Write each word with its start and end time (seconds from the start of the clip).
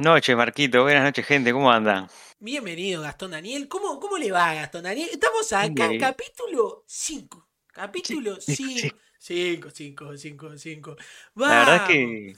noches, 0.00 0.36
Marquito. 0.36 0.82
Buenas 0.82 1.04
noches, 1.04 1.26
gente. 1.26 1.52
¿Cómo 1.52 1.70
andan? 1.70 2.08
Bienvenido, 2.38 3.02
Gastón 3.02 3.32
Daniel. 3.32 3.68
¿Cómo, 3.68 4.00
cómo 4.00 4.16
le 4.16 4.32
va, 4.32 4.54
Gastón 4.54 4.84
Daniel? 4.84 5.08
Estamos 5.12 5.52
acá, 5.52 5.90
capítulo 5.98 6.84
5. 6.86 7.48
Capítulo 7.68 8.40
Sí, 8.40 8.56
5. 8.56 8.78
sí. 8.80 8.92
5, 9.18 9.70
5, 9.70 10.16
5, 10.16 10.58
5. 10.58 10.96
La 11.36 11.48
verdad 11.48 11.76
es 11.76 11.82
que 11.82 12.34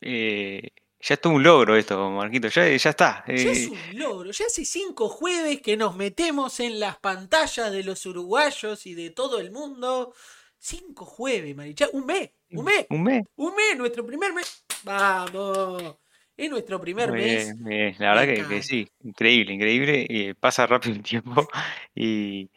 eh, 0.00 0.70
ya 1.00 1.14
es 1.14 1.20
todo 1.20 1.34
un 1.34 1.42
logro 1.42 1.76
esto, 1.76 2.10
Marquito. 2.10 2.48
Ya, 2.48 2.68
ya 2.76 2.90
está. 2.90 3.24
Ya 3.28 3.34
es 3.34 3.58
Eh, 3.58 3.68
un 3.70 3.98
logro. 3.98 4.30
Ya 4.32 4.46
hace 4.46 4.64
cinco 4.64 5.08
jueves 5.08 5.60
que 5.62 5.76
nos 5.76 5.94
metemos 5.96 6.58
en 6.60 6.80
las 6.80 6.98
pantallas 6.98 7.70
de 7.70 7.84
los 7.84 8.04
uruguayos 8.06 8.86
y 8.86 8.94
de 8.94 9.10
todo 9.10 9.38
el 9.38 9.52
mundo. 9.52 10.12
Cinco 10.58 11.04
jueves, 11.04 11.54
Maricha. 11.54 11.88
Un 11.92 12.06
mes. 12.06 12.30
Un 12.50 12.64
mes. 12.64 12.86
un 12.90 13.02
mes. 13.04 13.24
Un 13.36 13.54
mes. 13.54 13.76
Nuestro 13.78 14.04
primer 14.04 14.32
mes. 14.32 14.64
Vamos. 14.82 15.96
Es 16.36 16.50
nuestro 16.50 16.80
primer 16.80 17.10
Muy 17.10 17.20
mes. 17.22 17.44
bien, 17.46 17.62
muy 17.62 17.74
bien. 17.74 17.96
La 17.98 18.14
verdad 18.14 18.48
que, 18.48 18.62
sí. 18.62 18.88
Increíble, 19.04 19.54
increíble. 19.54 20.06
Y 20.08 20.34
pasa 20.34 20.66
rápido 20.66 20.94
el 20.94 21.02
tiempo. 21.02 21.48
Y, 21.94 22.50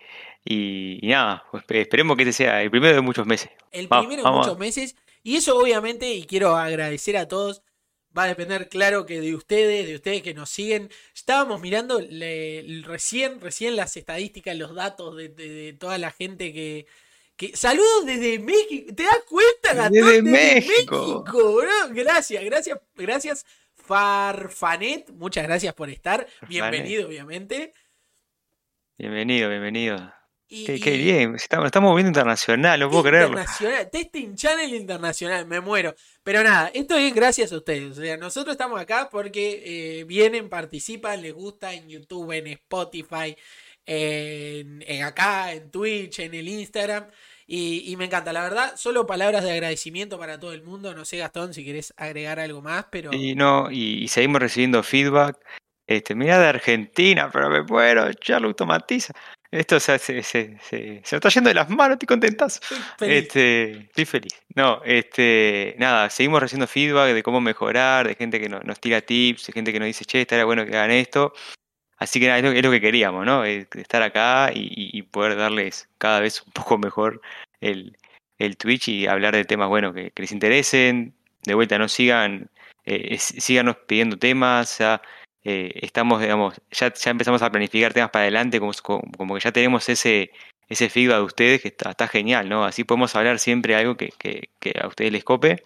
y- 0.43 0.99
y 1.01 1.07
nada, 1.07 1.43
pues 1.51 1.63
espe- 1.63 1.81
esperemos 1.81 2.17
que 2.17 2.23
este 2.23 2.33
sea 2.33 2.61
el 2.61 2.69
primero 2.71 2.93
de 2.95 3.01
muchos 3.01 3.25
meses. 3.25 3.49
El 3.71 3.87
primero 3.87 4.23
vamos. 4.23 4.45
muchos 4.47 4.59
meses. 4.59 4.95
Y 5.23 5.35
eso 5.37 5.57
obviamente, 5.57 6.11
y 6.13 6.23
quiero 6.25 6.55
agradecer 6.57 7.15
a 7.17 7.27
todos, 7.27 7.61
va 8.17 8.23
a 8.23 8.27
depender 8.27 8.67
claro 8.69 9.05
que 9.05 9.21
de 9.21 9.33
ustedes, 9.35 9.87
de 9.87 9.95
ustedes 9.95 10.21
que 10.23 10.33
nos 10.33 10.49
siguen. 10.49 10.89
Estábamos 11.15 11.61
mirando 11.61 11.99
le- 12.01 12.81
recién, 12.85 13.39
recién 13.39 13.75
las 13.77 13.95
estadísticas, 13.95 14.57
los 14.57 14.75
datos 14.75 15.15
de, 15.15 15.29
de- 15.29 15.49
de 15.49 15.73
toda 15.73 15.97
la 15.97 16.11
gente 16.11 16.51
que... 16.51 16.85
que... 17.37 17.55
Saludos 17.55 18.05
desde 18.05 18.39
México. 18.39 18.93
¿Te 18.95 19.03
das 19.03 19.23
cuenta, 19.29 19.73
Gastón? 19.73 19.91
Desde 19.93 20.21
México. 20.21 21.23
México, 21.25 21.53
bro. 21.55 21.93
Gracias, 21.93 22.43
gracias, 22.43 22.77
gracias. 22.95 23.45
Farfanet, 23.89 25.09
muchas 25.13 25.45
gracias 25.45 25.73
por 25.73 25.89
estar. 25.89 26.27
Bienvenido, 26.47 27.07
obviamente. 27.07 27.73
Bienvenido, 28.99 29.49
bienvenido. 29.49 30.13
Y- 30.47 30.79
Qué, 30.79 30.91
bien. 30.91 31.33
Estamos, 31.33 31.65
estamos 31.65 31.95
viendo 31.95 32.09
internacional, 32.09 32.79
no 32.79 32.91
puedo 32.91 33.01
creerlo. 33.05 33.39
Testing 33.91 34.35
Channel 34.35 34.75
Internacional, 34.75 35.47
me 35.47 35.59
muero. 35.59 35.95
Pero 36.21 36.43
nada, 36.43 36.69
esto 36.71 36.95
es 36.97 37.11
gracias 37.15 37.51
a 37.51 37.57
ustedes. 37.57 37.97
O 37.97 38.01
sea, 38.01 38.15
nosotros 38.17 38.53
estamos 38.53 38.79
acá 38.79 39.09
porque 39.11 39.63
eh, 39.65 40.03
vienen, 40.03 40.49
participan, 40.49 41.23
les 41.23 41.33
gusta 41.33 41.73
en 41.73 41.89
YouTube, 41.89 42.31
en 42.33 42.45
Spotify, 42.45 43.35
en, 43.87 44.83
en 44.85 45.03
acá, 45.03 45.51
en 45.51 45.71
Twitch, 45.71 46.19
en 46.19 46.35
el 46.35 46.47
Instagram. 46.47 47.07
Y, 47.51 47.91
y 47.91 47.97
me 47.97 48.05
encanta, 48.05 48.31
la 48.31 48.43
verdad, 48.43 48.75
solo 48.75 49.07
palabras 49.07 49.43
de 49.43 49.51
agradecimiento 49.51 50.19
para 50.19 50.39
todo 50.39 50.53
el 50.53 50.61
mundo. 50.61 50.93
No 50.93 51.03
sé, 51.03 51.17
Gastón, 51.17 51.55
si 51.55 51.65
querés 51.65 51.91
agregar 51.97 52.39
algo 52.39 52.61
más, 52.61 52.85
pero... 52.91 53.11
Y 53.11 53.33
no, 53.33 53.71
y, 53.71 54.03
y 54.03 54.07
seguimos 54.07 54.39
recibiendo 54.39 54.83
feedback. 54.83 55.35
Este, 55.87 56.13
mira 56.13 56.37
de 56.37 56.45
Argentina, 56.45 57.27
pero 57.33 57.49
me 57.49 57.63
muero, 57.63 58.07
ya 58.23 58.39
lo 58.39 58.49
automatiza. 58.49 59.13
Esto 59.49 59.79
se, 59.79 59.97
se, 59.97 60.21
se, 60.21 60.59
se, 60.61 61.01
está 61.03 61.29
yendo 61.29 61.47
de 61.47 61.55
las 61.55 61.67
manos, 61.71 61.97
estoy 61.99 62.77
feliz. 62.99 63.15
Este, 63.17 63.71
estoy 63.79 64.05
feliz. 64.05 64.33
No, 64.53 64.83
este, 64.85 65.75
nada, 65.79 66.11
seguimos 66.11 66.41
recibiendo 66.41 66.67
feedback 66.67 67.15
de 67.15 67.23
cómo 67.23 67.41
mejorar, 67.41 68.07
de 68.07 68.13
gente 68.13 68.39
que 68.39 68.47
no- 68.47 68.59
nos 68.59 68.79
tira 68.79 69.01
tips, 69.01 69.47
de 69.47 69.53
gente 69.53 69.73
que 69.73 69.79
nos 69.79 69.87
dice, 69.87 70.05
che, 70.05 70.21
estaría 70.21 70.45
bueno 70.45 70.67
que 70.67 70.77
hagan 70.77 70.91
esto. 70.91 71.33
Así 71.99 72.19
que 72.19 72.27
nada, 72.27 72.39
es 72.39 72.63
lo, 72.63 72.71
que 72.71 72.81
queríamos, 72.81 73.25
¿no? 73.25 73.43
Es 73.43 73.67
estar 73.75 74.01
acá 74.01 74.51
y, 74.53 75.01
poder 75.03 75.35
darles 75.37 75.89
cada 75.97 76.21
vez 76.21 76.41
un 76.41 76.53
poco 76.53 76.77
mejor 76.77 77.21
el, 77.61 77.97
el 78.37 78.57
Twitch 78.57 78.87
y 78.87 79.07
hablar 79.07 79.35
de 79.35 79.45
temas, 79.45 79.67
bueno, 79.69 79.93
que, 79.93 80.11
les 80.15 80.31
interesen. 80.31 81.13
De 81.43 81.53
vuelta, 81.55 81.77
no 81.77 81.87
sigan, 81.87 82.49
eh, 82.85 83.17
síganos 83.19 83.77
pidiendo 83.87 84.17
temas, 84.17 84.77
ya, 84.79 85.01
eh, 85.43 85.71
estamos, 85.81 86.21
digamos, 86.21 86.55
ya, 86.71 86.93
ya 86.93 87.11
empezamos 87.11 87.41
a 87.41 87.51
planificar 87.51 87.93
temas 87.93 88.11
para 88.11 88.23
adelante, 88.23 88.59
como, 88.59 88.73
como 89.17 89.35
que 89.35 89.41
ya 89.41 89.51
tenemos 89.51 89.87
ese, 89.89 90.31
ese 90.69 90.89
feedback 90.89 91.17
de 91.17 91.23
ustedes 91.23 91.61
que 91.61 91.69
está, 91.69 91.91
está 91.91 92.07
genial, 92.07 92.49
¿no? 92.49 92.65
Así 92.65 92.83
podemos 92.83 93.15
hablar 93.15 93.39
siempre 93.39 93.75
algo 93.75 93.97
que, 93.97 94.09
que, 94.17 94.49
que 94.59 94.73
a 94.81 94.87
ustedes 94.87 95.11
les 95.11 95.23
cope. 95.23 95.63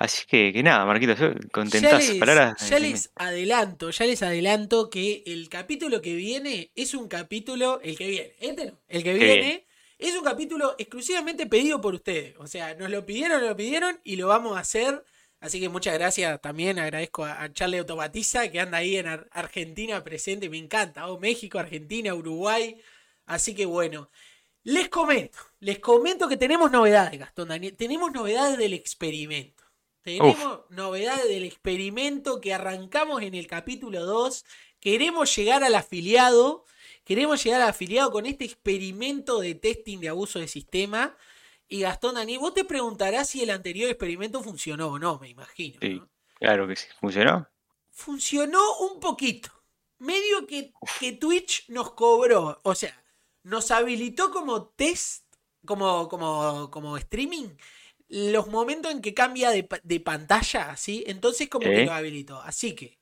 Así 0.00 0.24
que, 0.26 0.50
que 0.54 0.62
nada, 0.62 0.86
Marquitos, 0.86 1.18
yo 1.18 1.32
Ya 1.32 1.48
contentas 1.52 2.08
les, 2.08 2.18
palabras. 2.18 2.54
ya 2.70 2.78
les 2.78 3.10
adelanto, 3.16 3.90
ya 3.90 4.06
les 4.06 4.22
adelanto 4.22 4.88
que 4.88 5.22
el 5.26 5.48
capítulo 5.50 6.00
que 6.00 6.14
viene 6.14 6.70
es 6.74 6.94
un 6.94 7.06
capítulo, 7.06 7.80
el 7.82 7.98
que 7.98 8.08
viene, 8.08 8.32
este 8.40 8.64
no, 8.66 8.80
el 8.88 9.02
que 9.04 9.12
viene 9.14 9.66
es 9.98 10.16
un 10.16 10.24
capítulo 10.24 10.74
exclusivamente 10.78 11.46
pedido 11.46 11.82
por 11.82 11.94
ustedes. 11.94 12.34
O 12.38 12.46
sea, 12.46 12.74
nos 12.76 12.88
lo 12.88 13.04
pidieron, 13.04 13.40
nos 13.40 13.50
lo 13.50 13.56
pidieron 13.56 14.00
y 14.02 14.16
lo 14.16 14.28
vamos 14.28 14.56
a 14.56 14.60
hacer. 14.60 15.04
Así 15.38 15.60
que 15.60 15.68
muchas 15.68 15.94
gracias 15.94 16.40
también, 16.40 16.78
agradezco 16.78 17.24
a, 17.26 17.42
a 17.42 17.52
Charlie 17.52 17.78
Automatiza 17.78 18.48
que 18.50 18.60
anda 18.60 18.78
ahí 18.78 18.96
en 18.96 19.06
Ar- 19.06 19.28
Argentina 19.32 20.02
presente, 20.02 20.48
me 20.48 20.56
encanta, 20.58 21.08
oh, 21.08 21.18
México, 21.20 21.58
Argentina, 21.58 22.14
Uruguay. 22.14 22.80
Así 23.26 23.54
que 23.54 23.66
bueno, 23.66 24.10
les 24.64 24.88
comento, 24.88 25.38
les 25.60 25.78
comento 25.78 26.26
que 26.28 26.36
tenemos 26.38 26.70
novedades, 26.70 27.18
Gastón 27.20 27.48
Daniel, 27.48 27.76
tenemos 27.76 28.12
novedades 28.12 28.56
del 28.58 28.72
experimento. 28.74 29.59
Tenemos 30.02 30.60
novedades 30.70 31.28
del 31.28 31.44
experimento 31.44 32.40
que 32.40 32.54
arrancamos 32.54 33.22
en 33.22 33.34
el 33.34 33.46
capítulo 33.46 34.04
2. 34.06 34.44
Queremos 34.80 35.34
llegar 35.36 35.62
al 35.62 35.74
afiliado. 35.74 36.64
Queremos 37.04 37.42
llegar 37.44 37.60
al 37.60 37.68
afiliado 37.68 38.10
con 38.10 38.26
este 38.26 38.44
experimento 38.44 39.40
de 39.40 39.54
testing 39.54 39.98
de 39.98 40.08
abuso 40.08 40.38
de 40.38 40.48
sistema. 40.48 41.16
Y 41.68 41.80
Gastón 41.80 42.14
Daniel, 42.14 42.40
vos 42.40 42.54
te 42.54 42.64
preguntarás 42.64 43.28
si 43.28 43.42
el 43.42 43.50
anterior 43.50 43.90
experimento 43.90 44.42
funcionó 44.42 44.88
o 44.88 44.98
no, 44.98 45.18
me 45.18 45.28
imagino. 45.28 45.78
Sí. 45.80 45.94
¿no? 45.94 46.08
Claro 46.40 46.66
que 46.66 46.76
sí. 46.76 46.86
¿Funcionó? 46.98 47.48
Funcionó 47.90 48.78
un 48.78 49.00
poquito. 49.00 49.50
Medio 49.98 50.46
que, 50.46 50.72
que 50.98 51.12
Twitch 51.12 51.68
nos 51.68 51.92
cobró. 51.92 52.58
O 52.62 52.74
sea, 52.74 53.00
nos 53.42 53.70
habilitó 53.70 54.30
como 54.30 54.68
test, 54.68 55.24
como, 55.66 56.08
como, 56.08 56.70
como 56.70 56.96
streaming, 56.96 57.50
los 58.10 58.48
momentos 58.48 58.92
en 58.92 59.02
que 59.02 59.14
cambia 59.14 59.50
de, 59.52 59.68
de 59.84 60.00
pantalla, 60.00 60.76
¿sí? 60.76 61.04
Entonces 61.08 61.48
como 61.50 61.72
que 61.72 61.82
Sí. 61.82 61.84
lo 61.84 61.92
habilitó. 61.94 62.40
Así 62.42 62.74
que, 62.74 62.98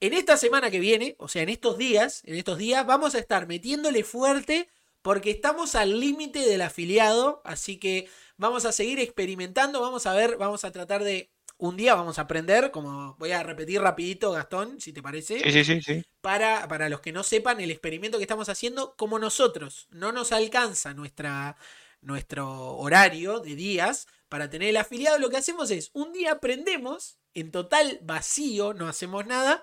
en 0.00 0.14
esta 0.14 0.36
semana 0.36 0.70
que 0.70 0.80
viene, 0.80 1.16
o 1.18 1.28
sea, 1.28 1.42
en 1.42 1.48
estos 1.48 1.78
días, 1.78 2.22
en 2.24 2.34
estos 2.36 2.58
días, 2.58 2.84
vamos 2.86 3.14
a 3.14 3.18
estar 3.20 3.46
metiéndole 3.46 4.04
fuerte 4.04 4.68
porque 5.02 5.30
estamos 5.30 5.74
al 5.76 6.00
límite 6.00 6.40
del 6.40 6.62
afiliado, 6.62 7.42
así 7.44 7.78
que 7.78 8.08
vamos 8.36 8.64
a 8.64 8.72
seguir 8.72 8.98
experimentando, 9.00 9.80
vamos 9.80 10.06
a 10.06 10.14
ver, 10.14 10.36
vamos 10.38 10.64
a 10.64 10.72
tratar 10.72 11.04
de... 11.04 11.30
Un 11.58 11.76
día 11.76 11.94
vamos 11.94 12.18
a 12.18 12.22
aprender, 12.22 12.72
como 12.72 13.14
voy 13.20 13.30
a 13.32 13.42
repetir 13.44 13.80
rapidito, 13.80 14.32
Gastón, 14.32 14.80
si 14.80 14.92
te 14.92 15.00
parece 15.02 15.44
Sí, 15.44 15.52
sí, 15.52 15.64
sí, 15.64 15.80
sí. 15.82 16.02
para, 16.20 16.66
para 16.68 16.88
los 16.88 17.00
que 17.00 17.12
no 17.12 17.22
sepan, 17.22 17.60
el 17.60 17.70
experimento 17.70 18.18
que 18.18 18.24
estamos 18.24 18.48
haciendo, 18.48 18.94
como 18.96 19.18
nosotros 19.20 19.86
no 19.90 20.12
nos 20.12 20.32
alcanza 20.32 20.94
nuestra, 20.94 21.56
nuestro 22.00 22.76
horario 22.78 23.40
de 23.40 23.54
días 23.54 24.06
para 24.32 24.48
tener 24.48 24.70
el 24.70 24.78
afiliado, 24.78 25.18
lo 25.18 25.28
que 25.28 25.36
hacemos 25.36 25.70
es, 25.70 25.90
un 25.92 26.10
día 26.14 26.32
aprendemos 26.32 27.18
en 27.34 27.50
total 27.50 27.98
vacío, 28.00 28.72
no 28.72 28.88
hacemos 28.88 29.26
nada, 29.26 29.62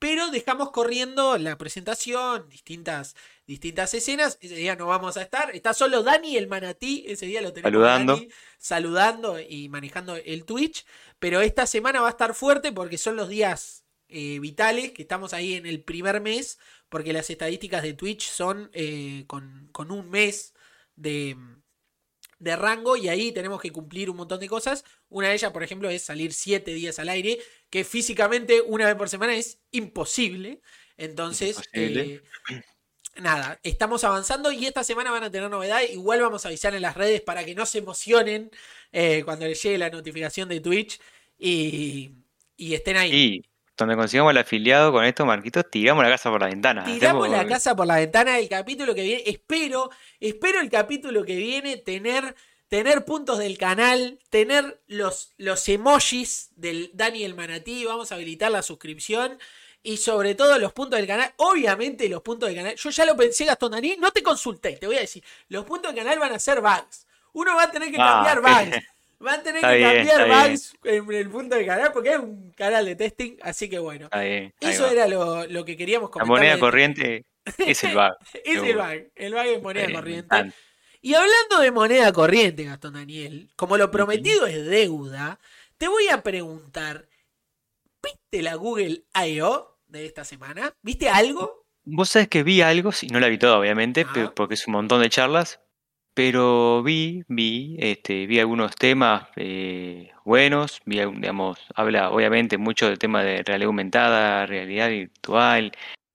pero 0.00 0.32
dejamos 0.32 0.72
corriendo 0.72 1.38
la 1.38 1.56
presentación, 1.56 2.48
distintas, 2.48 3.14
distintas 3.46 3.94
escenas. 3.94 4.36
Ese 4.40 4.56
día 4.56 4.74
no 4.74 4.88
vamos 4.88 5.16
a 5.16 5.22
estar, 5.22 5.54
está 5.54 5.72
solo 5.72 6.02
Dani 6.02 6.36
el 6.36 6.48
manatí, 6.48 7.04
ese 7.06 7.26
día 7.26 7.40
lo 7.40 7.52
tenemos 7.52 7.70
Saludando. 7.70 8.14
Dani 8.16 8.28
saludando 8.58 9.38
y 9.38 9.68
manejando 9.68 10.16
el 10.16 10.44
Twitch, 10.44 10.84
pero 11.20 11.40
esta 11.40 11.64
semana 11.68 12.00
va 12.00 12.08
a 12.08 12.10
estar 12.10 12.34
fuerte 12.34 12.72
porque 12.72 12.98
son 12.98 13.14
los 13.14 13.28
días 13.28 13.84
eh, 14.08 14.40
vitales, 14.40 14.90
que 14.90 15.02
estamos 15.02 15.32
ahí 15.32 15.54
en 15.54 15.64
el 15.64 15.84
primer 15.84 16.20
mes, 16.20 16.58
porque 16.88 17.12
las 17.12 17.30
estadísticas 17.30 17.84
de 17.84 17.92
Twitch 17.92 18.28
son 18.28 18.68
eh, 18.72 19.26
con, 19.28 19.68
con 19.70 19.92
un 19.92 20.10
mes 20.10 20.54
de, 20.96 21.36
de 22.38 22.56
rango 22.56 22.96
y 22.96 23.08
ahí 23.08 23.32
tenemos 23.32 23.60
que 23.60 23.70
cumplir 23.72 24.10
un 24.10 24.16
montón 24.16 24.40
de 24.40 24.48
cosas. 24.48 24.84
Una 25.08 25.28
de 25.28 25.34
ellas, 25.34 25.52
por 25.52 25.62
ejemplo, 25.62 25.90
es 25.90 26.02
salir 26.02 26.32
siete 26.32 26.72
días 26.74 26.98
al 26.98 27.08
aire, 27.08 27.38
que 27.70 27.84
físicamente 27.84 28.60
una 28.62 28.86
vez 28.86 28.94
por 28.96 29.08
semana 29.08 29.34
es 29.36 29.60
imposible. 29.72 30.60
Entonces, 30.96 31.56
Imposible. 31.72 32.14
eh, 32.50 32.62
nada, 33.16 33.58
estamos 33.62 34.04
avanzando 34.04 34.52
y 34.52 34.66
esta 34.66 34.84
semana 34.84 35.10
van 35.10 35.24
a 35.24 35.30
tener 35.30 35.50
novedades. 35.50 35.90
Igual 35.92 36.20
vamos 36.22 36.44
a 36.44 36.48
avisar 36.48 36.74
en 36.74 36.82
las 36.82 36.96
redes 36.96 37.20
para 37.22 37.44
que 37.44 37.54
no 37.54 37.66
se 37.66 37.78
emocionen 37.78 38.50
eh, 38.92 39.22
cuando 39.24 39.46
les 39.46 39.62
llegue 39.62 39.78
la 39.78 39.90
notificación 39.90 40.48
de 40.48 40.60
Twitch 40.60 41.00
y, 41.38 42.12
y 42.56 42.74
estén 42.74 42.96
ahí. 42.96 43.12
Y 43.14 43.42
donde 43.86 43.96
consigamos 43.96 44.30
el 44.32 44.38
afiliado 44.38 44.92
con 44.92 45.04
esto, 45.04 45.24
Marquitos, 45.26 45.64
tiramos 45.70 46.02
la 46.04 46.10
casa 46.10 46.30
por 46.30 46.40
la 46.40 46.48
ventana. 46.48 46.84
Tiramos 46.84 47.26
Hacemos- 47.26 47.44
la 47.44 47.46
casa 47.48 47.76
por 47.76 47.86
la 47.86 47.96
ventana 47.96 48.38
el 48.38 48.48
capítulo 48.48 48.94
que 48.94 49.02
viene. 49.02 49.22
Espero, 49.26 49.90
espero 50.20 50.60
el 50.60 50.68
capítulo 50.70 51.24
que 51.24 51.36
viene 51.36 51.76
tener, 51.76 52.34
tener 52.68 53.04
puntos 53.04 53.38
del 53.38 53.56
canal, 53.58 54.18
tener 54.30 54.80
los, 54.86 55.32
los 55.38 55.68
emojis 55.68 56.50
del 56.56 56.90
Daniel 56.94 57.34
Manatí. 57.34 57.84
Vamos 57.84 58.10
a 58.12 58.16
habilitar 58.16 58.50
la 58.50 58.62
suscripción. 58.62 59.38
Y 59.80 59.98
sobre 59.98 60.34
todo 60.34 60.58
los 60.58 60.72
puntos 60.72 60.98
del 60.98 61.06
canal. 61.06 61.32
Obviamente 61.36 62.08
los 62.08 62.20
puntos 62.20 62.48
del 62.48 62.56
canal. 62.58 62.74
Yo 62.74 62.90
ya 62.90 63.04
lo 63.06 63.16
pensé, 63.16 63.44
Gastón 63.44 63.70
Dani. 63.72 63.96
No 63.98 64.10
te 64.10 64.22
consulté, 64.24 64.72
te 64.72 64.86
voy 64.88 64.96
a 64.96 65.00
decir. 65.00 65.22
Los 65.48 65.64
puntos 65.64 65.94
del 65.94 66.02
canal 66.04 66.18
van 66.18 66.32
a 66.32 66.38
ser 66.40 66.60
bugs. 66.60 67.06
Uno 67.32 67.54
va 67.54 67.62
a 67.62 67.70
tener 67.70 67.90
que 67.92 67.96
Ah, 68.00 68.24
cambiar 68.26 68.42
qué 68.70 68.70
bugs. 68.76 68.86
Van 69.20 69.40
a 69.40 69.42
tener 69.42 69.56
Está 69.56 69.70
que 69.72 69.76
bien, 69.78 70.06
cambiar 70.06 70.48
bugs 70.50 70.74
en 70.84 71.12
el 71.12 71.30
punto 71.30 71.54
del 71.56 71.66
canal 71.66 71.92
porque 71.92 72.10
es 72.12 72.18
un 72.18 72.52
canal 72.52 72.84
de 72.86 72.96
testing, 72.96 73.36
así 73.42 73.68
que 73.68 73.78
bueno. 73.78 74.04
Está 74.06 74.20
bien, 74.20 74.54
ahí 74.60 74.70
Eso 74.70 74.88
era 74.90 75.06
lo, 75.08 75.46
lo 75.46 75.64
que 75.64 75.76
queríamos 75.76 76.08
La 76.08 76.12
comentar. 76.12 76.28
moneda 76.28 76.54
de- 76.54 76.60
corriente 76.60 77.26
es 77.58 77.84
el 77.84 77.94
bug. 77.94 78.12
Es 78.44 78.56
el 78.62 78.76
bug, 78.76 79.10
el 79.16 79.32
bug 79.34 79.46
es 79.46 79.62
moneda 79.62 79.92
corriente. 79.92 80.52
Y 81.00 81.14
hablando 81.14 81.60
de 81.60 81.70
moneda 81.70 82.12
corriente, 82.12 82.64
Gastón 82.64 82.94
Daniel, 82.94 83.48
como 83.56 83.76
lo 83.76 83.90
prometido 83.90 84.46
es 84.46 84.66
deuda, 84.66 85.38
te 85.78 85.86
voy 85.88 86.08
a 86.08 86.22
preguntar, 86.22 87.08
¿viste 88.02 88.42
la 88.42 88.54
Google 88.56 89.04
I.O. 89.14 89.78
de 89.86 90.06
esta 90.06 90.24
semana? 90.24 90.72
¿Viste 90.82 91.08
algo? 91.08 91.64
Vos 91.84 92.08
sabés 92.10 92.28
que 92.28 92.42
vi 92.42 92.60
algo, 92.62 92.92
sí, 92.92 93.06
no 93.06 93.20
la 93.20 93.28
vi 93.28 93.38
toda 93.38 93.58
obviamente, 93.58 94.04
Ah. 94.08 94.32
porque 94.34 94.54
es 94.54 94.66
un 94.66 94.72
montón 94.72 95.00
de 95.02 95.08
charlas, 95.08 95.60
pero 96.18 96.82
vi, 96.82 97.22
vi, 97.28 97.76
este, 97.78 98.26
vi 98.26 98.40
algunos 98.40 98.74
temas 98.74 99.28
eh, 99.36 100.10
buenos, 100.24 100.82
vi, 100.84 100.96
digamos, 100.96 101.60
habla 101.76 102.10
obviamente 102.10 102.58
mucho 102.58 102.88
del 102.88 102.98
tema 102.98 103.22
de 103.22 103.44
realidad 103.44 103.68
aumentada, 103.68 104.44
realidad 104.44 104.88
virtual, 104.88 105.70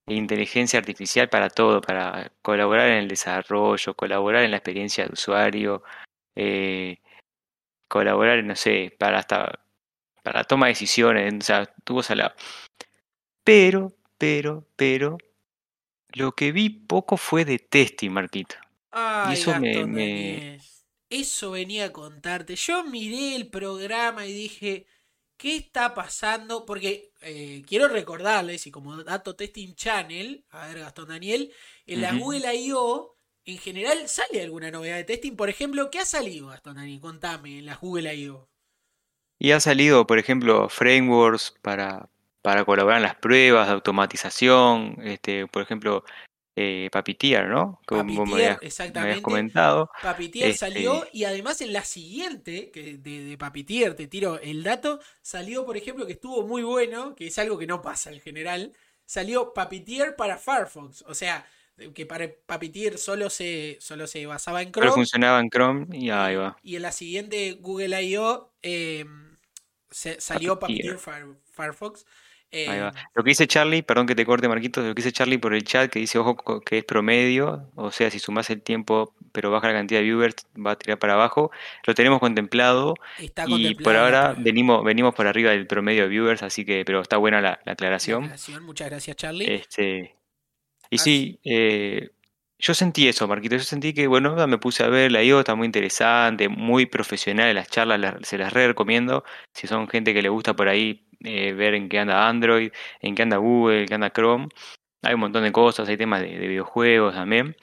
inteligencia 0.06 0.78
artificial 0.78 1.30
para 1.30 1.48
todo, 1.48 1.80
para 1.80 2.30
colaborar 2.42 2.90
en 2.90 2.98
el 2.98 3.08
desarrollo, 3.08 3.94
colaborar 3.94 4.44
en 4.44 4.50
la 4.50 4.58
experiencia 4.58 5.06
de 5.06 5.12
usuario, 5.14 5.82
eh, 6.36 6.98
colaborar, 7.88 8.44
no 8.44 8.56
sé, 8.56 8.94
para 8.98 9.20
hasta 9.20 9.58
para 10.22 10.44
toma 10.44 10.66
de 10.66 10.72
decisiones, 10.72 11.32
o 11.32 11.40
sea, 11.40 11.66
tuvo 11.84 12.02
salado. 12.02 12.34
Pero, 13.42 13.94
pero, 14.18 14.66
pero, 14.76 15.16
lo 16.12 16.32
que 16.32 16.52
vi 16.52 16.68
poco 16.68 17.16
fue 17.16 17.46
de 17.46 17.58
testing, 17.58 18.10
Marquito. 18.10 18.56
Ay, 18.96 19.34
eso 19.34 19.58
me- 19.58 19.72
Gastón 19.72 19.90
me- 19.92 20.00
Daniel. 20.00 20.62
Eso 21.10 21.50
venía 21.52 21.86
a 21.86 21.92
contarte. 21.92 22.56
Yo 22.56 22.84
miré 22.84 23.36
el 23.36 23.48
programa 23.48 24.26
y 24.26 24.32
dije, 24.32 24.86
¿qué 25.36 25.56
está 25.56 25.94
pasando? 25.94 26.64
Porque 26.64 27.12
eh, 27.20 27.62
quiero 27.68 27.88
recordarles, 27.88 28.66
y 28.66 28.70
como 28.70 29.02
dato 29.04 29.36
testing 29.36 29.74
channel, 29.74 30.44
a 30.50 30.66
ver, 30.68 30.78
Gastón 30.80 31.08
Daniel, 31.08 31.52
en 31.86 32.00
la 32.02 32.10
Ujú. 32.14 32.18
Google 32.24 32.54
I.O. 32.54 33.16
en 33.44 33.58
general 33.58 34.08
sale 34.08 34.42
alguna 34.42 34.70
novedad 34.70 34.96
de 34.96 35.04
testing. 35.04 35.36
Por 35.36 35.50
ejemplo, 35.50 35.90
¿qué 35.90 35.98
ha 35.98 36.04
salido, 36.06 36.48
Gastón 36.48 36.76
Daniel? 36.76 37.00
Contame, 37.00 37.58
en 37.58 37.66
la 37.66 37.76
Google 37.76 38.14
I.O. 38.14 38.48
Y 39.38 39.50
ha 39.50 39.60
salido, 39.60 40.06
por 40.06 40.18
ejemplo, 40.18 40.68
frameworks 40.68 41.54
para, 41.60 42.08
para 42.42 42.64
colaborar 42.64 42.98
en 42.98 43.02
las 43.04 43.16
pruebas 43.16 43.66
de 43.66 43.74
automatización, 43.74 44.96
este, 45.02 45.46
por 45.48 45.62
ejemplo, 45.62 46.04
eh, 46.56 46.88
Papitier, 46.92 47.48
¿no? 47.48 47.80
Como 47.86 48.04
me 48.04 48.14
Papitier, 48.16 48.34
habías, 48.48 48.60
me 48.62 48.66
exactamente. 48.68 49.10
habías 49.12 49.22
comentado. 49.22 49.90
Papitier 50.02 50.46
Este- 50.50 50.58
salió 50.58 51.06
y 51.12 51.24
además 51.24 51.60
en 51.60 51.72
la 51.72 51.84
siguiente, 51.84 52.70
que 52.70 52.96
de, 52.98 53.24
de 53.24 53.38
Papitier, 53.38 53.94
te 53.94 54.06
tiro 54.06 54.38
el 54.40 54.62
dato, 54.62 55.00
salió, 55.22 55.64
por 55.66 55.76
ejemplo, 55.76 56.06
que 56.06 56.12
estuvo 56.12 56.46
muy 56.46 56.62
bueno, 56.62 57.14
que 57.16 57.26
es 57.26 57.38
algo 57.38 57.58
que 57.58 57.66
no 57.66 57.82
pasa 57.82 58.12
en 58.12 58.20
general, 58.20 58.72
salió 59.04 59.52
Papitier 59.52 60.14
para 60.16 60.38
Firefox. 60.38 61.02
O 61.08 61.14
sea, 61.14 61.46
que 61.92 62.06
para 62.06 62.30
Papitier 62.46 62.98
solo 62.98 63.28
se, 63.30 63.76
solo 63.80 64.06
se 64.06 64.24
basaba 64.26 64.62
en 64.62 64.70
Pero 64.70 64.86
Chrome. 64.86 64.94
funcionaba 64.94 65.40
en 65.40 65.50
Chrome 65.50 65.86
y 65.90 66.10
ahí 66.10 66.36
va. 66.36 66.56
Y 66.62 66.76
en 66.76 66.82
la 66.82 66.92
siguiente 66.92 67.54
Google 67.60 68.00
I.O. 68.00 68.52
eh, 68.62 69.04
se- 69.90 70.20
salió 70.20 70.58
Papitier. 70.60 70.96
Papitier 70.96 71.24
Fire- 71.24 71.36
Firefox. 71.52 72.06
Eh, 72.54 72.80
va. 72.80 72.92
Lo 73.14 73.24
que 73.24 73.30
dice 73.30 73.46
Charlie, 73.46 73.82
perdón 73.82 74.06
que 74.06 74.14
te 74.14 74.24
corte, 74.24 74.48
Marquitos, 74.48 74.84
lo 74.84 74.94
que 74.94 75.02
dice 75.02 75.12
Charlie 75.12 75.38
por 75.38 75.54
el 75.54 75.64
chat, 75.64 75.90
que 75.90 75.98
dice, 75.98 76.18
ojo, 76.18 76.60
que 76.60 76.78
es 76.78 76.84
promedio, 76.84 77.68
o 77.74 77.90
sea, 77.90 78.10
si 78.10 78.18
sumás 78.18 78.48
el 78.50 78.62
tiempo, 78.62 79.14
pero 79.32 79.50
baja 79.50 79.66
la 79.68 79.74
cantidad 79.74 80.00
de 80.00 80.04
viewers, 80.04 80.36
va 80.56 80.72
a 80.72 80.76
tirar 80.78 80.98
para 80.98 81.14
abajo. 81.14 81.50
Lo 81.86 81.94
tenemos 81.94 82.20
contemplado 82.20 82.94
está 83.18 83.44
y 83.46 83.50
contemplado 83.50 83.82
por 83.84 83.96
ahora 83.96 84.34
venimos, 84.38 84.84
venimos 84.84 85.14
por 85.14 85.26
arriba 85.26 85.50
del 85.50 85.66
promedio 85.66 86.04
de 86.04 86.08
viewers, 86.08 86.42
así 86.42 86.64
que, 86.64 86.84
pero 86.84 87.00
está 87.00 87.16
buena 87.16 87.40
la, 87.40 87.50
la 87.50 87.60
La 87.64 87.72
aclaración. 87.72 88.30
Muchas 88.62 88.88
gracias, 88.88 89.16
Charlie. 89.16 89.52
Este, 89.52 90.14
y 90.90 90.98
sí, 90.98 91.40
eh, 91.44 92.10
yo 92.58 92.72
sentí 92.72 93.08
eso, 93.08 93.26
Marquito. 93.26 93.56
Yo 93.56 93.62
sentí 93.62 93.92
que, 93.92 94.06
bueno, 94.06 94.46
me 94.46 94.58
puse 94.58 94.84
a 94.84 94.88
ver 94.88 95.10
la 95.12 95.22
IO, 95.22 95.40
está 95.40 95.54
muy 95.54 95.66
interesante, 95.66 96.48
muy 96.48 96.86
profesional 96.86 97.52
las 97.54 97.68
charlas, 97.68 97.98
las- 98.00 98.14
se 98.26 98.38
las 98.38 98.52
re 98.52 98.68
recomiendo. 98.68 99.24
Si 99.52 99.66
son 99.66 99.88
gente 99.88 100.14
que 100.14 100.22
le 100.22 100.28
gusta 100.28 100.54
por 100.54 100.68
ahí 100.68 101.03
eh, 101.24 101.52
ver 101.52 101.74
en 101.74 101.88
qué 101.88 101.98
anda 101.98 102.28
Android, 102.28 102.70
en 103.00 103.14
qué 103.14 103.22
anda 103.22 103.36
Google, 103.38 103.80
en 103.82 103.86
qué 103.88 103.94
anda 103.94 104.10
Chrome. 104.10 104.48
Hay 105.02 105.14
un 105.14 105.20
montón 105.20 105.42
de 105.44 105.52
cosas, 105.52 105.88
hay 105.88 105.96
temas 105.96 106.20
de, 106.22 106.38
de 106.38 106.46
videojuegos 106.48 107.14
también. 107.14 107.56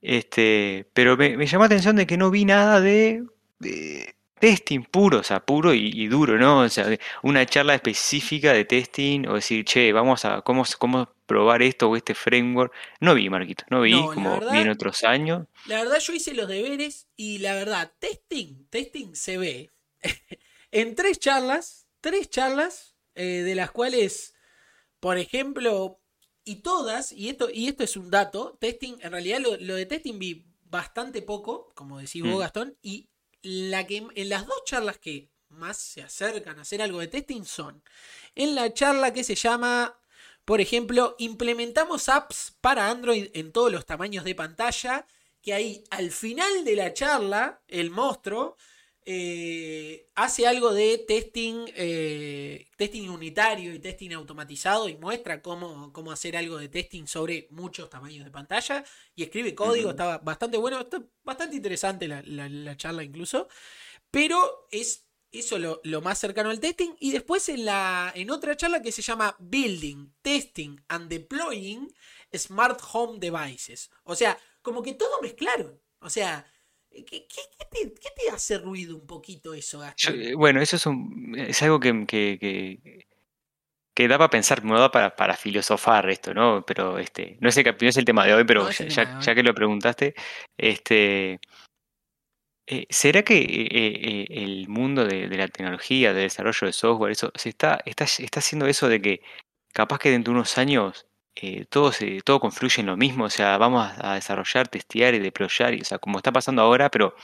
Este, 0.00 0.86
pero 0.92 1.16
me, 1.16 1.36
me 1.36 1.46
llamó 1.46 1.62
la 1.64 1.66
atención 1.66 1.96
de 1.96 2.06
que 2.06 2.16
no 2.16 2.30
vi 2.30 2.44
nada 2.44 2.80
de, 2.80 3.24
de 3.58 4.14
testing 4.38 4.82
puro, 4.82 5.20
o 5.20 5.22
sea, 5.22 5.40
puro 5.40 5.72
y, 5.72 5.90
y 5.94 6.06
duro, 6.08 6.36
¿no? 6.38 6.60
O 6.60 6.68
sea, 6.68 6.86
una 7.22 7.46
charla 7.46 7.74
específica 7.74 8.52
de 8.52 8.66
testing 8.66 9.26
o 9.26 9.34
decir, 9.34 9.64
che, 9.64 9.92
vamos 9.92 10.24
a 10.26 10.42
cómo, 10.42 10.64
cómo 10.78 11.08
probar 11.24 11.62
esto 11.62 11.88
o 11.88 11.96
este 11.96 12.14
framework. 12.14 12.72
No 13.00 13.14
vi, 13.14 13.30
Marquito, 13.30 13.64
no 13.70 13.80
vi, 13.80 13.92
No, 13.92 14.12
como 14.12 14.32
verdad- 14.34 14.52
vi 14.52 14.58
en 14.58 14.68
otros 14.68 15.02
años. 15.04 15.46
La 15.66 15.78
verdad, 15.82 15.98
yo 16.00 16.12
hice 16.12 16.34
los 16.34 16.48
deberes 16.48 17.08
y 17.16 17.38
la 17.38 17.54
verdad, 17.54 17.90
testing, 17.98 18.66
testing 18.68 19.14
se 19.14 19.38
ve 19.38 19.70
en 20.70 20.94
tres 20.94 21.18
charlas, 21.18 21.83
tres 22.04 22.28
charlas, 22.28 22.96
eh, 23.14 23.42
de 23.46 23.54
las 23.54 23.70
cuales, 23.70 24.34
por 25.00 25.16
ejemplo, 25.16 26.02
y 26.44 26.56
todas, 26.56 27.12
y 27.12 27.30
esto, 27.30 27.48
y 27.50 27.66
esto 27.68 27.82
es 27.82 27.96
un 27.96 28.10
dato, 28.10 28.58
testing, 28.60 28.98
en 29.00 29.10
realidad 29.10 29.40
lo, 29.40 29.56
lo 29.56 29.74
de 29.74 29.86
testing 29.86 30.18
vi 30.18 30.44
bastante 30.64 31.22
poco, 31.22 31.72
como 31.74 31.98
decís 31.98 32.22
vos, 32.22 32.34
Mm. 32.34 32.40
Gastón, 32.40 32.78
y 32.82 33.08
la 33.40 33.86
que, 33.86 34.06
en 34.14 34.28
las 34.28 34.46
dos 34.46 34.64
charlas 34.66 34.98
que 34.98 35.30
más 35.48 35.78
se 35.78 36.02
acercan 36.02 36.58
a 36.58 36.62
hacer 36.62 36.82
algo 36.82 37.00
de 37.00 37.06
testing 37.08 37.44
son 37.44 37.82
en 38.34 38.54
la 38.54 38.74
charla 38.74 39.14
que 39.14 39.24
se 39.24 39.34
llama, 39.34 39.98
por 40.44 40.60
ejemplo, 40.60 41.16
implementamos 41.18 42.10
apps 42.10 42.54
para 42.60 42.90
Android 42.90 43.30
en 43.32 43.50
todos 43.50 43.72
los 43.72 43.86
tamaños 43.86 44.24
de 44.24 44.34
pantalla, 44.34 45.06
que 45.40 45.54
ahí 45.54 45.84
al 45.88 46.10
final 46.10 46.66
de 46.66 46.76
la 46.76 46.92
charla, 46.92 47.62
el 47.66 47.90
monstruo 47.90 48.58
eh, 49.06 50.08
hace 50.14 50.46
algo 50.46 50.72
de 50.72 50.98
testing, 50.98 51.66
eh, 51.74 52.66
testing 52.76 53.08
unitario 53.10 53.74
y 53.74 53.78
testing 53.78 54.12
automatizado 54.12 54.88
y 54.88 54.96
muestra 54.96 55.42
cómo, 55.42 55.92
cómo 55.92 56.10
hacer 56.12 56.36
algo 56.36 56.56
de 56.58 56.68
testing 56.68 57.06
sobre 57.06 57.46
muchos 57.50 57.90
tamaños 57.90 58.24
de 58.24 58.30
pantalla 58.30 58.84
y 59.14 59.22
escribe 59.24 59.54
código, 59.54 59.90
estaba 59.90 60.18
bastante 60.18 60.56
bueno, 60.56 60.80
está 60.80 61.02
bastante 61.22 61.56
interesante 61.56 62.08
la, 62.08 62.22
la- 62.22 62.48
la 62.48 62.76
charla 62.76 63.04
incluso, 63.04 63.48
pero 64.10 64.68
es 64.70 65.06
eso 65.32 65.58
lo, 65.58 65.80
lo 65.84 66.00
más 66.00 66.18
cercano 66.18 66.50
al 66.50 66.60
testing. 66.60 66.94
Y 67.00 67.10
después 67.12 67.48
en, 67.48 67.64
la, 67.64 68.12
en 68.14 68.30
otra 68.30 68.56
charla 68.56 68.80
que 68.82 68.92
se 68.92 69.02
llama 69.02 69.36
Building, 69.40 70.12
Testing 70.22 70.76
and 70.88 71.08
Deploying 71.10 71.92
Smart 72.36 72.80
Home 72.92 73.18
Devices, 73.18 73.90
o 74.04 74.14
sea, 74.16 74.38
como 74.62 74.82
que 74.82 74.94
todo 74.94 75.20
mezclaron, 75.22 75.80
o 76.00 76.08
sea... 76.10 76.46
¿Qué, 76.94 77.26
qué- 77.26 77.26
qué 77.28 77.64
te, 77.70 77.94
qué 77.94 78.08
te 78.16 78.30
hace 78.30 78.58
ruido 78.58 78.96
un 78.96 79.06
poquito 79.06 79.52
eso, 79.54 79.80
Gastón? 79.80 80.14
eh, 80.20 80.34
bueno, 80.34 80.60
eso 80.60 80.76
es, 80.76 80.86
un, 80.86 81.34
es 81.36 81.60
algo 81.62 81.80
que, 81.80 82.06
que, 82.06 82.38
que, 82.40 83.06
que 83.94 84.08
da 84.08 84.18
para 84.18 84.30
pensar, 84.30 84.62
me 84.64 84.78
da 84.78 84.90
para, 84.90 85.14
para 85.16 85.36
filosofar 85.36 86.08
esto, 86.10 86.34
¿no? 86.34 86.64
Pero 86.66 86.98
este, 86.98 87.36
no 87.40 87.48
es 87.48 87.56
el, 87.56 87.64
no 87.64 87.88
es 87.88 87.96
el 87.96 88.04
tema 88.04 88.24
de 88.26 88.34
hoy, 88.34 88.44
pero 88.44 88.64
No 88.64 88.70
ya, 88.70 89.18
ya- 89.20 89.34
que 89.34 89.42
lo 89.42 89.54
preguntaste, 89.54 90.14
este, 90.56 91.40
eh, 92.66 92.86
¿será 92.90 93.22
que 93.22 93.38
eh, 93.38 93.68
eh, 93.70 94.26
el 94.30 94.68
mundo 94.68 95.04
de, 95.04 95.28
de 95.28 95.36
la 95.36 95.48
tecnología, 95.48 96.12
del 96.12 96.24
desarrollo 96.24 96.66
de 96.66 96.72
software, 96.72 97.12
eso, 97.12 97.30
se 97.34 97.50
está, 97.50 97.80
está, 97.84 98.04
está 98.04 98.40
haciendo 98.40 98.66
eso 98.66 98.88
de 98.88 99.02
que 99.02 99.20
capaz 99.72 99.98
que 99.98 100.10
dentro 100.10 100.32
de 100.32 100.38
unos 100.38 100.56
años 100.58 101.06
eh, 101.36 101.64
todo, 101.68 101.92
se, 101.92 102.20
todo 102.22 102.40
confluye 102.40 102.80
en 102.80 102.86
lo 102.86 102.96
mismo? 102.96 103.24
O 103.24 103.30
sea, 103.30 103.56
vamos 103.58 103.90
a, 103.98 104.14
desarrollar, 104.14 104.68
testear 104.68 105.14
y 105.14 105.18
deployar, 105.18 105.74
y, 105.74 105.80
o 105.82 105.84
sea, 105.84 105.98
como 105.98 106.18
está 106.18 106.32
pasando 106.32 106.62
ahora, 106.62 106.90
pero 106.90 107.14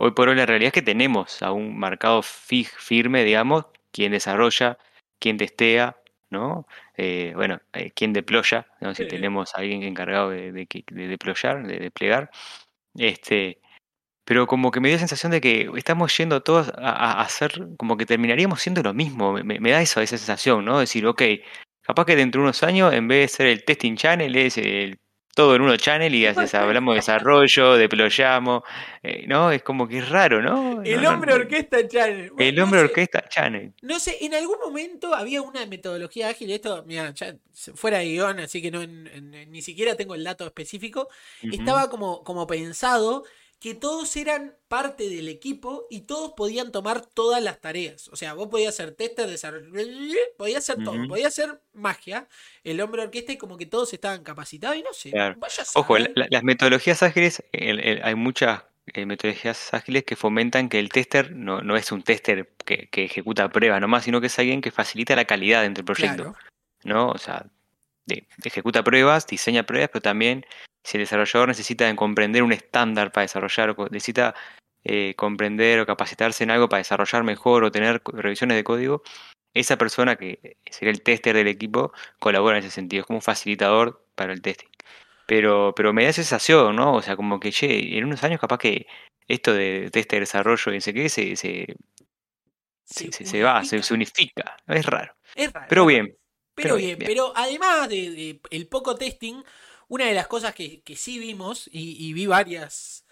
Hoy 0.00 0.12
por 0.12 0.28
hoy 0.28 0.36
la 0.36 0.46
realidad 0.46 0.68
es 0.68 0.72
que 0.74 0.82
tenemos 0.82 1.42
a 1.42 1.50
un 1.52 1.78
mercado 1.78 2.22
fi- 2.22 2.64
firme, 2.64 3.24
digamos, 3.24 3.66
quien 3.90 4.12
desarrolla, 4.12 4.78
quien 5.18 5.38
testea, 5.38 5.96
¿no? 6.30 6.66
Eh, 6.96 7.32
bueno, 7.34 7.60
eh, 7.72 7.90
quien 7.90 8.12
deploya, 8.12 8.68
¿no? 8.80 8.94
Si 8.94 9.02
Sí. 9.02 9.08
tenemos 9.08 9.54
a 9.54 9.58
alguien 9.58 9.82
encargado 9.82 10.30
de, 10.30 10.52
de, 10.52 10.68
de 10.92 11.08
deployar, 11.08 11.66
de 11.66 11.78
desplegar. 11.80 12.30
Este, 12.96 13.60
pero 14.24 14.46
como 14.46 14.70
que 14.70 14.80
me 14.80 14.88
dio 14.88 14.96
la 14.96 15.00
sensación 15.00 15.32
de 15.32 15.40
que 15.40 15.70
estamos 15.76 16.16
yendo 16.16 16.42
todos 16.42 16.68
a, 16.76 16.90
a- 16.90 17.22
hacer, 17.22 17.68
como 17.76 17.96
que 17.96 18.06
terminaríamos 18.06 18.60
siendo 18.62 18.82
lo 18.82 18.94
mismo. 18.94 19.32
Me, 19.32 19.42
me- 19.42 19.60
me 19.60 19.70
da 19.72 19.82
eso, 19.82 20.00
esa 20.00 20.18
sensación, 20.18 20.64
¿no? 20.64 20.78
Decir, 20.80 21.06
ok, 21.06 21.22
capaz 21.88 22.04
que 22.04 22.14
dentro 22.16 22.40
de 22.40 22.44
unos 22.44 22.62
años, 22.62 22.92
en 22.92 23.08
vez 23.08 23.20
de 23.22 23.36
ser 23.36 23.46
el 23.46 23.64
testing 23.64 23.96
channel, 23.96 24.36
es 24.36 24.58
el 24.58 24.98
todo 25.34 25.54
en 25.54 25.62
uno 25.62 25.76
channel 25.76 26.12
y 26.16 26.26
haces- 26.26 26.52
hablamos 26.54 26.94
de 26.94 26.98
desarrollo, 26.98 27.74
deployamos, 27.74 28.62
eh, 29.04 29.24
¿no? 29.28 29.52
Es 29.52 29.62
como 29.62 29.86
que 29.86 29.98
es 29.98 30.08
raro, 30.08 30.42
¿no? 30.42 30.82
El 30.82 31.00
No, 31.00 31.10
hombre 31.10 31.30
no. 31.30 31.36
orquesta 31.36 31.86
channel. 31.86 32.30
Bueno, 32.32 32.48
El 32.48 32.56
no 32.56 32.64
hombre 32.64 32.80
sé, 32.80 32.84
orquesta 32.86 33.28
channel. 33.28 33.72
No 33.82 34.00
sé, 34.00 34.16
en 34.20 34.34
algún 34.34 34.56
momento 34.58 35.14
había 35.14 35.40
una 35.40 35.64
metodología 35.66 36.28
ágil, 36.28 36.50
esto, 36.50 36.82
mira, 36.86 37.14
fuera 37.76 37.98
de 37.98 38.06
guion, 38.06 38.40
así 38.40 38.60
que 38.60 38.70
no, 38.72 38.82
en- 38.82 39.06
en- 39.06 39.50
ni 39.52 39.62
siquiera 39.62 39.94
tengo 39.94 40.16
el 40.16 40.24
dato 40.24 40.44
específico. 40.44 41.08
Estaba 41.52 41.88
como, 41.88 42.24
como 42.24 42.46
pensado 42.48 43.22
que 43.60 43.74
todos 43.74 44.14
eran 44.16 44.54
parte 44.68 45.08
del 45.08 45.28
equipo 45.28 45.86
y 45.90 46.02
todos 46.02 46.32
podían 46.36 46.70
tomar 46.70 47.04
todas 47.04 47.42
las 47.42 47.60
tareas. 47.60 48.08
O 48.08 48.16
sea, 48.16 48.34
vos 48.34 48.48
podías 48.48 48.74
ser 48.76 48.92
tester, 48.92 49.26
desarrollador, 49.28 50.16
podías 50.36 50.58
hacer 50.68 50.84
todo, 50.84 50.94
Ujú. 50.94 51.08
podías 51.08 51.28
hacer 51.38 51.60
magia, 51.72 52.28
el 52.62 52.80
hombre 52.80 53.02
orquesta 53.02 53.32
y 53.32 53.36
como 53.36 53.56
que 53.56 53.66
todos 53.66 53.92
estaban 53.92 54.22
capacitados 54.22 54.76
y 54.76 54.82
no 54.82 54.92
sé, 54.92 55.10
Claro. 55.10 55.34
vaya 55.38 55.64
Ojo, 55.74 55.98
la- 55.98 56.26
las 56.30 56.42
metodologías 56.44 57.02
ágiles, 57.02 57.42
el- 57.52 57.80
el- 57.80 58.00
hay 58.04 58.14
muchas 58.14 58.62
eh, 58.94 59.04
metodologías 59.04 59.74
ágiles 59.74 60.04
que 60.04 60.16
fomentan 60.16 60.70
que 60.70 60.78
el 60.78 60.88
tester 60.88 61.32
no, 61.32 61.60
no 61.60 61.76
es 61.76 61.92
un 61.92 62.02
tester 62.02 62.54
que, 62.64 62.88
que 62.88 63.04
ejecuta 63.04 63.50
pruebas 63.50 63.82
nomás, 63.82 64.04
sino 64.04 64.18
que 64.18 64.28
es 64.28 64.38
alguien 64.38 64.62
que 64.62 64.70
facilita 64.70 65.14
la 65.14 65.26
calidad 65.26 65.60
dentro 65.60 65.82
del 65.82 65.94
proyecto, 65.94 66.22
Claro, 66.22 66.36
¿no? 66.84 67.08
O 67.10 67.18
sea, 67.18 67.44
de- 68.06 68.26
ejecuta 68.44 68.82
pruebas, 68.82 69.26
diseña 69.26 69.64
pruebas, 69.64 69.90
pero 69.92 70.00
también 70.00 70.46
si 70.88 70.96
el 70.96 71.02
desarrollador 71.02 71.48
necesita 71.48 71.94
comprender 71.96 72.42
un 72.42 72.52
estándar 72.52 73.12
para 73.12 73.22
desarrollar, 73.22 73.74
o 73.76 73.88
necesita 73.90 74.34
eh, 74.84 75.12
comprender 75.16 75.80
o 75.80 75.86
capacitarse 75.86 76.44
en 76.44 76.50
algo 76.50 76.68
para 76.68 76.78
desarrollar 76.78 77.24
mejor 77.24 77.64
o 77.64 77.70
tener 77.70 78.00
revisiones 78.06 78.56
de 78.56 78.64
código, 78.64 79.02
esa 79.52 79.76
persona 79.76 80.16
que 80.16 80.56
sería 80.70 80.92
el 80.92 81.02
tester 81.02 81.36
del 81.36 81.48
equipo 81.48 81.92
colabora 82.18 82.56
en 82.58 82.64
ese 82.64 82.72
sentido, 82.74 83.00
es 83.02 83.06
como 83.06 83.18
un 83.18 83.22
facilitador 83.22 84.02
para 84.14 84.32
el 84.32 84.40
testing. 84.40 84.68
Pero, 85.26 85.74
pero 85.76 85.92
me 85.92 86.04
da 86.04 86.10
esa 86.10 86.22
sensación, 86.22 86.74
¿no? 86.74 86.94
O 86.94 87.02
sea, 87.02 87.16
como 87.16 87.38
que, 87.38 87.52
che, 87.52 87.98
en 87.98 88.04
unos 88.04 88.24
años 88.24 88.40
capaz 88.40 88.58
que 88.58 88.86
esto 89.26 89.52
de 89.52 89.90
tester, 89.92 90.20
desarrollo 90.20 90.72
y 90.72 90.76
no 90.76 90.80
sé 90.80 90.94
qué, 90.94 91.08
se, 91.10 91.36
se, 91.36 91.66
se, 92.86 93.12
se- 93.12 93.24
se 93.26 93.42
va, 93.42 93.62
se, 93.64 93.92
unifica. 93.92 94.56
Es 94.66 94.86
raro. 94.86 95.14
Es 95.34 95.52
raro, 95.52 95.66
Pero 95.68 95.84
bien. 95.86 96.06
Pero 96.06 96.16
pero 96.54 96.76
bien, 96.76 96.98
bien. 96.98 97.08
pero 97.10 97.32
además 97.36 97.88
de, 97.88 98.10
de 98.10 98.40
el 98.50 98.66
poco 98.68 98.96
testing, 98.96 99.42
una 99.88 100.06
de 100.06 100.14
las 100.14 100.26
cosas 100.28 100.54
que, 100.54 100.82
que 100.82 100.96
sí 100.96 101.18
vimos 101.18 101.68
y, 101.72 101.96
y 102.06 102.12
vi 102.12 102.26
varias, 102.26 103.04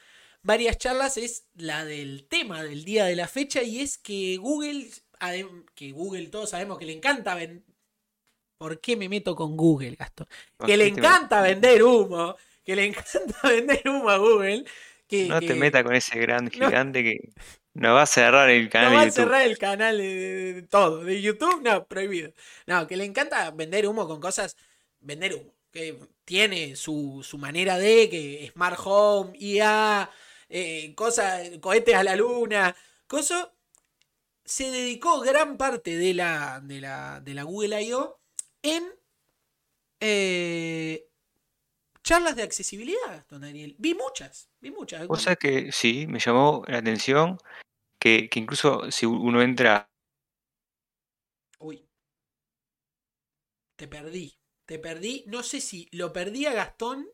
varias 0.43 0.79
charlas 0.79 1.17
es 1.17 1.47
la 1.55 1.85
del 1.85 2.27
tema 2.29 2.63
del 2.63 2.85
día 2.85 3.05
de 3.07 3.17
la 3.17 3.29
fecha 3.29 3.63
y 3.63 3.81
es 3.81 3.99
que 3.99 4.37
Google, 4.37 4.89
que 5.75 5.93
Google 5.93 6.29
todos 6.29 6.51
sabemos 6.51 6.79
que 6.79 6.87
le 6.87 6.93
encanta 6.93 7.35
vender... 7.35 7.63
¿Por 8.59 8.81
qué 8.81 8.97
me 8.97 9.09
meto 9.11 9.37
con 9.37 9.55
Google, 9.55 9.97
Gastón? 9.97 10.27
Que 10.65 10.79
le 10.79 10.85
me- 10.91 10.99
encanta 10.99 11.43
vender 11.43 11.83
humo, 11.83 12.37
que 12.65 12.75
le 12.75 12.87
encanta 12.87 13.37
vender 13.45 13.83
humo 13.87 14.09
a 14.09 14.17
Google. 14.17 14.65
Que, 15.07 15.27
No 15.29 15.41
que 15.41 15.47
te 15.49 15.55
metas 15.55 15.85
con 15.85 15.95
ese 15.95 16.19
gran 16.19 16.45
No. 16.47 16.51
gigante 16.51 17.03
que 17.05 17.19
nos 17.75 17.95
va 17.95 18.03
a 18.03 18.07
cerrar 18.07 18.49
el 18.49 18.65
no 18.65 18.71
canal 18.71 18.95
va 18.97 19.03
de 19.03 19.09
a 19.09 19.11
cerrar 19.11 19.43
el 19.43 19.59
canal 19.59 19.99
de, 19.99 20.05
de- 20.15 20.53
de 20.55 20.63
todo. 20.63 21.05
De 21.05 21.21
YouTube, 21.21 21.61
no, 21.63 21.87
prohibido. 21.87 22.33
No, 22.67 22.87
que 22.87 22.97
le 22.97 23.05
encanta 23.05 23.51
vender 23.51 23.87
humo 23.87 24.07
con 24.09 24.21
cosas. 24.21 24.57
Vender 25.01 25.35
humo. 25.35 25.53
Que 25.77 25.99
tiene 26.25 26.75
su, 26.75 27.21
su 27.23 27.37
manera 27.37 27.77
de 27.77 28.09
que 28.09 28.51
Smart 28.51 28.79
Home, 28.83 29.37
IA, 29.39 30.11
eh, 30.49 30.95
cosas, 30.95 31.51
cohetes 31.61 31.95
a 31.95 32.03
la 32.03 32.17
luna, 32.17 32.75
cosas. 33.07 33.51
Se 34.43 34.71
dedicó 34.71 35.21
gran 35.21 35.59
parte 35.59 35.99
de 35.99 36.15
la, 36.15 36.61
de 36.63 36.81
la, 36.81 37.21
de 37.21 37.35
la 37.35 37.43
Google 37.43 37.83
I.O. 37.83 38.19
en 38.63 38.85
eh, 40.01 41.11
charlas 42.03 42.37
de 42.37 42.43
accesibilidad, 42.45 43.27
don 43.29 43.43
Daniel. 43.43 43.77
Vi 43.79 43.95
muchas, 43.95 44.49
vi 44.61 44.71
muchas. 44.71 45.07
Cosa 45.07 45.37
que 45.37 45.73
sí, 45.73 46.07
me 46.07 46.21
llamó 46.21 46.65
la 46.69 46.79
atención 46.79 47.37
que, 47.99 48.31
que 48.31 48.41
incluso 48.41 48.91
si 48.91 49.05
uno 49.05 49.43
entra 49.43 49.91
Uy. 51.59 51.87
Te 53.77 53.87
perdí. 53.87 54.39
Te 54.67 54.79
perdí. 54.79 55.25
No 55.27 55.43
sé 55.43 55.61
si 55.61 55.89
lo 55.93 56.13
perdí 56.13 56.47
a 56.47 56.53
Gastón. 56.53 57.09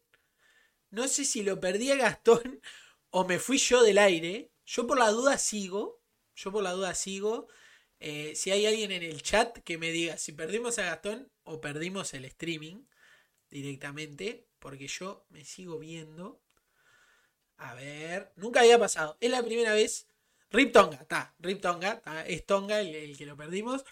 No 0.91 1.09
sé 1.09 1.25
si 1.25 1.43
lo 1.43 1.61
perdí 1.61 1.91
a 1.91 1.97
Gastón 1.97 2.61
o 3.11 3.25
me 3.25 3.39
fui 3.39 3.59
yo 3.59 3.83
del 3.83 3.99
aire. 3.99 4.51
Yo 4.65 4.87
por 4.87 4.99
la 4.99 5.11
duda 5.11 5.39
sigo. 5.39 6.03
Yo 6.35 6.51
por 6.51 6.63
la 6.63 6.73
duda 6.73 6.95
sigo. 6.95 7.49
Eh, 8.01 8.35
si 8.35 8.51
hay 8.51 8.67
alguien 8.67 8.91
en 8.91 9.03
el 9.03 9.23
chat 9.23 9.59
que 9.59 9.79
me 9.79 9.93
diga 9.93 10.17
si 10.17 10.33
perdimos 10.33 10.79
a 10.79 10.85
Gastón 10.85 11.31
o 11.45 11.61
perdimos 11.61 12.15
el 12.15 12.25
streaming 12.25 12.85
directamente. 13.51 14.49
Porque 14.59 14.89
yo 14.89 15.27
me 15.29 15.45
sigo 15.45 15.79
viendo. 15.79 16.41
A 17.59 17.75
ver. 17.75 18.33
Nunca 18.37 18.61
había 18.61 18.79
pasado. 18.79 19.19
Es 19.21 19.31
la 19.31 19.43
primera 19.43 19.75
vez. 19.75 20.09
Rip 20.51 20.73
Tonga, 20.73 20.97
está. 20.97 21.35
Rip 21.39 21.63
Tonga, 21.63 22.03
es 22.27 22.45
Tonga 22.45 22.81
el 22.81 23.17
que 23.17 23.27
lo 23.27 23.37
perdimos. 23.37 23.85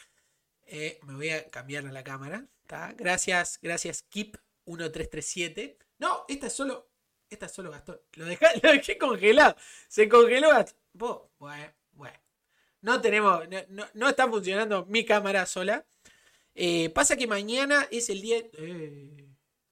Eh, 0.72 0.98
me 1.02 1.14
voy 1.14 1.30
a 1.30 1.48
cambiar 1.50 1.84
la 1.84 2.04
cámara. 2.04 2.44
¿tá? 2.66 2.94
Gracias, 2.96 3.58
gracias, 3.60 4.04
Keep1337. 4.10 5.76
No, 5.98 6.24
esta 6.28 6.46
es 6.46 6.52
solo. 6.52 6.88
Esta 7.28 7.46
es 7.46 7.52
solo 7.52 7.70
Gastón. 7.70 8.00
Lo 8.14 8.24
dejé, 8.24 8.46
lo 8.62 8.72
dejé 8.72 8.98
congelado. 8.98 9.56
Se 9.88 10.08
congeló 10.08 10.48
Gastón. 10.50 10.78
Bueno, 10.92 11.72
bueno. 11.92 12.18
No 12.82 13.00
tenemos. 13.00 13.48
No, 13.48 13.58
no- 13.68 13.86
no 13.94 14.08
está 14.08 14.28
funcionando 14.28 14.86
mi 14.86 15.04
cámara 15.04 15.44
sola. 15.46 15.84
Eh, 16.54 16.90
pasa 16.90 17.16
que 17.16 17.26
mañana 17.26 17.86
es 17.90 18.08
el 18.10 18.20
día. 18.20 18.38
eh, 18.54 19.26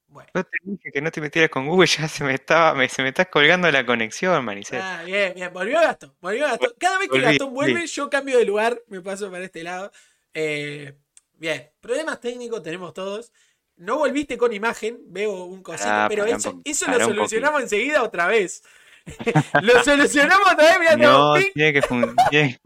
bueno. 0.06 0.30
Yo 0.34 0.44
te 0.44 0.56
dije 0.62 0.90
que 0.92 1.00
no 1.02 1.10
te 1.10 1.20
metieras 1.20 1.50
con 1.50 1.66
Google, 1.66 1.86
ya 1.98 2.08
se 2.08 2.24
me 2.24 2.34
estaba, 2.34 2.74
me, 2.74 2.88
se 2.88 3.02
me 3.02 3.08
está 3.10 3.24
colgando 3.26 3.70
la 3.70 3.84
conexión, 3.84 4.44
Maricel. 4.44 4.80
Ah, 4.80 5.02
bien, 5.04 5.34
bien. 5.34 5.52
Volvió 5.52 5.80
Gastón. 5.80 6.14
Volvió 6.20 6.44
Gastón. 6.46 6.72
Cada 6.78 6.98
vez 6.98 7.08
que 7.08 7.20
Gastón 7.20 7.52
vuelve, 7.54 7.86
yo 7.86 8.08
cambio 8.10 8.38
de 8.38 8.44
lugar. 8.44 8.80
Me 8.88 9.00
paso 9.00 9.30
para 9.30 9.44
este 9.44 9.62
lado. 9.62 9.90
Eh, 10.34 10.94
bien. 11.34 11.70
Problemas 11.80 12.20
técnicos 12.20 12.62
tenemos 12.62 12.92
todos. 12.94 13.32
No 13.76 13.98
volviste 13.98 14.36
con 14.36 14.52
imagen. 14.52 14.98
Veo 15.06 15.44
un 15.44 15.62
cosito. 15.62 15.88
Pará, 15.88 16.08
pero 16.08 16.24
eso, 16.24 16.60
eso 16.64 16.90
lo 16.90 17.00
solucionamos 17.00 17.62
enseguida 17.62 18.02
otra 18.02 18.26
vez. 18.26 18.62
lo 19.62 19.82
solucionamos 19.84 20.52
otra 20.52 20.78
vez. 20.78 20.80
Mirá, 20.80 20.96
No, 20.96 21.34
tiene 21.54 21.72
que, 21.72 21.82
tiene, 22.30 22.60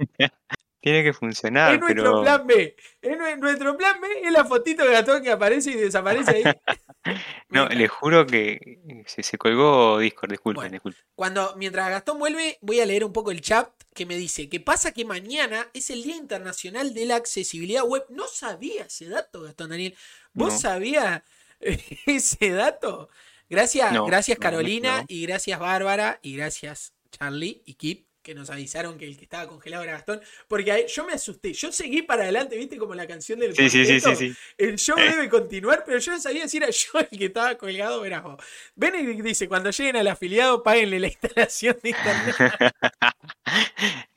tiene 0.83 1.03
que 1.03 1.13
funcionar, 1.15 1.75
Es 1.75 1.81
nuestro 1.81 2.03
pero 2.05 2.23
plan 2.23 2.47
B. 2.47 2.77
Es 3.01 3.17
nue- 3.17 3.39
nuestro 3.39 3.77
plan 3.79 4.01
B 4.01 4.09
es 4.23 4.33
la 4.33 4.45
fotito 4.45 4.85
de 4.85 4.93
Gastón 4.93 5.23
que 5.23 5.31
aparece 5.31 5.71
y 5.71 5.75
desaparece 5.77 6.31
ahí. 6.31 6.43
No, 7.49 7.69
le 7.69 7.89
juro 7.89 8.27
que 8.29 8.79
se, 9.07 9.25
se 9.25 9.37
colgó 9.37 9.99
Discord, 9.99 10.31
disculpen, 10.31 10.61
Bueno. 10.61 10.73
disculpen. 10.73 11.03
Cuando, 11.17 11.53
mientras 11.57 11.91
Gastón 11.91 12.19
vuelve, 12.21 12.59
voy 12.61 12.79
a 12.81 12.87
leer 12.87 13.05
un 13.05 13.13
poco 13.13 13.33
el 13.33 13.41
chat 13.41 13.69
que 13.93 14.07
me 14.07 14.17
dice 14.17 14.49
que 14.49 14.61
pasa 14.61 14.93
que 14.93 15.05
mañana 15.05 15.69
es 15.75 15.91
el 15.91 16.05
Día 16.05 16.15
Internacional 16.17 16.95
de 16.95 17.07
la 17.07 17.17
Accesibilidad 17.17 17.83
Web. 17.85 18.05
No 18.11 18.29
sabía 18.29 18.85
ese 18.85 19.09
dato, 19.09 19.43
Gastón 19.43 19.71
Daniel. 19.71 19.97
¿Vos 20.33 20.53
No. 20.55 20.59
sabías 20.61 21.23
ese 22.07 22.51
dato? 22.51 23.09
Gracias, 23.51 23.93
No, 23.93 24.07
gracias 24.07 24.39
Carolina 24.39 25.01
no. 25.01 25.05
y 25.09 25.27
gracias 25.27 25.59
Bárbara 25.59 26.21
y 26.23 26.37
gracias 26.37 26.95
Charlie 27.11 27.63
y 27.67 27.75
Kip 27.75 28.07
que 28.23 28.35
nos 28.35 28.51
avisaron 28.51 28.97
que 28.99 29.05
el 29.07 29.17
que 29.17 29.25
estaba 29.25 29.47
congelado 29.49 29.83
era 29.83 29.93
Gastón. 29.93 30.21
Porque 30.49 30.87
yo 30.89 31.05
me 31.05 31.13
asusté. 31.15 31.53
Yo 31.53 31.73
seguí 31.73 32.03
para 32.03 32.23
adelante, 32.23 32.57
viste, 32.57 32.77
como 32.79 32.95
la 32.95 33.07
canción 33.07 33.39
del 33.41 33.55
Sí, 33.55 33.69
sí, 33.69 33.85
sí, 33.85 33.99
sí, 33.99 34.01
cuarteto. 34.01 34.17
sí. 34.19 34.35
El 34.59 34.77
show 34.79 34.97
Eh. 34.99 35.11
debe 35.11 35.29
continuar, 35.29 35.83
pero 35.85 35.99
yo 35.99 36.13
no 36.13 36.21
sabía 36.21 36.47
si 36.49 36.57
era 36.59 36.71
yo 36.71 37.01
el 37.11 37.19
que 37.19 37.25
estaba 37.27 37.55
colgado 37.57 38.03
o 38.03 38.23
vos. 38.23 38.45
Benedict 38.77 39.21
dice, 39.23 39.49
cuando 39.49 39.71
lleguen 39.71 39.97
al 39.97 40.07
afiliado, 40.09 40.63
páguenle 40.63 41.01
la 41.01 41.07
instalación 41.09 41.77
de 41.83 41.89
internet. 41.91 42.37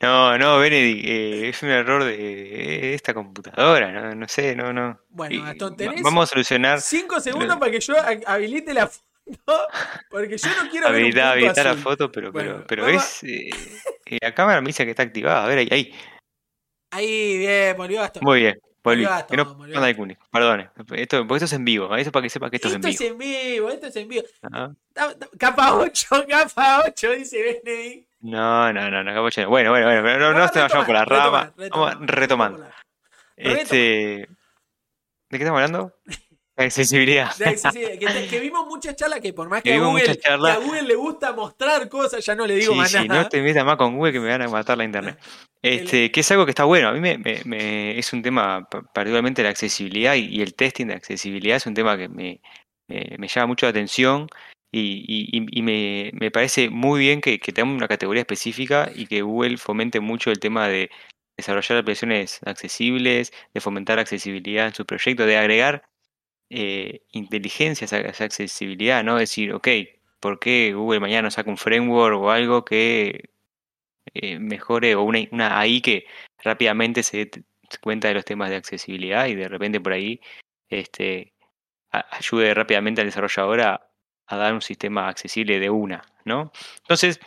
No, 0.01 0.37
no, 0.37 0.59
Benedict, 0.59 1.05
eh, 1.07 1.49
es 1.49 1.63
un 1.63 1.69
error 1.69 2.03
de, 2.03 2.15
de 2.17 2.93
esta 2.93 3.13
computadora, 3.13 3.91
no, 3.91 4.13
no 4.15 4.27
sé, 4.27 4.55
no, 4.55 4.71
no. 4.71 4.99
Bueno, 5.09 5.43
Gastón, 5.43 5.75
tenés 5.75 6.01
Vamos 6.03 6.29
a 6.29 6.33
solucionar, 6.33 6.79
cinco 6.81 7.19
segundos 7.19 7.57
para 7.57 7.71
que 7.71 7.79
yo 7.79 7.97
ha- 7.97 8.19
habilite 8.33 8.73
la 8.73 8.87
foto, 8.87 9.67
porque 10.09 10.37
yo 10.37 10.47
no 10.61 10.69
quiero 10.69 10.87
ver 10.91 10.95
un 10.97 11.01
habilitar, 11.01 11.23
punto 11.23 11.31
habilitar 11.31 11.65
la 11.65 11.75
foto, 11.75 12.11
pero, 12.11 12.31
Bueno, 12.31 12.63
pero, 12.67 12.85
pero 12.85 12.87
es, 12.99 13.23
eh, 13.23 13.49
eh, 14.05 14.17
la 14.21 14.33
cámara 14.33 14.61
me 14.61 14.67
dice 14.67 14.83
que 14.85 14.91
está 14.91 15.03
activada, 15.03 15.43
a 15.45 15.47
ver, 15.47 15.59
ahí, 15.59 15.67
ahí. 15.71 15.93
Ahí, 16.91 17.37
bien, 17.39 17.75
volvió 17.77 17.99
Gastón. 18.01 18.23
Muy 18.23 18.39
bien, 18.41 18.59
volví. 18.83 19.03
Volvió 19.05 19.27
Que 19.27 19.37
no 19.37 19.55
volvió 19.55 20.17
perdone. 20.31 20.69
Esto, 20.93 21.27
porque 21.27 21.35
esto 21.35 21.45
es 21.45 21.53
en 21.53 21.65
vivo, 21.65 21.95
esto 21.95 22.11
para 22.11 22.23
que 22.23 22.29
sepa 22.29 22.49
que 22.49 22.55
esto, 22.57 22.67
Esto 22.69 22.87
es 22.87 23.01
en 23.01 23.17
vivo. 23.17 23.39
vivo, 23.41 23.69
esto 23.69 23.87
es 23.87 23.95
en 23.95 24.07
vivo. 24.07 24.23
Ajá. 24.43 24.75
Ta- 24.93 25.17
ta- 25.17 25.29
Capa 25.37 25.75
8, 25.75 26.07
capa 26.29 26.83
8, 26.87 27.11
dice 27.11 27.59
Benedict. 27.63 28.09
No, 28.21 28.71
no, 28.73 28.89
no, 28.89 29.03
no, 29.03 29.13
capucho, 29.13 29.41
no. 29.41 29.49
Bueno, 29.49 29.69
bueno, 29.71 29.85
bueno, 29.87 30.01
pero 30.03 30.19
no, 30.19 30.33
no 30.39 30.43
a 30.45 30.49
te 30.49 30.59
vayamos 30.59 30.85
por 30.85 30.95
la 30.95 31.05
rama. 31.05 31.53
Vamos 31.57 31.95
retomando. 32.01 32.57
retomar. 32.59 32.73
Este, 33.35 33.77
¿de 33.77 34.27
qué 35.29 35.37
estamos 35.37 35.61
hablando? 35.61 35.93
Accesibilidad. 36.57 37.35
De 37.35 37.45
accesibilidad, 37.45 38.27
que, 38.29 38.39
vimos 38.39 38.65
muchas 38.67 38.95
charlas 38.95 39.19
que 39.19 39.33
por 39.33 39.49
más 39.49 39.61
que, 39.61 39.71
Que 39.71 39.75
a 39.75 39.79
Google, 39.81 40.17
que 40.17 40.27
a 40.29 40.57
Google 40.57 40.83
le 40.83 40.95
gusta 40.95 41.33
mostrar 41.33 41.89
cosas, 41.89 42.25
ya 42.25 42.33
no 42.35 42.47
le 42.47 42.55
digo 42.55 42.71
Sí, 42.73 42.77
más 42.79 42.91
sí, 42.91 43.07
nada. 43.07 43.23
no 43.23 43.29
te 43.29 43.41
metas 43.41 43.65
más 43.65 43.75
con 43.75 43.95
Google 43.97 44.13
que 44.13 44.19
me 44.21 44.29
van 44.29 44.41
a 44.41 44.47
matar 44.47 44.77
la 44.77 44.83
internet. 44.85 45.17
Este, 45.61 46.11
que 46.11 46.19
es 46.19 46.29
algo 46.29 46.45
que 46.45 46.51
está 46.51 46.63
bueno. 46.65 46.89
A 46.89 46.93
mí 46.93 46.99
me, 46.99 47.17
me- 47.17 47.41
me- 47.43 47.97
es 47.97 48.13
un 48.13 48.21
tema, 48.21 48.67
pa- 48.69 48.83
particularmente 48.83 49.41
la 49.41 49.49
accesibilidad 49.49 50.13
y, 50.13 50.25
y 50.27 50.41
el 50.43 50.53
testing 50.53 50.85
de 50.85 50.93
accesibilidad 50.93 51.57
es 51.57 51.65
un 51.65 51.73
tema 51.73 51.97
que 51.97 52.07
me, 52.07 52.39
me- 52.87 53.27
llama 53.27 53.47
mucho 53.47 53.65
la 53.65 53.71
atención 53.71 54.27
y, 54.71 55.03
y- 55.07 55.39
y- 55.39 55.59
y 55.59 55.61
me, 55.63 56.11
me 56.13 56.29
parece 56.29 56.69
muy 56.69 56.99
bien 56.99 57.19
que, 57.19 57.39
que 57.39 57.51
tengamos 57.51 57.77
una 57.77 57.87
categoría 57.87 58.21
específica 58.21 58.91
y 58.93 59.07
que 59.07 59.23
Google 59.23 59.57
fomente 59.57 59.99
mucho 60.01 60.29
el 60.29 60.39
tema 60.39 60.67
de 60.67 60.91
desarrollar 61.35 61.79
aplicaciones 61.79 62.41
accesibles, 62.45 63.33
de 63.55 63.59
fomentar 63.59 63.97
accesibilidad 63.97 64.67
en 64.67 64.73
su 64.75 64.85
proyecto, 64.85 65.25
de 65.25 65.37
agregar 65.37 65.83
eh, 66.49 67.01
inteligencia 67.11 67.85
esa, 67.85 67.99
esa 67.99 68.25
accesibilidad, 68.25 69.03
¿no? 69.03 69.17
Decir, 69.17 69.53
ok, 69.53 69.67
por 70.19 70.39
qué 70.39 70.73
Google 70.73 70.99
mañana 70.99 71.31
saca 71.31 71.49
un 71.49 71.57
framework 71.57 72.19
o 72.19 72.31
algo 72.31 72.65
que 72.65 73.29
eh, 74.13 74.39
mejore 74.39 74.95
o 74.95 75.03
una, 75.03 75.19
una 75.31 75.59
AI 75.59 75.81
que 75.81 76.05
rápidamente 76.43 77.03
se 77.03 77.17
dé 77.17 77.43
cuenta 77.81 78.07
de 78.07 78.13
los 78.13 78.25
temas 78.25 78.49
de 78.49 78.55
accesibilidad 78.55 79.27
y 79.27 79.35
de 79.35 79.47
repente 79.47 79.79
por 79.81 79.93
ahí 79.93 80.21
este, 80.69 81.33
ayude 81.91 82.53
rápidamente 82.53 83.01
al 83.01 83.07
desarrollador 83.07 83.61
a, 83.61 83.89
a 84.27 84.37
dar 84.37 84.53
un 84.53 84.61
sistema 84.61 85.07
accesible 85.07 85.59
de 85.59 85.69
una, 85.69 86.03
¿no? 86.23 86.51
Entonces, 86.77 87.19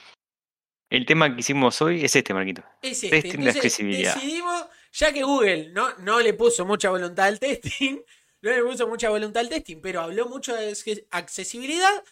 el 0.90 1.04
tema 1.06 1.34
que 1.34 1.40
hicimos 1.40 1.80
hoy 1.82 2.04
es 2.04 2.16
este, 2.16 2.32
Marquito. 2.32 2.62
Es 2.82 3.04
este. 3.04 3.20
Testing 3.20 3.44
de 3.44 3.50
accesibilidad. 3.50 4.14
Decidimos, 4.14 4.66
ya 4.92 5.12
que 5.12 5.22
Google 5.22 5.70
no, 5.70 5.94
no 5.98 6.20
le 6.20 6.34
puso 6.34 6.64
mucha 6.64 6.90
voluntad 6.90 7.26
al 7.26 7.38
testing, 7.38 7.98
no 8.42 8.50
le 8.50 8.62
puso 8.62 8.88
mucha 8.88 9.10
voluntad 9.10 9.40
al 9.40 9.48
testing, 9.48 9.80
pero 9.80 10.00
habló 10.00 10.28
mucho 10.28 10.54
de 10.54 11.06
accesibilidad, 11.10 12.04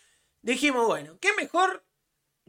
dijimos, 0.42 0.86
bueno, 0.86 1.18
¿qué 1.20 1.32
mejor 1.34 1.84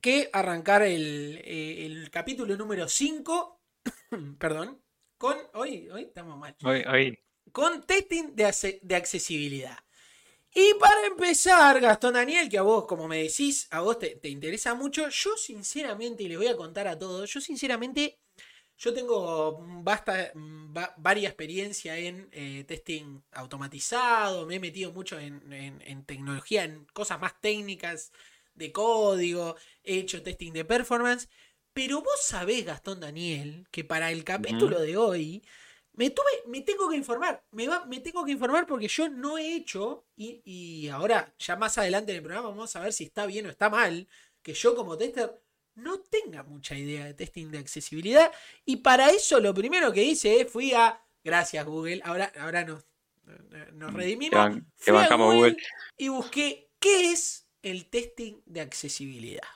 que 0.01 0.29
arrancar 0.33 0.83
el, 0.83 1.41
eh, 1.43 2.07
capítulo 2.11 2.55
número 2.55 2.87
5? 2.87 3.61
perdón, 4.39 4.81
con. 5.17 5.37
Hoy, 5.53 5.89
hoy 5.89 6.03
estamos 6.03 6.37
mal. 6.37 6.55
Hoy, 6.63 6.83
hoy. 6.87 7.19
Con 7.51 7.85
testing 7.85 8.35
de, 8.35 8.79
de 8.81 8.95
accesibilidad. 8.95 9.77
Y 10.59 10.73
para 10.79 11.05
empezar, 11.05 11.79
Gastón 11.79 12.15
Daniel, 12.15 12.49
que 12.49 12.57
a 12.57 12.63
vos, 12.63 12.85
como 12.85 13.07
me 13.07 13.21
decís, 13.21 13.67
a 13.69 13.81
vos 13.81 13.99
te, 13.99 14.19
interesa 14.23 14.73
mucho, 14.73 15.07
yo 15.09 15.37
sinceramente, 15.37 16.23
y 16.23 16.29
les 16.29 16.37
voy 16.37 16.47
a 16.47 16.57
contar 16.57 16.87
a 16.87 16.97
todos, 16.97 17.31
yo 17.31 17.39
sinceramente, 17.41 18.17
yo 18.77 18.93
tengo 18.93 19.59
basta, 19.83 20.31
varia 20.97 21.29
experiencia 21.29 21.97
en 21.97 22.29
eh, 22.31 22.63
testing 22.67 23.21
automatizado, 23.31 24.45
me 24.45 24.55
he 24.55 24.59
metido 24.59 24.91
mucho 24.91 25.19
en, 25.19 26.05
tecnología, 26.05 26.63
en 26.63 26.85
cosas 26.93 27.19
más 27.19 27.39
técnicas 27.41 28.11
de 28.53 28.71
código, 28.71 29.55
he 29.83 29.99
hecho 29.99 30.21
testing 30.21 30.53
de 30.53 30.65
performance, 30.65 31.27
pero 31.73 32.01
vos 32.01 32.21
sabés, 32.21 32.65
Gastón 32.65 32.99
Daniel, 32.99 33.67
que 33.71 33.83
para 33.83 34.11
el 34.11 34.23
capítulo 34.23 34.79
de 34.79 34.97
hoy 34.97 35.43
me, 35.93 36.11
tuve, 36.11 36.29
me 36.47 36.61
tengo 36.61 36.87
que 36.89 36.95
informar, 36.95 37.43
me, 37.51 37.67
me 37.87 37.99
tengo 37.99 38.23
que 38.23 38.31
informar 38.31 38.67
porque 38.67 38.87
yo 38.87 39.09
no 39.09 39.39
he 39.39 39.55
hecho, 39.55 40.05
y, 40.15 40.87
ahora 40.89 41.33
ya 41.39 41.55
más 41.55 41.77
adelante 41.79 42.11
en 42.11 42.17
el 42.17 42.23
programa 42.23 42.49
vamos 42.49 42.75
a 42.75 42.81
ver 42.81 42.93
si 42.93 43.05
está 43.05 43.25
bien 43.25 43.47
o 43.47 43.49
está 43.49 43.69
mal, 43.69 44.07
que 44.43 44.53
yo 44.53 44.75
como 44.75 44.97
tester 44.97 45.41
no 45.77 45.99
tenga 45.99 46.43
mucha 46.43 46.75
idea 46.75 47.05
de 47.05 47.13
testing 47.13 47.49
de 47.49 47.59
accesibilidad. 47.59 48.31
Y 48.65 48.77
para 48.77 49.09
eso 49.09 49.39
lo 49.39 49.53
primero 49.53 49.93
que 49.93 50.03
hice 50.03 50.45
fui 50.45 50.73
a, 50.73 51.01
gracias 51.23 51.65
Google, 51.65 52.01
ahora, 52.03 52.31
ahora 52.39 52.65
nos, 52.65 52.85
nos 53.73 53.91
mm, 53.91 53.95
redimimos, 53.95 54.57
fui 54.75 54.95
a 54.95 55.15
Google, 55.15 55.57
y 55.97 56.07
busqué 56.09 56.71
qué 56.79 57.11
es 57.11 57.47
el 57.61 57.89
testing 57.89 58.41
de 58.45 58.61
accesibilidad. 58.61 59.47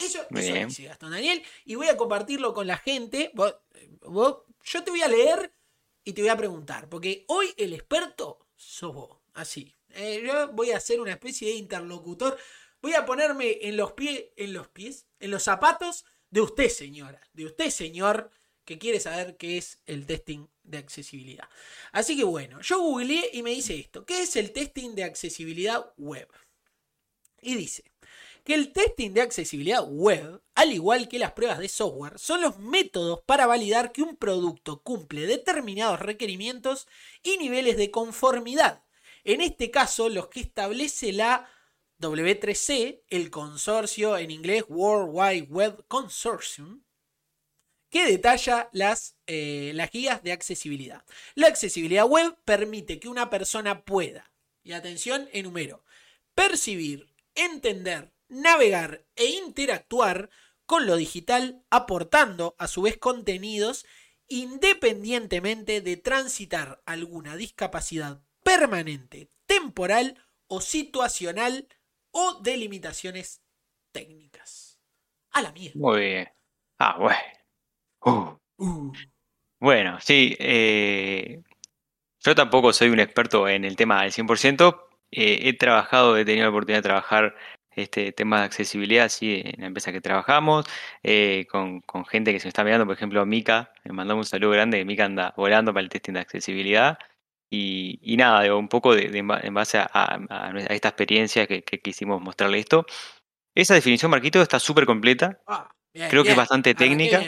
Eso, 0.00 0.24
eso 0.30 0.66
dice 0.66 0.84
Gastón 0.84 1.10
Daniel, 1.10 1.42
y 1.64 1.74
voy 1.74 1.88
a 1.88 1.96
compartirlo 1.96 2.54
con 2.54 2.66
la 2.66 2.78
gente. 2.78 3.32
yo 3.34 4.84
te 4.84 4.90
voy 4.90 5.02
a 5.02 5.08
leer 5.08 5.52
y 6.04 6.12
te 6.12 6.22
voy 6.22 6.30
a 6.30 6.36
preguntar, 6.36 6.88
porque 6.88 7.24
hoy 7.28 7.52
el 7.56 7.74
experto 7.74 8.46
sos 8.56 8.94
vos, 8.94 9.18
así. 9.34 9.74
Eh, 9.94 10.22
yo 10.24 10.52
voy 10.52 10.70
a 10.70 10.80
ser 10.80 11.00
una 11.00 11.12
especie 11.12 11.48
de 11.48 11.54
interlocutor. 11.54 12.38
Voy 12.82 12.94
a 12.94 13.04
ponerme 13.04 13.58
en 13.62 13.76
los 13.76 13.92
pies, 13.92 14.26
en 14.36 15.30
los 15.30 15.42
zapatos 15.42 16.04
de 16.30 16.40
usted, 16.40 16.68
señora, 16.68 17.20
de 17.32 17.46
usted, 17.46 17.70
señor, 17.70 18.30
que 18.64 18.78
quiere 18.78 19.00
saber 19.00 19.36
qué 19.36 19.58
es 19.58 19.82
el 19.86 20.06
testing 20.06 20.46
de 20.62 20.78
accesibilidad. 20.78 21.48
Así 21.92 22.16
que 22.16 22.24
bueno, 22.24 22.60
yo 22.62 22.80
googleé 22.80 23.30
y 23.32 23.42
me 23.42 23.50
dice 23.50 23.78
esto, 23.78 24.06
¿qué 24.06 24.22
es 24.22 24.36
el 24.36 24.52
testing 24.52 24.94
de 24.94 25.04
accesibilidad 25.04 25.92
web? 25.96 26.28
Y 27.42 27.54
dice, 27.54 27.90
que 28.44 28.54
el 28.54 28.72
testing 28.72 29.12
de 29.12 29.22
accesibilidad 29.22 29.84
web, 29.86 30.42
al 30.54 30.72
igual 30.72 31.08
que 31.08 31.18
las 31.18 31.32
pruebas 31.32 31.58
de 31.58 31.68
software, 31.68 32.18
son 32.18 32.40
los 32.40 32.58
métodos 32.58 33.20
para 33.26 33.46
validar 33.46 33.92
que 33.92 34.02
un 34.02 34.16
producto 34.16 34.82
cumple 34.82 35.26
determinados 35.26 36.00
requerimientos 36.00 36.86
y 37.22 37.38
niveles 37.38 37.76
de 37.76 37.90
conformidad. 37.90 38.84
En 39.24 39.40
este 39.40 39.70
caso, 39.70 40.08
los 40.08 40.28
que 40.28 40.40
establece 40.40 41.12
la 41.12 41.48
W3C, 42.00 43.02
el 43.08 43.30
consorcio 43.30 44.16
en 44.16 44.30
inglés 44.30 44.64
World 44.68 45.10
Wide 45.12 45.48
Web 45.50 45.84
Consortium, 45.86 46.82
que 47.90 48.06
detalla 48.06 48.70
las, 48.72 49.16
eh, 49.26 49.72
las 49.74 49.90
guías 49.90 50.22
de 50.22 50.32
accesibilidad. 50.32 51.04
La 51.34 51.48
accesibilidad 51.48 52.06
web 52.06 52.36
permite 52.44 53.00
que 53.00 53.08
una 53.08 53.28
persona 53.28 53.84
pueda, 53.84 54.32
y 54.62 54.72
atención, 54.72 55.28
enumero, 55.32 55.84
percibir, 56.34 57.12
entender, 57.34 58.12
navegar 58.28 59.04
e 59.16 59.26
interactuar 59.26 60.30
con 60.64 60.86
lo 60.86 60.96
digital, 60.96 61.64
aportando 61.68 62.54
a 62.58 62.68
su 62.68 62.82
vez 62.82 62.96
contenidos 62.96 63.84
independientemente 64.28 65.80
de 65.80 65.96
transitar 65.96 66.80
alguna 66.86 67.36
discapacidad 67.36 68.22
permanente, 68.44 69.28
temporal 69.46 70.16
o 70.46 70.60
situacional 70.60 71.66
o 72.12 72.40
de 72.40 72.56
limitaciones 72.56 73.42
técnicas. 73.92 74.78
A 75.32 75.42
la 75.42 75.52
mierda. 75.52 75.78
Muy 75.78 76.00
bien. 76.00 76.28
Ah, 76.78 76.96
bueno. 76.98 77.18
Uh. 78.00 78.64
Uh. 78.64 78.92
Bueno, 79.60 79.98
sí. 80.00 80.36
Eh, 80.38 81.42
yo 82.20 82.34
tampoco 82.34 82.72
soy 82.72 82.88
un 82.90 83.00
experto 83.00 83.48
en 83.48 83.64
el 83.64 83.76
tema 83.76 84.00
al 84.00 84.12
100%. 84.12 84.82
Eh, 85.12 85.48
he 85.48 85.52
trabajado, 85.54 86.16
he 86.16 86.24
tenido 86.24 86.44
la 86.44 86.50
oportunidad 86.50 86.78
de 86.78 86.82
trabajar 86.82 87.34
este 87.70 88.12
tema 88.12 88.40
de 88.40 88.46
accesibilidad 88.46 89.08
sí, 89.08 89.42
en 89.44 89.60
la 89.60 89.66
empresa 89.68 89.92
que 89.92 90.00
trabajamos, 90.00 90.66
eh, 91.02 91.46
con, 91.50 91.82
gente 92.06 92.32
que 92.32 92.40
se 92.40 92.46
me 92.46 92.50
está 92.50 92.64
mirando, 92.64 92.86
por 92.86 92.96
ejemplo, 92.96 93.24
Mika, 93.26 93.72
le 93.84 93.92
mandamos 93.92 94.26
un 94.26 94.30
saludo 94.30 94.50
grande, 94.52 94.84
Mika 94.84 95.04
anda 95.04 95.34
volando 95.36 95.72
para 95.72 95.82
el 95.82 95.88
testing 95.88 96.14
de 96.14 96.20
accesibilidad. 96.20 96.98
Y, 97.52 98.16
nada, 98.16 98.42
digo, 98.42 98.58
un 98.58 98.68
poco 98.68 98.94
de, 98.94 99.06
en 99.18 99.54
base 99.54 99.78
a, 99.78 100.20
esta 100.68 100.88
experiencia 100.88 101.46
que, 101.46 101.62
quisimos 101.62 102.22
mostrarle 102.22 102.60
esto. 102.60 102.86
Esa 103.54 103.74
definición, 103.74 104.10
Marquito, 104.10 104.40
está 104.40 104.60
súper 104.60 104.86
completa. 104.86 105.40
Ah, 105.48 105.68
Creo 105.92 106.22
que 106.22 106.30
es 106.30 106.36
bastante 106.36 106.74
técnica. 106.74 107.22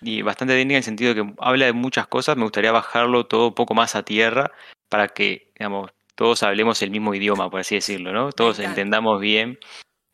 Y 0.00 0.22
bastante 0.22 0.54
técnica 0.54 0.74
en 0.74 0.78
el 0.78 0.82
sentido 0.82 1.14
de 1.14 1.22
que 1.22 1.34
habla 1.38 1.66
de 1.66 1.72
muchas 1.72 2.08
cosas. 2.08 2.36
Me 2.36 2.42
gustaría 2.42 2.72
bajarlo 2.72 3.26
todo 3.26 3.48
un 3.48 3.54
poco 3.54 3.74
más 3.74 3.94
a 3.94 4.02
tierra 4.02 4.50
para 4.88 5.08
que, 5.08 5.52
digamos, 5.56 5.90
todos 6.14 6.42
hablemos 6.42 6.82
el 6.82 6.90
mismo 6.90 7.14
idioma, 7.14 7.48
por 7.48 7.60
así 7.60 7.76
decirlo, 7.76 8.12
¿no? 8.12 8.32
Todos 8.32 8.58
entendamos 8.58 9.20
bien 9.20 9.58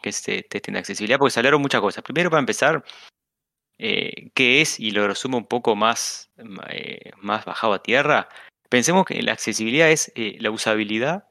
que 0.00 0.10
este 0.10 0.42
testing 0.42 0.74
de 0.74 0.78
accesibilidad, 0.78 1.18
porque 1.18 1.32
se 1.32 1.40
hablaron 1.40 1.60
muchas 1.60 1.80
cosas. 1.80 2.02
Primero, 2.02 2.30
para 2.30 2.40
empezar, 2.40 2.84
eh, 3.78 4.30
¿qué 4.34 4.60
es? 4.60 4.80
Y 4.80 4.90
lo 4.92 5.06
resumo 5.06 5.38
un 5.38 5.46
poco 5.46 5.76
más, 5.76 6.30
eh, 6.70 7.12
más 7.18 7.44
bajado 7.44 7.74
a 7.74 7.82
tierra. 7.82 8.28
Pensemos 8.70 9.04
que 9.04 9.22
la 9.22 9.32
accesibilidad 9.32 9.90
es 9.90 10.12
eh, 10.14 10.38
la 10.40 10.50
usabilidad 10.50 11.26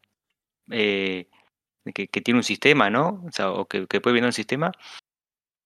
que, 1.93 2.21
tiene 2.23 2.39
un 2.39 2.43
sistema, 2.43 2.89
¿no? 2.89 3.23
O, 3.27 3.31
sea, 3.31 3.51
o 3.51 3.65
que, 3.67 3.85
puede 3.87 4.13
venir 4.13 4.27
un 4.27 4.33
sistema 4.33 4.71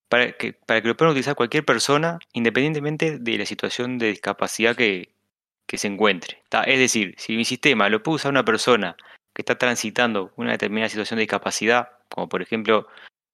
para 0.08 0.34
que, 0.34 0.56
lo 0.84 0.96
pueda 0.96 1.12
utilizar 1.12 1.36
cualquier 1.36 1.66
persona, 1.66 2.20
independientemente 2.34 3.18
de 3.20 3.38
la 3.38 3.46
situación 3.46 3.98
de 3.98 4.10
discapacidad 4.10 4.76
que, 4.76 5.12
se 5.74 5.88
encuentre. 5.88 6.44
Es 6.68 6.78
decir, 6.78 7.16
si 7.18 7.36
mi 7.36 7.46
sistema 7.46 7.90
lo 7.90 8.04
puede 8.04 8.18
usar 8.18 8.30
una 8.30 8.46
persona 8.46 8.96
que 9.34 9.42
está 9.42 9.58
transitando 9.58 10.32
una 10.36 10.52
determinada 10.52 10.88
situación 10.88 11.18
de 11.18 11.22
discapacidad, 11.22 11.90
como 12.10 12.30
por 12.30 12.44
ejemplo 12.44 12.88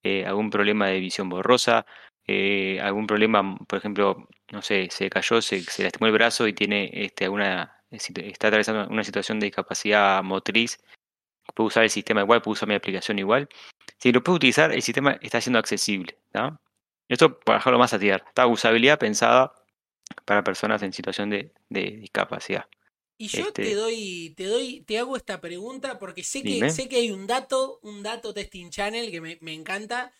eh, 0.03 0.25
algún 0.25 0.49
problema 0.49 0.87
de 0.87 1.01
visión 1.01 1.27
borrosa, 1.27 1.85
eh, 2.25 2.79
algún 2.81 3.07
problema, 3.07 3.57
por 3.67 3.77
ejemplo, 3.79 4.25
no 4.53 4.61
sé, 4.61 4.87
se 4.89 5.09
cayó, 5.09 5.41
se, 5.41 5.61
se 5.63 5.83
lastimó 5.83 6.07
el 6.07 6.13
brazo 6.13 6.47
y 6.47 6.53
tiene 6.53 6.89
este, 6.93 7.25
alguna, 7.25 7.78
está 7.91 8.47
atravesando 8.47 8.87
una 8.91 9.03
situación 9.03 9.39
de 9.39 9.47
discapacidad 9.47 10.23
motriz, 10.23 10.79
puede 11.53 11.67
usar 11.67 11.83
el 11.83 11.89
sistema 11.89 12.21
igual, 12.21 12.41
puede 12.41 12.53
usar 12.53 12.67
mi 12.67 12.75
aplicación 12.75 13.19
igual. 13.19 13.49
Si 13.97 14.11
lo 14.11 14.23
puede 14.23 14.37
utilizar, 14.37 14.71
el 14.71 14.81
sistema 14.81 15.17
está 15.21 15.41
siendo 15.41 15.59
accesible. 15.59 16.17
Esto 17.07 17.39
para 17.39 17.57
dejarlo 17.59 17.79
más 17.79 17.93
a 17.93 17.99
tierra. 17.99 18.23
Está 18.27 18.47
usabilidad 18.47 18.99
pensada 18.99 19.53
para 20.25 20.43
personas 20.43 20.81
en 20.83 20.93
situación 20.93 21.29
de, 21.29 21.51
discapacidad. 21.69 22.65
Y 23.17 23.27
yo 23.27 23.51
te 23.51 23.63
este 23.63 23.75
doy, 23.75 24.33
te 24.37 24.45
doy, 24.45 24.81
te 24.81 24.97
hago 24.97 25.17
esta 25.17 25.41
pregunta 25.41 25.99
porque 25.99 26.23
sé 26.23 26.41
que, 26.41 26.69
sé 26.69 26.87
que 26.87 26.97
hay 26.97 27.11
un 27.11 27.27
dato, 27.27 27.79
un 27.83 28.01
dato 28.01 28.33
testing 28.33 28.69
channel 28.69 29.11
que 29.11 29.19
me, 29.19 29.53
encanta, 29.53 30.13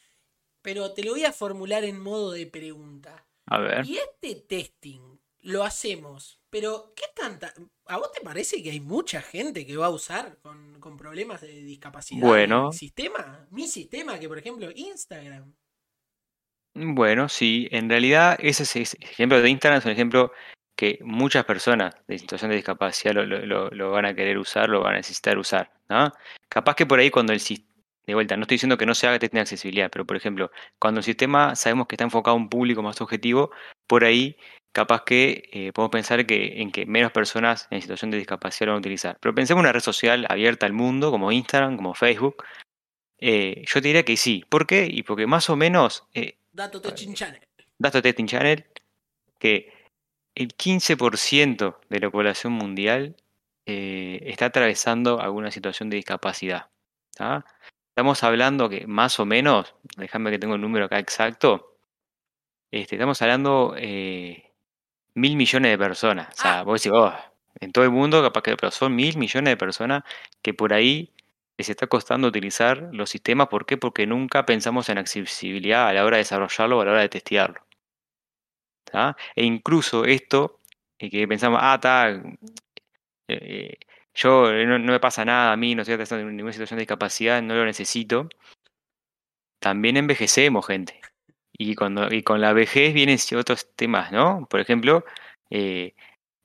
pero 0.61 0.91
te 0.93 1.03
lo 1.03 1.11
voy 1.11 1.23
a 1.23 1.31
formular 1.31 1.85
en 1.85 1.99
modo 2.01 2.31
de 2.31 2.45
pregunta. 2.45 3.25
A 3.45 3.59
ver. 3.59 3.85
Y 3.85 3.97
este 3.97 4.35
testing 4.35 5.17
lo 5.39 5.63
hacemos, 5.63 6.38
pero 6.49 6.93
¿qué 6.95 7.05
tanta? 7.15 7.53
¿A 7.85 7.97
vos 7.97 8.11
te 8.11 8.21
parece 8.21 8.61
que 8.63 8.71
hay 8.71 8.79
mucha 8.79 9.21
gente 9.21 9.65
que 9.65 9.77
va 9.77 9.87
a 9.87 9.91
usar 9.91 10.37
con, 10.41 10.97
problemas 10.97 11.41
de 11.41 11.63
discapacidad 11.63 12.25
bueno. 12.25 12.71
sistema? 12.71 13.47
Mi 13.51 13.67
sistema, 13.67 14.19
que 14.19 14.27
por 14.27 14.37
ejemplo 14.37 14.69
Instagram. 14.73 15.53
Bueno, 16.75 17.29
sí, 17.29 17.67
en 17.71 17.89
realidad 17.89 18.37
ese, 18.39 18.63
es 18.63 18.95
ejemplo 18.99 19.41
de 19.41 19.49
Instagram 19.49 19.79
es 19.79 19.85
un 19.85 19.91
ejemplo 19.91 20.31
que 20.75 20.99
muchas 21.01 21.43
personas 21.45 21.93
de 22.07 22.17
situación 22.17 22.51
de 22.51 22.55
discapacidad 22.55 23.13
lo, 23.13 23.91
van 23.91 24.05
a 24.05 24.13
querer 24.13 24.37
usar, 24.37 24.69
lo 24.69 24.81
van 24.81 24.93
a 24.93 24.97
necesitar 24.97 25.37
usar, 25.37 25.73
¿no? 25.89 26.11
Capaz 26.47 26.75
que 26.75 26.85
por 26.85 26.99
ahí 26.99 27.09
cuando 27.09 27.33
el, 27.33 27.41
de 28.09 28.15
vuelta, 28.15 28.37
no 28.37 28.43
estoy 28.43 28.55
diciendo 28.55 28.77
que 28.77 28.85
no 28.85 28.95
se 28.95 29.07
haga 29.07 29.19
testing 29.19 29.37
de 29.37 29.41
accesibilidad, 29.41 29.89
pero 29.91 30.05
por 30.05 30.15
ejemplo, 30.15 30.51
cuando 30.79 30.99
el 30.99 31.03
sistema 31.03 31.55
sabemos 31.55 31.87
que 31.87 31.95
está 31.95 32.05
enfocado 32.05 32.35
a 32.35 32.39
un 32.39 32.49
público 32.49 32.81
más 32.81 33.01
objetivo, 33.01 33.51
por 33.87 34.03
ahí 34.03 34.37
capaz 34.71 35.03
que 35.03 35.49
eh, 35.51 35.71
podemos 35.73 35.91
pensar 35.91 36.25
que, 36.25 36.61
en 36.61 36.71
que 36.71 36.85
menos 36.85 37.11
personas 37.11 37.67
en 37.71 37.81
situación 37.81 38.11
de 38.11 38.17
discapacidad 38.17 38.67
lo 38.67 38.73
van 38.73 38.77
a 38.77 38.79
utilizar. 38.79 39.17
Pero 39.19 39.33
pensemos 39.33 39.59
en 39.59 39.65
una 39.65 39.73
red 39.73 39.81
social 39.81 40.25
abierta 40.29 40.65
al 40.65 40.73
mundo, 40.73 41.11
como 41.11 41.31
Instagram, 41.31 41.75
como 41.75 41.93
Facebook. 41.93 42.43
Eh, 43.17 43.63
yo 43.65 43.81
te 43.81 43.87
diría 43.87 44.03
que 44.03 44.17
sí. 44.17 44.45
¿Por 44.47 44.67
qué? 44.67 44.87
Y 44.89 45.03
porque 45.03 45.27
más 45.27 45.49
o 45.49 45.55
menos... 45.55 46.05
Eh, 46.13 46.37
Dato 46.51 46.81
Testing 46.81 47.13
Channel. 47.13 47.41
Dato 47.77 48.01
Testing 48.01 48.25
Channel, 48.27 48.65
que 49.39 49.73
el 50.35 50.55
15% 50.55 51.77
de 51.89 51.99
la 51.99 52.09
población 52.09 52.53
mundial 52.53 53.15
está 53.65 54.47
atravesando 54.47 55.21
alguna 55.21 55.51
situación 55.51 55.91
de 55.91 55.97
discapacidad. 55.97 56.69
Estamos 57.89 58.23
hablando 58.23 58.67
que 58.67 58.87
más 58.87 59.19
o 59.19 59.27
menos, 59.27 59.75
déjame 59.95 60.31
que 60.31 60.39
tengo 60.39 60.55
el 60.55 60.61
número 60.61 60.85
acá 60.85 60.97
exacto, 60.97 61.77
este, 62.71 62.95
estamos 62.95 63.21
hablando 63.21 63.75
mil 65.19 65.35
millones 65.35 65.71
de 65.71 65.77
personas. 65.77 66.27
O 66.37 66.41
sea, 66.41 66.63
vos 66.63 66.81
decís, 66.81 66.95
oh, 66.95 67.13
en 67.59 67.71
todo 67.71 67.83
el 67.85 67.91
mundo, 67.91 68.21
capaz 68.21 68.41
que, 68.43 68.55
pero 68.55 68.71
son 68.71 68.95
mil 68.95 69.17
millones 69.17 69.51
de 69.51 69.57
personas 69.57 70.03
que 70.41 70.53
por 70.53 70.73
ahí 70.73 71.11
les 71.57 71.69
está 71.69 71.87
costando 71.87 72.27
utilizar 72.27 72.89
los 72.93 73.09
sistemas. 73.09 73.47
¿Por 73.49 73.65
qué? 73.65 73.77
Porque 73.77 74.07
nunca 74.07 74.45
pensamos 74.45 74.89
en 74.89 74.97
accesibilidad 74.97 75.87
a 75.87 75.93
la 75.93 76.05
hora 76.05 76.17
de 76.17 76.21
desarrollarlo 76.21 76.77
o 76.77 76.81
a 76.81 76.85
la 76.85 76.91
hora 76.91 77.01
de 77.01 77.09
testearlo. 77.09 77.61
E 79.35 79.43
incluso 79.45 80.05
esto, 80.05 80.59
eh, 80.99 81.09
que 81.09 81.27
pensamos, 81.27 81.59
ah, 81.61 81.75
está, 81.75 82.09
eh, 82.09 82.37
eh, 83.27 83.77
yo 84.13 84.51
no, 84.51 84.79
me 84.79 84.99
pasa 84.99 85.23
nada 85.25 85.53
a 85.53 85.57
mí, 85.57 85.75
no 85.75 85.83
estoy 85.83 85.95
en 86.21 86.35
ninguna 86.35 86.53
situación 86.53 86.77
de 86.77 86.81
discapacidad, 86.81 87.41
no 87.41 87.55
lo 87.55 87.65
necesito. 87.65 88.29
También 89.59 89.97
envejecemos, 89.97 90.65
gente. 90.65 90.98
Y, 91.61 91.75
cuando, 91.75 92.11
y 92.13 92.23
con 92.23 92.39
la 92.39 92.53
vejez 92.53 92.93
vienen 92.93 93.19
otros 93.37 93.67
temas, 93.75 94.13
¿no? 94.13 94.47
Por 94.49 94.61
ejemplo, 94.61 95.03
eh, 95.49 95.93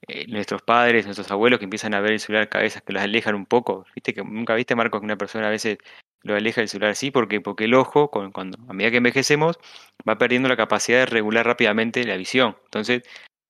eh, 0.09 0.27
nuestros 0.29 0.63
padres, 0.63 1.05
nuestros 1.05 1.31
abuelos 1.31 1.61
que 1.61 1.65
empiezan 1.65 1.95
a 1.95 2.01
ver 2.01 2.13
el 2.13 2.21
celular 2.21 2.49
cabezas 2.49 2.83
que 2.83 2.93
los 2.93 3.03
alejan 3.03 3.37
un 3.37 3.47
poco. 3.47 3.87
¿Viste 3.95 4.13
que 4.13 4.25
nunca 4.25 4.55
viste, 4.57 4.75
Marco, 4.75 4.99
que 4.99 5.05
una 5.05 5.17
persona 5.17 5.47
a 5.47 5.51
veces 5.51 5.79
lo 6.23 6.35
aleja 6.35 6.61
el 6.63 6.69
celular 6.69 6.91
así? 6.91 7.13
Porque, 7.13 7.41
porque 7.41 7.65
el 7.65 7.75
ojo, 7.75 8.11
cuando, 8.11 8.59
a 8.69 8.73
medida 8.73 8.91
que 8.91 8.97
envejecemos, 8.97 9.59
va 10.09 10.19
perdiendo 10.19 10.49
la 10.49 10.57
capacidad 10.57 10.99
de 10.99 11.07
regular 11.07 11.47
rápidamente 11.47 12.05
la 12.05 12.17
visión. 12.17 12.57
Entonces, 12.65 13.03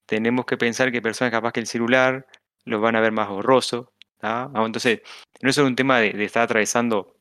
tenemos 0.06 0.44
que 0.44 0.58
pensar 0.58 0.92
que 0.92 1.00
personas 1.00 1.32
capaz 1.32 1.52
que 1.52 1.60
el 1.60 1.66
celular 1.66 2.26
lo 2.66 2.80
van 2.80 2.96
a 2.96 3.00
ver 3.00 3.12
más 3.12 3.28
borroso. 3.28 3.92
Entonces, 4.22 5.02
no 5.42 5.50
es 5.50 5.54
solo 5.54 5.68
un 5.68 5.76
tema 5.76 5.98
de 6.00 6.24
estar 6.24 6.42
atravesando 6.42 7.16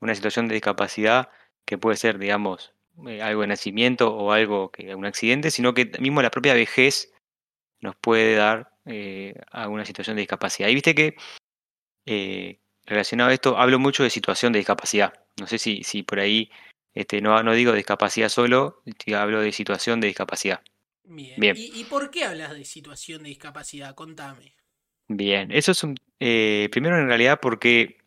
una 0.00 0.14
situación 0.14 0.48
de 0.48 0.54
discapacidad 0.54 1.30
que 1.66 1.78
puede 1.78 1.96
ser, 1.96 2.18
digamos, 2.18 2.75
eh, 3.06 3.20
algo 3.20 3.42
de 3.42 3.48
nacimiento 3.48 4.14
o 4.14 4.32
algo 4.32 4.70
que 4.70 4.94
un 4.94 5.04
accidente, 5.04 5.50
sino 5.50 5.74
que 5.74 5.90
mismo 6.00 6.22
la 6.22 6.30
propia 6.30 6.54
vejez 6.54 7.12
nos 7.80 7.94
puede 7.96 8.34
dar 8.34 8.72
eh, 8.86 9.34
alguna 9.50 9.84
situación 9.84 10.16
de 10.16 10.22
discapacidad. 10.22 10.68
Y 10.68 10.74
viste 10.74 10.94
que 10.94 11.16
eh, 12.06 12.58
relacionado 12.86 13.30
a 13.30 13.34
esto 13.34 13.58
hablo 13.58 13.78
mucho 13.78 14.02
de 14.02 14.10
situación 14.10 14.52
de 14.52 14.60
discapacidad. 14.60 15.12
No 15.38 15.46
sé 15.46 15.58
si, 15.58 15.82
si 15.82 16.02
por 16.02 16.20
ahí 16.20 16.50
este, 16.94 17.20
no, 17.20 17.42
no 17.42 17.52
digo 17.52 17.72
discapacidad 17.72 18.30
solo, 18.30 18.82
hablo 19.14 19.40
de 19.40 19.52
situación 19.52 20.00
de 20.00 20.06
discapacidad. 20.08 20.62
Bien. 21.04 21.54
¿Y, 21.56 21.84
por 21.84 22.10
qué 22.10 22.24
hablas 22.24 22.54
de 22.54 22.64
situación 22.64 23.22
de 23.22 23.28
discapacidad? 23.28 23.94
Contame. 23.94 24.54
Bien, 25.06 25.52
eso 25.52 25.72
es 25.72 25.84
un... 25.84 25.96
primero 26.18 26.98
en 26.98 27.06
realidad 27.06 27.38
porque 27.40 27.98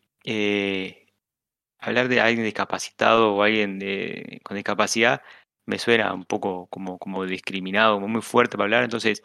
hablar 1.80 2.08
de 2.08 2.20
alguien 2.20 2.44
discapacitado 2.44 3.34
o 3.34 3.42
alguien 3.42 3.78
con 4.42 4.56
discapacidad 4.56 5.22
me 5.66 5.78
suena 5.78 6.12
un 6.12 6.24
poco 6.24 6.66
como, 6.68 6.98
como 6.98 7.24
discriminado, 7.26 7.94
como 7.94 8.08
muy 8.08 8.22
fuerte 8.22 8.56
para 8.56 8.64
hablar, 8.64 8.84
entonces 8.84 9.22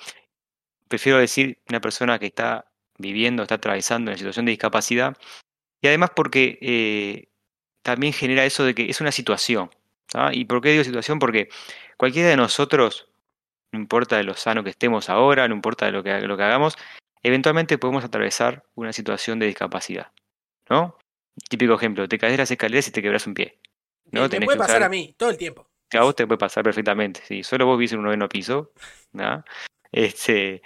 prefiero 0.87 1.17
decir 1.17 1.59
una 1.69 1.81
persona 1.81 2.19
que 2.19 2.27
está 2.27 2.65
viviendo, 2.97 3.43
está 3.43 3.55
atravesando 3.55 4.11
una 4.11 4.17
situación 4.17 4.45
de 4.45 4.51
discapacidad, 4.51 5.17
y 5.81 5.87
además 5.87 6.11
porque 6.15 6.57
eh, 6.61 7.29
también 7.83 8.13
genera 8.13 8.45
eso 8.45 8.63
de 8.63 8.73
que 8.75 8.89
es 8.89 9.01
una 9.01 9.11
situación. 9.11 9.69
¿Y 10.31 10.45
por 10.45 10.61
qué 10.61 10.71
digo 10.71 10.83
situación? 10.83 11.19
Porque 11.19 11.49
cualquiera 11.97 12.29
de 12.29 12.37
nosotros, 12.37 13.09
no 13.71 13.79
importa 13.79 14.15
de 14.17 14.23
lo 14.23 14.33
sano 14.35 14.63
que 14.63 14.69
estemos 14.69 15.09
ahora, 15.09 15.47
no 15.47 15.55
importa 15.55 15.85
de 15.85 15.91
lo 15.91 16.03
que, 16.03 16.21
lo 16.21 16.37
que 16.37 16.43
hagamos, 16.43 16.77
eventualmente 17.21 17.77
podemos 17.77 18.05
atravesar 18.05 18.63
una 18.75 18.93
situación 18.93 19.39
de 19.39 19.47
discapacidad. 19.47 20.11
¿no? 20.69 20.97
Típico 21.49 21.73
ejemplo, 21.73 22.07
te 22.07 22.17
caes 22.17 22.33
de 22.33 22.37
las 22.37 22.51
escaleras 22.51 22.87
y 22.87 22.91
te 22.91 23.01
quebras 23.01 23.27
un 23.27 23.33
pie. 23.33 23.59
¿no? 24.11 24.27
Me 24.27 24.41
puede 24.41 24.57
pasar 24.57 24.83
a 24.83 24.89
mí, 24.89 25.13
todo 25.17 25.29
el 25.29 25.37
tiempo. 25.37 25.67
A 25.93 26.03
vos 26.03 26.15
te 26.15 26.25
puede 26.25 26.37
pasar 26.37 26.63
perfectamente, 26.63 27.21
sí. 27.25 27.43
Solo 27.43 27.65
vos 27.65 27.77
viste 27.77 27.95
en 27.95 27.99
un 27.99 28.05
noveno 28.05 28.27
piso, 28.27 28.71
¿no? 29.13 29.43
Este, 29.91 30.61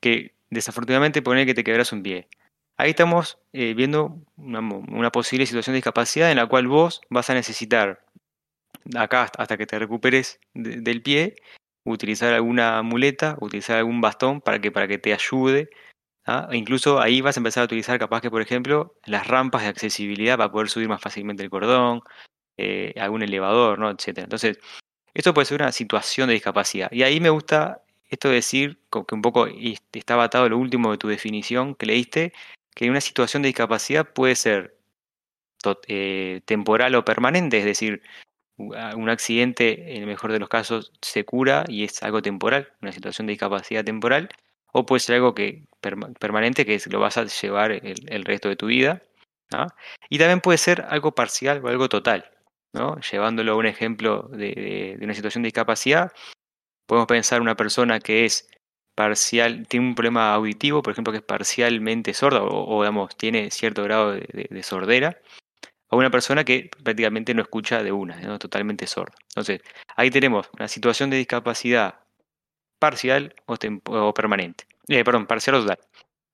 que 0.00 0.34
desafortunadamente 0.50 1.22
pone 1.22 1.46
que 1.46 1.54
te 1.54 1.64
quebras 1.64 1.92
un 1.92 2.02
pie. 2.02 2.28
Ahí 2.76 2.90
estamos 2.90 3.38
eh, 3.52 3.74
viendo 3.74 4.22
una, 4.36 5.10
posible 5.10 5.46
situación 5.46 5.72
de 5.72 5.78
discapacidad 5.78 6.30
en 6.30 6.36
la 6.36 6.46
cual 6.46 6.68
vos 6.68 7.00
vas 7.10 7.28
a 7.30 7.34
necesitar, 7.34 8.04
acá 8.96 9.30
hasta 9.36 9.56
que 9.56 9.66
te 9.66 9.78
recuperes 9.78 10.38
del 10.54 11.02
pie, 11.02 11.34
utilizar 11.84 12.32
alguna 12.32 12.82
muleta, 12.82 13.36
utilizar 13.40 13.78
algún 13.78 14.00
bastón 14.00 14.40
para 14.40 14.60
que, 14.60 14.70
para 14.70 14.86
que 14.86 14.98
te 14.98 15.12
ayude 15.12 15.70
¿ah? 16.28 16.48
E 16.52 16.56
incluso 16.56 17.00
ahí 17.00 17.20
vas 17.20 17.36
a 17.36 17.40
empezar 17.40 17.62
a 17.62 17.64
utilizar 17.64 17.98
capaz 17.98 18.20
que, 18.20 18.30
por 18.30 18.42
ejemplo, 18.42 18.94
las 19.06 19.26
rampas 19.26 19.62
de 19.62 19.68
accesibilidad 19.68 20.36
para 20.36 20.52
poder 20.52 20.68
subir 20.68 20.88
más 20.88 21.00
fácilmente 21.00 21.42
el 21.42 21.50
cordón, 21.50 22.02
eh, 22.56 22.94
algún 23.00 23.22
elevador, 23.22 23.78
¿no? 23.78 23.90
etcétera. 23.90 24.24
Entonces, 24.24 24.58
esto 25.14 25.34
puede 25.34 25.46
ser 25.46 25.62
una 25.62 25.72
situación 25.72 26.28
de 26.28 26.34
discapacidad. 26.34 26.90
Y 26.92 27.02
ahí 27.02 27.20
me 27.20 27.30
gusta 27.30 27.82
esto 28.10 28.28
de 28.28 28.36
decir, 28.36 28.80
que 28.90 29.14
un 29.14 29.22
poco 29.22 29.46
está 29.46 30.22
atado 30.22 30.48
lo 30.48 30.58
último 30.58 30.90
de 30.90 30.98
tu 30.98 31.08
definición 31.08 31.74
que 31.74 31.86
leíste, 31.86 32.32
que 32.74 32.90
una 32.90 33.00
situación 33.00 33.42
de 33.42 33.48
discapacidad 33.48 34.12
puede 34.12 34.34
ser 34.34 34.78
eh, 35.88 36.40
temporal 36.46 36.94
o 36.94 37.04
permanente, 37.04 37.58
es 37.58 37.64
decir, 37.64 38.02
un 38.56 39.08
accidente, 39.08 39.94
en 39.94 40.02
el 40.02 40.06
mejor 40.06 40.32
de 40.32 40.40
los 40.40 40.48
casos, 40.48 40.92
se 41.00 41.24
cura 41.24 41.64
y 41.68 41.84
es 41.84 42.02
algo 42.02 42.22
temporal, 42.22 42.72
una 42.82 42.92
situación 42.92 43.26
de 43.26 43.32
discapacidad 43.32 43.84
temporal, 43.84 44.28
o 44.72 44.86
puede 44.86 45.00
ser 45.00 45.16
algo 45.16 45.34
que 45.34 45.66
permanente 45.80 46.66
que 46.66 46.80
lo 46.90 47.00
vas 47.00 47.16
a 47.16 47.24
llevar 47.24 47.72
el, 47.72 48.24
resto 48.24 48.48
de 48.48 48.56
tu 48.56 48.66
vida. 48.66 49.02
Y 50.10 50.18
también 50.18 50.40
puede 50.40 50.58
ser 50.58 50.84
algo 50.88 51.12
parcial 51.12 51.64
o 51.64 51.68
algo 51.68 51.88
total. 51.88 52.30
¿no? 52.72 53.00
Llevándolo 53.00 53.52
a 53.52 53.56
un 53.56 53.66
ejemplo 53.66 54.28
de, 54.30 54.98
una 55.00 55.14
situación 55.14 55.42
de 55.42 55.48
discapacidad, 55.48 56.12
podemos 56.86 57.06
pensar 57.06 57.40
una 57.40 57.56
persona 57.56 58.00
que 58.00 58.24
es 58.24 58.48
parcial, 58.94 59.66
tiene 59.68 59.86
un 59.86 59.94
problema 59.94 60.34
auditivo, 60.34 60.82
por 60.82 60.92
ejemplo, 60.92 61.12
que 61.12 61.18
es 61.18 61.24
parcialmente 61.24 62.12
sorda 62.14 62.42
o, 62.42 62.82
digamos, 62.82 63.16
tiene 63.16 63.50
cierto 63.50 63.84
grado 63.84 64.12
de, 64.12 64.62
sordera, 64.62 65.18
o 65.88 65.96
una 65.96 66.10
persona 66.10 66.44
que 66.44 66.70
prácticamente 66.82 67.32
no 67.32 67.42
escucha 67.42 67.82
de 67.82 67.92
una, 67.92 68.20
¿no? 68.20 68.38
totalmente 68.38 68.86
sorda. 68.86 69.14
Entonces, 69.28 69.62
ahí 69.96 70.10
tenemos 70.10 70.50
una 70.52 70.68
situación 70.68 71.10
de 71.10 71.16
discapacidad 71.16 72.00
parcial 72.78 73.34
o, 73.46 74.14
permanente. 74.14 74.64
Eh, 74.88 75.04
perdón, 75.04 75.26
parcial 75.26 75.56
o 75.56 75.60
total. 75.60 75.78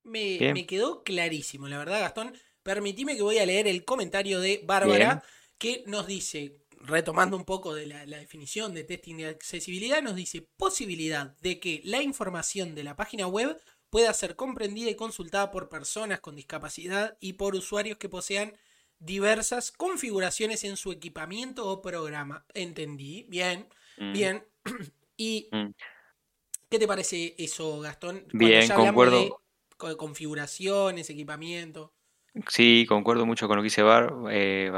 Me, 0.04 0.66
quedó 0.66 1.02
clarísimo, 1.02 1.68
la 1.68 1.78
verdad, 1.78 2.00
Gastón. 2.00 2.34
Permitime 2.62 3.16
que 3.16 3.22
voy 3.22 3.38
a 3.38 3.46
leer 3.46 3.66
el 3.66 3.84
comentario 3.84 4.40
de 4.40 4.62
Bárbara, 4.64 5.22
que 5.58 5.84
nos 5.86 6.06
dice, 6.06 6.58
retomando 6.80 7.36
un 7.36 7.44
poco 7.44 7.74
de 7.74 7.86
la, 7.86 8.04
definición 8.04 8.74
de 8.74 8.84
testing 8.84 9.16
de 9.16 9.26
accesibilidad, 9.26 10.02
nos 10.02 10.16
dice 10.16 10.46
posibilidad 10.56 11.36
de 11.40 11.58
que 11.60 11.80
la 11.84 12.02
información 12.02 12.74
de 12.74 12.84
la 12.84 12.96
página 12.96 13.26
web 13.26 13.58
pueda 13.90 14.12
ser 14.12 14.34
comprendida 14.36 14.90
y 14.90 14.94
consultada 14.94 15.50
por 15.50 15.68
personas 15.68 16.20
con 16.20 16.36
discapacidad 16.36 17.16
y 17.20 17.34
por 17.34 17.54
usuarios 17.54 17.98
que 17.98 18.08
posean 18.08 18.54
diversas 18.98 19.70
configuraciones 19.72 20.64
en 20.64 20.76
su 20.76 20.90
equipamiento 20.92 21.68
o 21.68 21.82
programa. 21.82 22.46
Entendí, 22.54 23.24
bien, 23.28 23.68
mm. 23.98 24.12
bien. 24.12 24.44
y 25.16 25.48
mm. 25.52 25.70
¿Qué 26.74 26.80
te 26.80 26.88
parece 26.88 27.36
eso, 27.38 27.78
Gastón? 27.78 28.24
Bien, 28.32 28.68
concuerdo. 28.68 29.40
De 29.78 29.96
configuraciones, 29.96 31.08
equipamiento. 31.08 31.92
Sí, 32.48 32.84
concuerdo 32.88 33.26
mucho 33.26 33.46
con 33.46 33.56
lo 33.56 33.62
que 33.62 33.66
dice 33.66 33.84
Bar, 33.84 34.12
eh. 34.32 34.72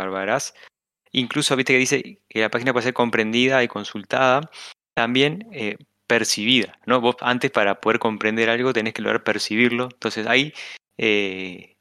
Incluso, 1.12 1.56
viste 1.56 1.72
que 1.72 1.78
dice 1.78 2.20
que 2.28 2.40
la 2.40 2.50
página 2.50 2.74
puede 2.74 2.84
ser 2.84 2.92
comprendida 2.92 3.64
y 3.64 3.68
consultada, 3.68 4.50
también 4.94 5.48
eh, 5.52 5.78
percibida, 6.06 6.78
¿no? 6.84 7.00
Vos 7.00 7.16
antes 7.20 7.50
para 7.50 7.80
poder 7.80 7.98
comprender 7.98 8.50
algo 8.50 8.74
tenés 8.74 8.92
que 8.92 9.00
lograr 9.00 9.24
percibirlo. 9.24 9.84
Entonces 9.90 10.26
ahí, 10.26 10.52
eh, 10.98 11.76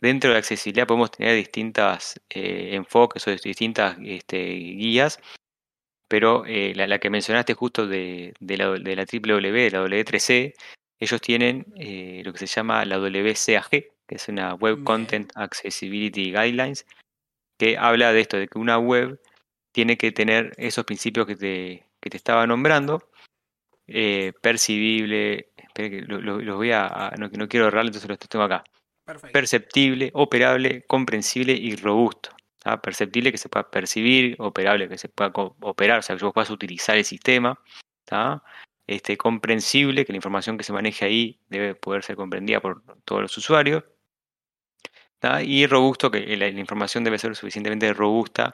dentro 0.00 0.30
de 0.30 0.34
la 0.34 0.38
accesibilidad 0.38 0.86
podemos 0.86 1.10
tener 1.10 1.34
distintas 1.34 2.20
eh, 2.30 2.76
enfoques 2.76 3.26
o 3.26 3.32
distintas 3.32 3.96
este, 4.04 4.38
guías 4.38 5.18
pero 6.08 6.44
eh, 6.46 6.72
la, 6.74 6.98
que 6.98 7.10
mencionaste 7.10 7.54
justo 7.54 7.86
de, 7.86 8.34
la, 8.40 8.70
de 8.70 8.96
la 8.96 9.04
WW, 9.04 9.70
la 9.70 9.84
W3C, 9.84 10.54
ellos 10.98 11.20
tienen 11.20 11.66
eh, 11.76 12.22
lo 12.24 12.32
que 12.32 12.38
se 12.38 12.46
llama 12.46 12.84
la 12.84 12.98
WCAG, 12.98 13.70
que 13.70 14.14
es 14.14 14.28
una 14.28 14.54
Web 14.54 14.82
Content 14.84 15.30
Accessibility 15.36 16.32
Guidelines, 16.32 16.86
que 17.58 17.76
habla 17.76 18.12
de 18.12 18.20
esto, 18.20 18.38
de 18.38 18.48
que 18.48 18.58
una 18.58 18.78
web 18.78 19.20
tiene 19.72 19.98
que 19.98 20.12
tener 20.12 20.52
esos 20.56 20.84
principios 20.84 21.26
que 21.26 21.36
te, 21.36 21.86
que 22.00 22.10
te 22.10 22.16
estaba 22.16 22.46
nombrando, 22.46 23.10
eh, 23.86 24.32
percibible, 24.40 25.50
que 25.74 26.02
los 26.06 26.56
voy 26.56 26.72
a, 26.72 27.12
no, 27.18 27.28
no, 27.28 27.48
quiero 27.48 27.68
errar, 27.68 27.86
entonces 27.86 28.08
los 28.08 28.18
tengo 28.18 28.44
acá. 28.44 28.64
Perceptible, 29.32 30.10
operable, 30.14 30.82
comprensible 30.82 31.52
y 31.52 31.76
robusto. 31.76 32.30
Perceptible 32.82 33.32
que 33.32 33.38
se 33.38 33.48
pueda 33.48 33.70
percibir, 33.70 34.36
operable 34.38 34.88
que 34.88 34.98
se 34.98 35.08
pueda 35.08 35.32
operar, 35.34 36.00
o 36.00 36.02
sea, 36.02 36.16
que 36.16 36.24
vos 36.24 36.34
puedas 36.34 36.50
utilizar 36.50 36.96
el 36.96 37.04
sistema. 37.04 37.58
Este, 38.86 39.16
comprensible, 39.18 40.04
que 40.04 40.12
la 40.12 40.16
información 40.16 40.56
que 40.56 40.64
se 40.64 40.72
maneje 40.72 41.04
ahí 41.04 41.40
debe 41.48 41.74
poder 41.74 42.02
ser 42.02 42.16
comprendida 42.16 42.60
por 42.60 42.82
todos 43.04 43.22
los 43.22 43.36
usuarios. 43.36 43.84
Y 45.44 45.66
robusto, 45.66 46.10
que 46.10 46.36
la, 46.36 46.48
información 46.48 47.04
debe 47.04 47.18
ser 47.18 47.34
suficientemente 47.34 47.92
robusta 47.92 48.52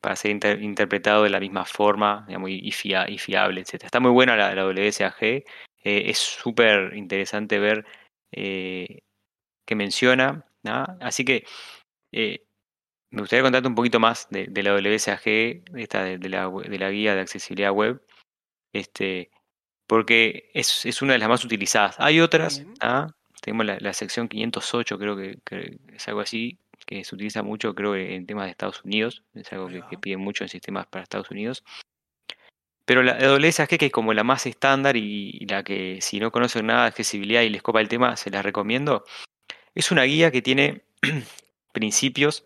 para 0.00 0.16
ser 0.16 0.30
interpretado 0.62 1.24
de 1.24 1.30
la 1.30 1.40
misma 1.40 1.64
forma 1.64 2.26
y, 2.28 2.70
fiable, 2.72 3.60
etc. 3.60 3.84
Está 3.84 4.00
muy 4.00 4.10
buena 4.10 4.36
la, 4.36 4.54
la 4.54 4.66
WSAG. 4.66 5.22
Eh, 5.22 5.44
es 5.84 6.18
súper 6.18 6.94
interesante 6.94 7.58
ver 7.58 7.84
eh, 8.32 9.02
que 9.66 9.74
menciona. 9.74 10.46
Así 11.00 11.24
que 11.24 11.44
eh, 12.12 12.43
me 13.14 13.20
gustaría 13.20 13.42
contarte 13.42 13.68
un 13.68 13.76
poquito 13.76 14.00
más 14.00 14.26
de, 14.30 14.62
la 14.62 14.74
WSAG, 14.74 15.22
esta 15.76 16.02
de, 16.02 16.28
la, 16.28 16.50
de, 16.50 16.78
la, 16.78 16.90
guía 16.90 17.14
de 17.14 17.20
accesibilidad 17.20 17.70
web, 17.70 18.02
este, 18.72 19.30
porque 19.86 20.50
es, 20.52 20.84
es, 20.84 21.00
una 21.00 21.12
de 21.12 21.20
las 21.20 21.28
más 21.28 21.44
utilizadas. 21.44 21.94
Hay 22.00 22.20
otras, 22.20 22.64
tenemos 23.40 23.66
la, 23.66 23.92
sección 23.92 24.28
508, 24.28 24.98
creo 24.98 25.16
que, 25.16 25.78
es 25.94 26.08
algo 26.08 26.20
así, 26.20 26.58
que 26.86 27.04
se 27.04 27.14
utiliza 27.14 27.44
mucho, 27.44 27.74
creo, 27.76 27.94
en 27.94 28.26
temas 28.26 28.46
de 28.46 28.50
Estados 28.50 28.82
Unidos. 28.84 29.22
Es 29.32 29.52
algo 29.52 29.68
que, 29.68 29.96
piden 29.98 30.20
mucho 30.20 30.42
en 30.42 30.48
sistemas 30.48 30.86
para 30.86 31.04
Estados 31.04 31.30
Unidos. 31.30 31.62
Pero 32.84 33.04
la 33.04 33.16
WSAG, 33.16 33.78
que 33.78 33.86
es 33.86 33.92
como 33.92 34.12
la 34.12 34.24
más 34.24 34.44
estándar 34.46 34.96
y, 34.96 35.46
la 35.48 35.62
que, 35.62 36.00
si 36.00 36.18
no 36.18 36.32
conocen 36.32 36.66
nada 36.66 36.82
de 36.82 36.88
accesibilidad 36.88 37.42
y 37.42 37.48
les 37.48 37.62
copa 37.62 37.80
el 37.80 37.88
tema, 37.88 38.16
se 38.16 38.30
la 38.30 38.42
recomiendo. 38.42 39.04
Es 39.72 39.92
una 39.92 40.02
guía 40.02 40.32
que 40.32 40.42
tiene 40.42 40.82
principios 41.72 42.44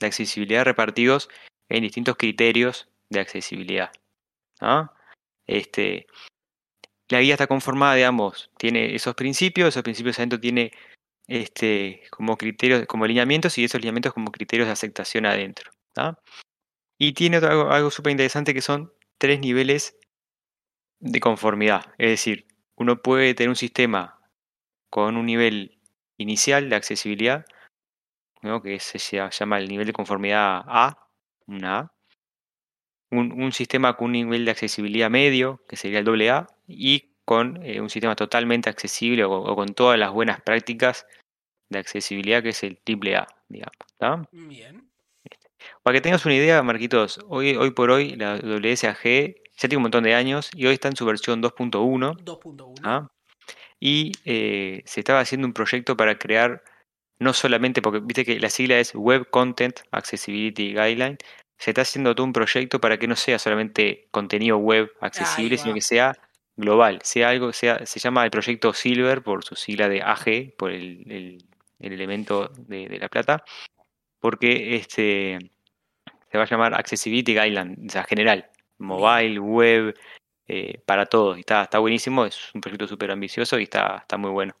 de 0.00 0.06
accesibilidad 0.06 0.64
repartidos 0.64 1.28
en 1.68 1.82
distintos 1.82 2.16
criterios 2.16 2.88
de 3.10 3.20
accesibilidad. 3.20 3.90
Este, 5.46 6.06
la 7.08 7.20
guía 7.20 7.34
está 7.34 7.46
conformada 7.46 7.94
de 7.94 8.04
ambos. 8.04 8.50
Tiene 8.58 8.94
esos 8.94 9.14
principios, 9.14 9.68
esos 9.68 9.82
principios 9.82 10.18
adentro 10.18 10.40
tiene 10.40 10.72
este, 11.28 12.02
como 12.10 12.36
criterios, 12.36 12.86
como 12.86 13.06
lineamientos 13.06 13.58
y 13.58 13.64
esos 13.64 13.80
lineamientos 13.80 14.12
como 14.12 14.32
criterios 14.32 14.66
de 14.66 14.72
aceptación 14.72 15.26
adentro. 15.26 15.70
Y 16.98 17.12
tiene 17.12 17.38
algo, 17.38 17.70
algo 17.70 17.90
súper 17.90 18.12
interesante 18.12 18.54
que 18.54 18.62
son 18.62 18.92
tres 19.18 19.40
niveles 19.40 19.96
de 21.00 21.20
conformidad. 21.20 21.94
Es 21.98 22.10
decir, 22.10 22.46
uno 22.76 23.02
puede 23.02 23.34
tener 23.34 23.48
un 23.48 23.56
sistema 23.56 24.20
con 24.90 25.16
un 25.16 25.26
nivel 25.26 25.78
inicial 26.18 26.68
de 26.68 26.76
accesibilidad, 26.76 27.44
que 28.62 28.78
se 28.78 29.28
llama 29.30 29.58
el 29.58 29.68
nivel 29.68 29.86
de 29.86 29.92
conformidad 29.92 30.62
A, 30.66 31.08
una 31.46 31.78
A, 31.78 31.92
un, 33.10 33.52
sistema 33.52 33.96
con 33.96 34.06
un 34.06 34.12
nivel 34.12 34.44
de 34.44 34.50
accesibilidad 34.50 35.10
medio, 35.10 35.62
que 35.68 35.76
sería 35.76 36.00
el 36.00 36.04
doble 36.04 36.30
A, 36.30 36.46
y 36.66 37.12
con 37.24 37.62
eh, 37.64 37.80
un 37.80 37.90
sistema 37.90 38.14
totalmente 38.16 38.68
accesible 38.68 39.24
o, 39.24 39.54
con 39.56 39.74
todas 39.74 39.98
las 39.98 40.12
buenas 40.12 40.40
prácticas 40.40 41.06
de 41.68 41.78
accesibilidad, 41.78 42.42
que 42.42 42.50
es 42.50 42.62
el 42.62 42.78
triple 42.78 43.16
A, 43.16 43.26
digamos. 43.48 43.76
Bien. 44.30 44.88
Para 45.82 45.96
que 45.96 46.00
tengas 46.00 46.24
una 46.24 46.34
idea, 46.34 46.62
Marquitos, 46.62 47.20
hoy, 47.28 47.56
hoy 47.56 47.70
por 47.70 47.90
hoy 47.90 48.16
la 48.16 48.36
WSAG 48.36 49.02
ya 49.56 49.68
tiene 49.68 49.76
un 49.78 49.82
montón 49.82 50.04
de 50.04 50.14
años 50.14 50.50
y 50.54 50.66
hoy 50.66 50.74
está 50.74 50.88
en 50.88 50.96
su 50.96 51.06
versión 51.06 51.42
2.1. 51.42 52.22
2.1. 52.22 53.08
Y 53.80 54.12
eh, 54.24 54.82
se 54.84 55.00
estaba 55.00 55.20
haciendo 55.20 55.46
un 55.46 55.52
proyecto 55.52 55.96
para 55.96 56.18
crear, 56.18 56.62
no 57.18 57.32
solamente, 57.32 57.82
porque 57.82 58.00
viste 58.00 58.24
que 58.24 58.38
la 58.40 58.50
sigla 58.50 58.78
es 58.78 58.94
Web 58.94 59.30
Content 59.30 59.80
Accessibility 59.90 60.74
Guideline, 60.74 61.18
se 61.58 61.70
está 61.70 61.82
haciendo 61.82 62.14
todo 62.14 62.26
un 62.26 62.32
proyecto 62.32 62.80
para 62.80 62.98
que 62.98 63.06
no 63.06 63.16
sea 63.16 63.38
solamente 63.38 64.08
contenido 64.10 64.58
web 64.58 64.90
accesible, 65.00 65.56
sino 65.56 65.74
que 65.74 65.80
sea 65.80 66.12
global, 66.56 67.00
sea 67.02 67.30
algo, 67.30 67.52
sea, 67.52 67.84
se 67.86 68.00
llama 68.00 68.24
el 68.24 68.30
proyecto 68.30 68.72
Silver 68.72 69.22
por 69.22 69.44
su 69.44 69.56
sigla 69.56 69.88
de 69.88 70.02
AG, 70.02 70.54
por 70.56 70.70
el, 70.70 71.38
elemento 71.78 72.50
de, 72.58 72.98
la 72.98 73.08
plata, 73.08 73.44
porque 74.20 74.76
este 74.76 75.38
se 76.30 76.38
va 76.38 76.44
a 76.44 76.48
llamar 76.48 76.74
Accessibility 76.74 77.32
Guideline, 77.34 77.86
o 77.86 77.90
sea, 77.90 78.04
general, 78.04 78.50
mobile, 78.78 79.38
web, 79.38 79.94
eh, 80.48 80.80
para 80.86 81.06
todos. 81.06 81.36
Y 81.36 81.40
está, 81.40 81.62
está 81.62 81.78
buenísimo, 81.78 82.26
es 82.26 82.50
un 82.54 82.60
proyecto 82.60 82.86
súper 82.86 83.10
ambicioso 83.10 83.58
y 83.58 83.64
está, 83.64 83.98
está 83.98 84.16
muy 84.16 84.30
bueno. 84.30 84.54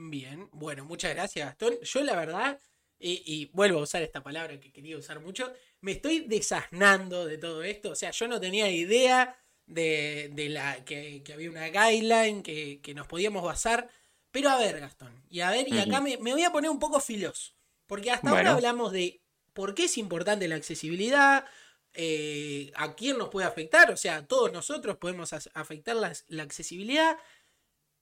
Bien, 0.00 0.48
bueno, 0.52 0.84
muchas 0.84 1.12
gracias, 1.12 1.44
Gastón. 1.44 1.74
Yo 1.82 2.04
la 2.04 2.14
verdad, 2.14 2.60
y, 3.00 3.50
vuelvo 3.52 3.80
a 3.80 3.82
usar 3.82 4.00
esta 4.00 4.22
palabra 4.22 4.60
que 4.60 4.70
quería 4.70 4.96
usar 4.96 5.18
mucho, 5.18 5.52
me 5.80 5.90
estoy 5.90 6.20
desasnando 6.20 7.26
de 7.26 7.36
todo 7.36 7.64
esto. 7.64 7.90
O 7.90 7.94
sea, 7.96 8.12
yo 8.12 8.28
no 8.28 8.40
tenía 8.40 8.70
idea 8.70 9.36
de, 9.66 10.32
la 10.50 10.84
que, 10.84 11.24
había 11.34 11.50
una 11.50 11.66
guideline 11.70 12.44
que, 12.44 12.92
nos 12.94 13.08
podíamos 13.08 13.42
basar. 13.42 13.90
Pero 14.30 14.50
a 14.50 14.58
ver, 14.58 14.78
Gastón, 14.78 15.20
y 15.28 15.40
a 15.40 15.50
ver, 15.50 15.66
y 15.68 15.76
acá 15.80 16.00
me, 16.00 16.16
voy 16.16 16.44
a 16.44 16.52
poner 16.52 16.70
un 16.70 16.78
poco 16.78 17.00
filoso. 17.00 17.54
Porque 17.88 18.12
hasta 18.12 18.30
ahora 18.30 18.52
hablamos 18.52 18.92
de 18.92 19.20
por 19.52 19.74
qué 19.74 19.86
es 19.86 19.98
importante 19.98 20.46
la 20.46 20.54
accesibilidad, 20.54 21.44
eh, 21.94 22.70
a 22.76 22.94
quién 22.94 23.18
nos 23.18 23.30
puede 23.30 23.48
afectar, 23.48 23.90
o 23.90 23.96
sea, 23.96 24.24
todos 24.24 24.52
nosotros 24.52 24.98
podemos 24.98 25.32
afectar 25.32 25.96
la, 25.96 26.12
la, 26.28 26.44
accesibilidad. 26.44 27.18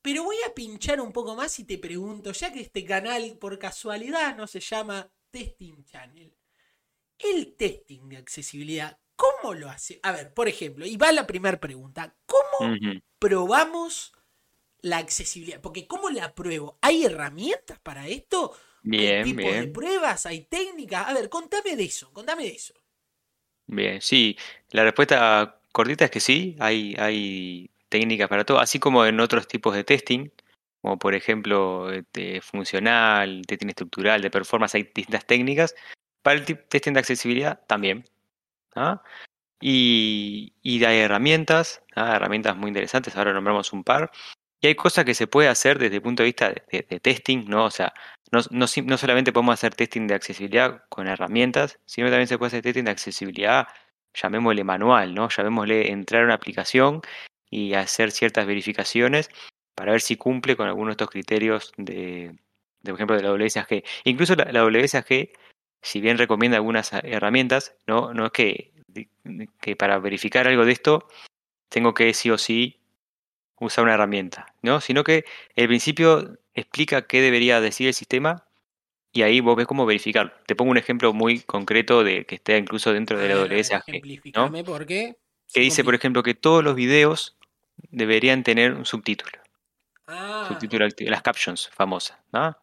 Pero 0.06 0.22
voy 0.22 0.36
a 0.46 0.54
pinchar 0.54 1.00
un 1.00 1.12
poco 1.12 1.34
más 1.34 1.58
y 1.58 1.64
te 1.64 1.78
pregunto, 1.78 2.30
ya 2.30 2.52
que 2.52 2.60
este 2.60 2.84
canal 2.84 3.36
por 3.40 3.58
casualidad 3.58 4.36
no 4.36 4.46
se 4.46 4.60
llama 4.60 5.10
Testing 5.32 5.84
Channel, 5.84 6.32
el 7.18 7.56
testing 7.56 8.08
de 8.10 8.16
accesibilidad, 8.16 9.00
¿cómo 9.16 9.52
lo 9.52 9.68
hace? 9.68 9.98
A 10.04 10.12
ver, 10.12 10.32
por 10.32 10.46
ejemplo, 10.46 10.86
y 10.86 10.96
va 10.96 11.10
la 11.10 11.26
primera 11.26 11.58
pregunta, 11.58 12.14
¿cómo 12.24 12.72
probamos 13.18 14.12
la 14.80 14.98
accesibilidad? 14.98 15.60
Porque 15.60 15.88
¿cómo 15.88 16.08
la 16.08 16.36
pruebo? 16.36 16.78
¿Hay 16.82 17.04
herramientas 17.04 17.80
para 17.80 18.06
esto? 18.06 18.56
Bien, 18.82 19.24
¿Hay 19.24 19.34
tipos 19.34 19.52
de 19.52 19.66
pruebas? 19.66 20.24
¿Hay 20.24 20.42
técnicas? 20.42 21.08
A 21.08 21.14
ver, 21.14 21.28
contame 21.28 21.74
de 21.74 21.82
eso, 21.82 22.12
contame 22.12 22.44
de 22.44 22.50
eso. 22.50 22.74
Bien, 23.66 24.00
sí, 24.00 24.38
la 24.70 24.84
respuesta 24.84 25.60
cortita 25.72 26.04
es 26.04 26.12
que 26.12 26.20
sí, 26.20 26.54
hay, 26.60 26.94
hay 26.96 27.72
técnicas 27.96 28.28
para 28.28 28.44
todo, 28.44 28.58
así 28.58 28.78
como 28.78 29.06
en 29.06 29.20
otros 29.20 29.48
tipos 29.48 29.74
de 29.74 29.82
testing, 29.84 30.28
como 30.82 30.98
por 30.98 31.14
ejemplo 31.14 31.88
de 32.12 32.40
funcional, 32.42 33.42
testing 33.46 33.68
estructural, 33.68 34.20
de 34.20 34.30
performance, 34.30 34.74
hay 34.74 34.82
distintas 34.82 35.26
técnicas. 35.26 35.74
Para 36.22 36.38
el 36.38 36.44
testing 36.44 36.92
de 36.92 37.00
accesibilidad 37.00 37.60
también. 37.66 38.04
¿ah? 38.74 39.02
Y, 39.60 40.54
y, 40.62 40.84
hay 40.84 40.98
herramientas, 40.98 41.82
¿ah? 41.94 42.16
herramientas 42.16 42.56
muy 42.56 42.68
interesantes, 42.68 43.16
ahora 43.16 43.32
nombramos 43.32 43.72
un 43.72 43.84
par. 43.84 44.10
Y 44.60 44.66
hay 44.68 44.74
cosas 44.74 45.04
que 45.04 45.14
se 45.14 45.26
puede 45.26 45.48
hacer 45.48 45.78
desde 45.78 45.96
el 45.96 46.02
punto 46.02 46.22
de 46.22 46.26
vista 46.26 46.50
de, 46.50 47.00
testing, 47.00 47.46
¿no? 47.48 47.64
O 47.64 47.70
sea, 47.70 47.94
no, 48.32 48.40
no, 48.50 48.66
no, 48.84 48.98
solamente 48.98 49.32
podemos 49.32 49.54
hacer 49.54 49.74
testing 49.74 50.06
de 50.06 50.14
accesibilidad 50.14 50.84
con 50.88 51.06
herramientas, 51.08 51.78
sino 51.86 52.08
también 52.08 52.28
se 52.28 52.38
puede 52.38 52.48
hacer 52.48 52.62
testing 52.62 52.84
de 52.84 52.90
accesibilidad, 52.90 53.68
llamémosle 54.14 54.64
manual, 54.64 55.14
¿no? 55.14 55.28
Llamémosle 55.28 55.90
entrar 55.90 56.22
a 56.22 56.24
una 56.26 56.34
aplicación 56.34 57.00
y 57.56 57.72
hacer 57.72 58.10
ciertas 58.10 58.46
verificaciones 58.46 59.30
para 59.74 59.92
ver 59.92 60.02
si 60.02 60.16
cumple 60.16 60.56
con 60.56 60.68
algunos 60.68 60.88
de 60.88 60.92
estos 60.92 61.10
criterios 61.10 61.72
de, 61.78 62.36
de 62.82 62.92
por 62.92 62.94
ejemplo, 62.94 63.16
de 63.16 63.22
la 63.22 63.32
WSAG. 63.32 63.82
Incluso 64.04 64.34
la, 64.36 64.44
la 64.52 64.64
WSAG 64.64 65.30
si 65.82 66.00
bien 66.00 66.18
recomienda 66.18 66.56
algunas 66.56 66.92
herramientas, 66.92 67.74
no, 67.86 68.12
no 68.12 68.26
es 68.26 68.32
que, 68.32 68.72
que 69.60 69.76
para 69.76 69.98
verificar 69.98 70.46
algo 70.48 70.64
de 70.64 70.72
esto 70.72 71.06
tengo 71.70 71.94
que 71.94 72.12
sí 72.12 72.30
o 72.30 72.38
sí 72.38 72.80
usar 73.60 73.84
una 73.84 73.94
herramienta, 73.94 74.52
¿no? 74.62 74.80
Sino 74.80 75.04
que 75.04 75.24
el 75.54 75.68
principio 75.68 76.38
explica 76.54 77.06
qué 77.06 77.20
debería 77.20 77.60
decir 77.60 77.86
el 77.86 77.94
sistema 77.94 78.46
y 79.12 79.22
ahí 79.22 79.40
vos 79.40 79.56
ves 79.56 79.66
cómo 79.66 79.86
verificarlo. 79.86 80.32
Te 80.46 80.56
pongo 80.56 80.72
un 80.72 80.76
ejemplo 80.76 81.14
muy 81.14 81.40
concreto 81.40 82.04
de 82.04 82.26
que 82.26 82.34
esté 82.34 82.58
incluso 82.58 82.92
dentro 82.92 83.18
de 83.18 83.28
la 83.28 83.40
WSAG. 83.42 83.84
¿no? 84.34 84.52
por 84.64 84.86
qué. 84.86 85.16
Que 85.54 85.60
dice, 85.60 85.84
por 85.84 85.94
ejemplo, 85.94 86.22
que 86.22 86.34
todos 86.34 86.64
los 86.64 86.74
videos 86.74 87.35
deberían 87.90 88.42
tener 88.42 88.74
un 88.74 88.84
subtítulo. 88.84 89.38
Ah. 90.06 90.46
Subtítulo 90.48 90.86
las 90.98 91.22
captions 91.22 91.68
famosas, 91.68 92.18
¿no? 92.32 92.56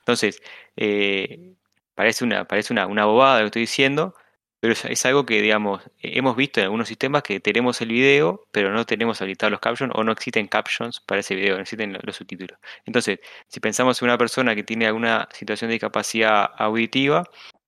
Entonces, 0.00 0.42
eh, 0.76 1.56
Parece 1.96 2.24
una, 2.24 2.46
parece 2.46 2.74
una, 2.74 2.86
una 2.86 3.06
bobada 3.06 3.38
lo 3.38 3.44
que 3.44 3.46
estoy 3.46 3.62
diciendo, 3.62 4.14
pero 4.60 4.74
es, 4.74 5.06
algo 5.06 5.24
que, 5.24 5.40
digamos, 5.40 5.82
hemos 6.00 6.36
visto 6.36 6.60
en 6.60 6.64
algunos 6.64 6.88
sistemas 6.88 7.22
que 7.22 7.40
tenemos 7.40 7.80
el 7.80 7.88
video, 7.88 8.46
pero 8.52 8.70
no 8.70 8.84
tenemos 8.84 9.22
habilitados 9.22 9.50
los 9.50 9.60
captions 9.60 9.94
o 9.96 10.04
no 10.04 10.12
existen 10.12 10.46
captions 10.46 11.00
para 11.00 11.20
ese 11.20 11.34
video, 11.34 11.56
no 11.56 11.62
existen 11.62 11.98
los 12.02 12.16
subtítulos. 12.16 12.58
Entonces, 12.84 13.20
si 13.48 13.60
pensamos 13.60 14.00
en 14.02 14.08
una 14.08 14.18
persona 14.18 14.54
que 14.54 14.62
tiene 14.62 14.86
alguna 14.86 15.26
situación 15.32 15.68
de 15.70 15.74
discapacidad 15.74 16.50
auditiva, 16.58 17.24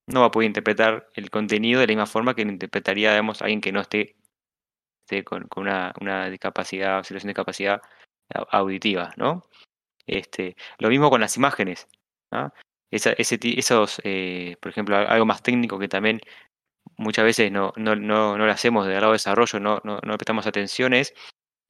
no 0.07 0.21
va 0.21 0.27
a 0.27 0.31
poder 0.31 0.49
interpretar 0.49 1.09
el 1.15 1.31
contenido 1.31 1.81
de 1.81 1.87
la 1.87 1.93
misma 1.93 2.07
forma 2.07 2.35
que 2.35 2.45
lo 2.45 2.53
interpretaría, 2.53 3.13
digamos, 3.13 3.41
alguien 3.41 3.63
que 3.63 3.73
no 3.73 3.81
esté, 3.81 4.17
con, 5.25 5.49
una, 5.57 5.93
una, 6.01 6.29
discapacidad, 6.31 7.03
situación 7.03 7.29
de 7.29 7.33
discapacidad 7.33 7.83
auditiva, 8.51 9.13
¿no? 9.17 9.45
Este, 10.07 10.57
lo 10.79 10.89
mismo 10.89 11.11
con 11.11 11.21
las 11.21 11.37
imágenes. 11.37 11.89
ese, 12.91 13.15
esos, 13.19 14.01
eh, 14.05 14.57
por 14.61 14.71
ejemplo, 14.71 14.97
algo 14.97 15.27
más 15.27 15.43
técnico 15.43 15.79
que 15.79 15.89
también 15.89 16.21
muchas 16.97 17.25
veces 17.25 17.53
no, 17.53 17.73
no, 17.77 17.97
no, 17.97 18.37
no 18.39 18.47
lo 18.47 18.53
hacemos 18.53 18.87
de 18.87 18.95
lado 18.95 19.09
de 19.09 19.17
desarrollo, 19.17 19.61
no, 19.61 19.81
no, 19.85 20.01
no 20.03 20.19
prestamos 20.19 20.47
atención, 20.47 20.95
es 20.95 21.15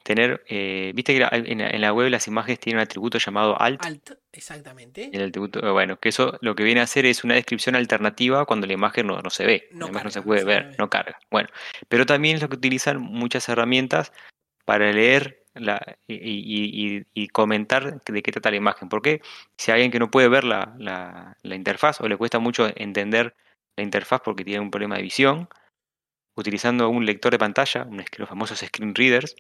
tener, 0.03 0.45
eh, 0.49 0.93
viste 0.95 1.17
que 1.17 1.27
en 1.31 1.81
la, 1.81 1.93
web 1.93 2.11
las 2.11 2.27
imágenes 2.29 2.61
tienen 2.61 2.79
un 2.79 2.83
atributo 2.83 3.19
llamado 3.19 3.61
alt. 3.61 3.85
Alt, 3.85 4.13
exactamente. 4.33 5.11
El 5.13 5.29
atributo, 5.29 5.67
eh, 5.67 5.71
bueno, 5.71 5.99
que 5.99 6.09
eso 6.09 6.39
lo 6.41 6.55
que 6.55 6.65
viene 6.65 6.81
a 6.81 6.85
hacer 6.85 7.07
es 7.07 7.25
una 7.25 7.35
descripción 7.35 7.77
alternativa 7.77 8.45
cuando 8.47 8.67
la 8.67 8.73
imagen 8.73 9.07
no, 9.07 9.21
no 9.21 9.31
se 9.31 9.45
ve, 9.45 9.69
no 9.73 9.87
la 9.87 9.91
imagen 9.91 10.07
no 10.07 10.11
se 10.11 10.23
puede 10.23 10.45
ver, 10.45 10.75
no 10.79 10.89
carga. 10.89 11.19
Bueno, 11.31 11.49
pero 11.89 12.07
también 12.07 12.37
es 12.37 12.43
lo 12.43 12.49
que 12.49 12.57
utilizan 12.57 13.01
muchas 13.01 13.49
herramientas 13.49 14.13
para 14.65 14.93
leer 14.93 15.45
la, 15.55 15.97
y, 16.07 17.05
y, 17.15 17.29
comentar 17.29 18.03
de 18.03 18.23
qué 18.23 18.33
trata 18.33 18.51
la 18.51 18.57
imagen. 18.57 18.89
Porque 18.89 19.21
si 19.57 19.71
hay 19.71 19.77
alguien 19.77 19.91
que 19.91 19.99
no 19.99 20.11
puede 20.11 20.29
ver 20.29 20.45
la, 20.45 20.75
la, 20.79 21.37
la 21.43 21.55
interfaz 21.55 22.01
o 22.01 22.09
le 22.09 22.17
cuesta 22.17 22.39
mucho 22.39 22.71
entender 22.77 23.35
la 23.77 23.85
interfaz 23.85 24.21
porque 24.23 24.45
tiene 24.45 24.61
un 24.61 24.71
problema 24.71 24.97
de 24.97 25.03
visión, 25.03 25.49
utilizando 26.37 26.89
un 26.89 27.05
lector 27.05 27.33
de 27.33 27.39
pantalla, 27.39 27.87
los 28.17 28.29
famosos 28.29 28.59
screen 28.61 28.95
readers, 28.95 29.35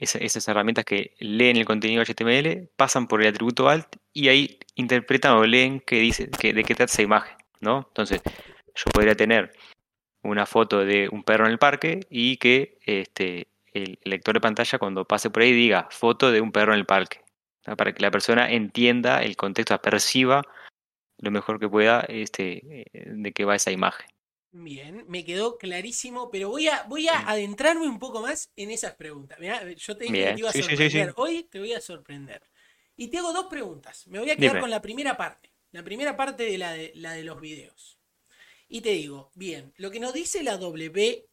esas 0.00 0.48
herramientas 0.48 0.84
que 0.84 1.14
leen 1.18 1.56
el 1.56 1.64
contenido 1.64 2.02
HTML, 2.04 2.68
pasan 2.76 3.06
por 3.06 3.22
el 3.22 3.28
atributo 3.28 3.68
alt 3.68 3.96
y 4.12 4.28
ahí 4.28 4.58
interpretan 4.74 5.32
o 5.32 5.44
leen 5.44 5.80
qué 5.80 6.00
dice, 6.00 6.30
que, 6.30 6.52
de 6.52 6.64
qué 6.64 6.74
trata 6.74 6.92
esa 6.92 7.02
imagen, 7.02 7.36
¿no? 7.60 7.86
Entonces, 7.88 8.22
yo 8.74 8.84
podría 8.92 9.14
tener 9.14 9.52
una 10.22 10.46
foto 10.46 10.84
de 10.84 11.08
un 11.08 11.22
perro 11.22 11.46
en 11.46 11.52
el 11.52 11.58
parque 11.58 12.00
y 12.10 12.36
que 12.36 12.78
este, 12.84 13.48
el 13.72 13.98
lector 14.04 14.34
de 14.34 14.40
pantalla 14.40 14.78
cuando 14.78 15.04
pase 15.04 15.30
por 15.30 15.42
ahí 15.42 15.52
diga 15.52 15.88
foto 15.90 16.30
de 16.30 16.40
un 16.40 16.52
perro 16.52 16.72
en 16.72 16.80
el 16.80 16.86
parque, 16.86 17.20
para 17.76 17.92
que 17.92 18.02
la 18.02 18.10
persona 18.10 18.50
entienda 18.50 19.22
el 19.22 19.36
contexto, 19.36 19.80
perciba 19.80 20.42
lo 21.18 21.30
mejor 21.30 21.58
que 21.58 21.68
pueda 21.68 22.00
este, 22.08 22.82
eh, 22.92 23.04
de 23.06 23.32
qué 23.32 23.44
va 23.44 23.54
esa 23.54 23.70
imagen. 23.70 24.06
Bien, 24.58 25.04
me 25.06 25.22
quedó 25.22 25.58
clarísimo, 25.58 26.30
pero 26.30 26.48
voy 26.48 26.66
a, 26.68 26.84
voy 26.84 27.08
a 27.08 27.28
adentrarme 27.28 27.86
un 27.86 27.98
poco 27.98 28.22
más 28.22 28.50
en 28.56 28.70
esas 28.70 28.94
preguntas. 28.94 29.38
yo 29.76 29.96
te 29.96 30.04
dije 30.04 30.24
que 30.24 30.32
te 30.32 30.38
iba 30.38 30.48
a 30.48 30.52
sorprender. 30.52 31.12
Hoy 31.16 31.42
te 31.44 31.58
voy 31.58 31.74
a 31.74 31.80
sorprender. 31.80 32.42
Y 32.96 33.08
te 33.08 33.18
hago 33.18 33.34
dos 33.34 33.46
preguntas. 33.46 34.06
Me 34.06 34.18
voy 34.18 34.30
a 34.30 34.36
quedar 34.36 34.60
con 34.60 34.70
la 34.70 34.80
primera 34.80 35.16
parte. 35.16 35.52
La 35.72 35.82
primera 35.84 36.16
parte 36.16 36.44
de 36.44 36.56
la, 36.56 36.72
de 36.72 36.92
la 36.94 37.12
de 37.12 37.24
los 37.24 37.38
videos. 37.38 37.98
Y 38.66 38.80
te 38.80 38.90
digo, 38.92 39.30
bien, 39.34 39.74
lo 39.76 39.90
que 39.90 40.00
nos 40.00 40.14
dice 40.14 40.42
la 40.42 40.56
WCAG, 40.56 41.26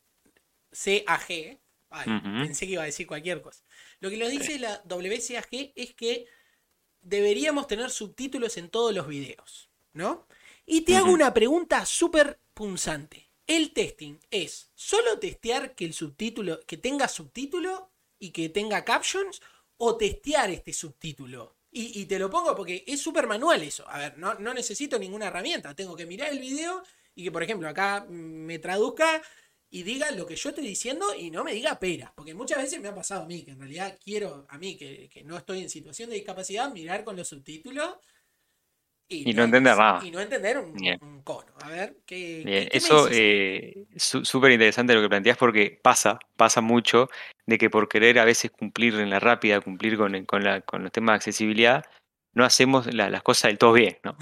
ay, 1.90 2.22
pensé 2.42 2.66
que 2.66 2.74
iba 2.74 2.84
a 2.84 2.88
decir 2.88 3.08
cualquier 3.08 3.42
cosa. 3.42 3.64
Lo 4.02 4.10
que 4.10 4.18
nos 4.18 4.30
dice 4.30 4.60
la 4.60 4.84
WCAG 4.84 5.72
es 5.76 5.94
que 5.94 6.28
deberíamos 7.00 7.68
tener 7.68 7.90
subtítulos 7.90 8.58
en 8.58 8.70
todos 8.70 8.94
los 8.94 9.08
videos, 9.08 9.70
¿no? 9.94 10.28
Y 10.66 10.82
te 10.82 10.96
hago 10.96 11.12
una 11.12 11.34
pregunta 11.34 11.86
súper 11.86 12.40
punzante. 12.54 13.30
El 13.46 13.74
testing 13.74 14.20
es 14.32 14.72
solo 14.74 15.20
testear 15.20 15.76
que 15.76 15.86
el 15.86 15.94
subtítulo, 15.94 16.62
que 16.66 16.78
tenga 16.78 17.08
subtítulo 17.08 17.92
y 18.18 18.32
que 18.32 18.48
tenga 18.50 18.86
captions, 18.86 19.42
o 19.78 19.98
testear 19.98 20.50
este 20.50 20.72
subtítulo. 20.72 21.58
Y, 21.76 22.06
te 22.06 22.20
lo 22.20 22.30
pongo 22.30 22.56
porque 22.56 22.84
es 22.86 23.02
súper 23.02 23.26
manual 23.26 23.64
eso. 23.64 23.90
A 23.90 23.98
ver, 23.98 24.18
no, 24.18 24.36
no 24.36 24.54
necesito 24.54 25.00
ninguna 25.00 25.28
herramienta. 25.28 25.74
Tengo 25.74 25.96
que 25.96 26.06
mirar 26.06 26.32
el 26.32 26.40
video 26.40 26.84
y 27.16 27.24
que, 27.24 27.32
por 27.32 27.42
ejemplo, 27.42 27.68
acá 27.68 28.06
me 28.08 28.60
traduzca 28.60 29.22
y 29.72 29.82
diga 29.82 30.12
lo 30.12 30.28
que 30.28 30.36
yo 30.36 30.50
estoy 30.50 30.68
diciendo 30.68 31.16
y 31.16 31.32
no 31.32 31.44
me 31.44 31.52
diga 31.52 31.80
peras. 31.80 32.12
Porque 32.16 32.36
muchas 32.36 32.60
veces 32.60 32.80
me 32.80 32.90
ha 32.90 32.96
pasado 32.96 33.24
a 33.24 33.26
mí, 33.26 33.44
que 33.44 33.52
en 33.52 33.60
realidad 33.60 33.98
quiero, 34.02 34.46
a 34.50 34.58
mí 34.60 34.78
que, 34.78 35.10
que 35.10 35.24
no 35.24 35.36
estoy 35.36 35.64
en 35.64 35.70
situación 35.70 36.12
de 36.12 36.16
discapacidad, 36.18 36.72
mirar 36.72 37.04
con 37.04 37.16
los 37.16 37.28
subtítulos 37.28 37.96
y, 39.08 39.34
no 39.34 39.44
entender 39.44 39.78
nada. 39.78 40.00
Y 40.04 40.12
no 40.12 40.20
entender 40.20 40.58
un, 40.58 41.22
cono. 41.24 41.52
A 41.62 41.70
ver, 41.70 41.98
¿qué, 42.06 42.70
Eso 42.72 43.08
es 43.08 43.18
eh, 43.18 43.86
súper 43.96 44.52
interesante 44.52 44.94
lo 44.94 45.02
que 45.02 45.10
planteas 45.10 45.38
porque 45.38 45.80
pasa, 45.82 46.20
pasa 46.36 46.62
mucho 46.62 47.10
de 47.46 47.58
que 47.58 47.70
por 47.70 47.88
querer 47.88 48.20
a 48.20 48.26
veces 48.26 48.52
cumplir 48.52 48.96
en 48.96 49.10
la 49.10 49.20
rápida, 49.20 49.62
cumplir 49.62 49.98
con, 49.98 50.26
con, 50.26 50.44
la, 50.44 50.62
con 50.62 50.84
los 50.84 50.92
temas 50.92 51.14
de 51.14 51.18
accesibilidad, 51.18 51.86
no 52.34 52.44
hacemos 52.44 52.92
las 52.94 53.22
cosas 53.22 53.50
del 53.50 53.58
todo 53.58 53.74
bien, 53.74 54.00
¿no? 54.04 54.18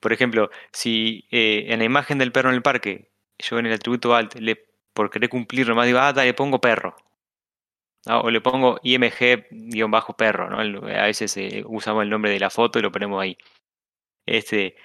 Por 0.00 0.12
ejemplo, 0.12 0.50
si 0.72 1.28
eh, 1.30 1.66
en 1.68 1.78
la 1.78 1.84
imagen 1.84 2.18
del 2.18 2.32
perro 2.32 2.48
en 2.48 2.56
el 2.56 2.62
parque, 2.62 3.12
yo 3.38 3.58
en 3.58 3.66
el 3.66 3.72
atributo 3.72 4.16
alt, 4.16 4.34
le, 4.34 4.66
por 4.92 5.10
querer 5.10 5.28
cumplir 5.28 5.68
nomás 5.68 5.86
digo, 5.86 6.00
ah, 6.00 6.12
le 6.12 6.34
pongo 6.34 6.60
perro. 6.60 6.96
O 8.06 8.30
le 8.30 8.40
pongo 8.40 8.80
img-perro, 8.82 10.50
¿no? 10.50 10.58
A 10.58 11.04
veces 11.04 11.36
eh, 11.36 11.62
usamos 11.64 12.02
el 12.02 12.10
nombre 12.10 12.32
de 12.32 12.40
la 12.40 12.50
foto 12.50 12.80
y 12.80 12.82
lo 12.82 12.90
ponemos 12.90 13.22
ahí. 13.22 13.38
Este, 14.26 14.76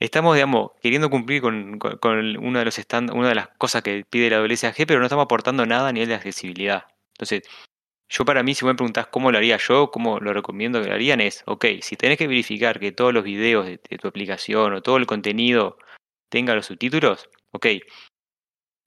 estamos, 0.00 0.34
digamos, 0.34 0.72
queriendo 0.80 1.10
cumplir 1.10 1.42
con, 1.42 1.78
con, 1.78 2.36
uno 2.36 2.58
de 2.58 2.64
los 2.64 2.78
una 3.12 3.28
de 3.28 3.34
las 3.34 3.48
cosas 3.58 3.82
que 3.82 4.04
pide 4.08 4.30
la 4.30 4.42
WSAG, 4.42 4.86
pero 4.86 5.00
no 5.00 5.06
estamos 5.06 5.24
aportando 5.24 5.66
nada 5.66 5.88
a 5.88 5.92
nivel 5.92 6.08
de 6.08 6.14
accesibilidad. 6.16 6.86
Entonces, 7.14 7.42
yo 8.08 8.24
para 8.26 8.42
mí, 8.42 8.54
si 8.54 8.64
me 8.66 8.74
preguntás 8.74 9.06
cómo 9.06 9.32
lo 9.32 9.38
haría 9.38 9.56
yo, 9.56 9.90
cómo 9.90 10.20
lo 10.20 10.34
recomiendo 10.34 10.82
que 10.82 10.88
lo 10.88 10.94
harían, 10.94 11.20
es, 11.20 11.42
ok, 11.46 11.64
si 11.80 11.96
tenés 11.96 12.18
que 12.18 12.26
verificar 12.28 12.78
que 12.78 12.92
todos 12.92 13.14
los 13.14 13.24
videos 13.24 13.64
de, 13.66 13.78
tu 13.78 14.08
aplicación 14.08 14.74
o 14.74 14.82
todo 14.82 14.98
el 14.98 15.06
contenido 15.06 15.78
tenga 16.28 16.54
los 16.54 16.66
subtítulos, 16.66 17.30
ok, 17.52 17.66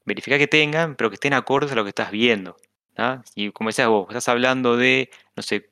verifica 0.06 0.38
que 0.38 0.48
tengan, 0.48 0.96
pero 0.96 1.10
que 1.10 1.16
estén 1.16 1.34
acordes 1.34 1.72
a 1.72 1.76
lo 1.76 1.84
que 1.84 1.90
estás 1.90 2.12
viendo. 2.12 2.56
Y 3.36 3.52
como 3.52 3.70
decías 3.70 3.90
vos, 3.90 4.06
estás 4.10 4.30
hablando 4.30 4.78
de, 4.78 5.10
no 5.36 5.41
sé, 5.41 5.68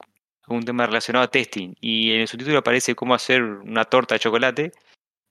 un 0.48 0.64
tema 0.66 0.86
relacionado 0.86 1.26
a 1.26 1.32
testing 1.32 1.76
y 1.80 2.12
en 2.14 2.22
el 2.22 2.28
subtítulo 2.28 2.58
aparece 2.60 2.96
cómo 2.96 3.14
hacer 3.14 3.44
una 3.44 3.86
torta 3.86 4.16
de 4.16 4.20
chocolate, 4.20 4.72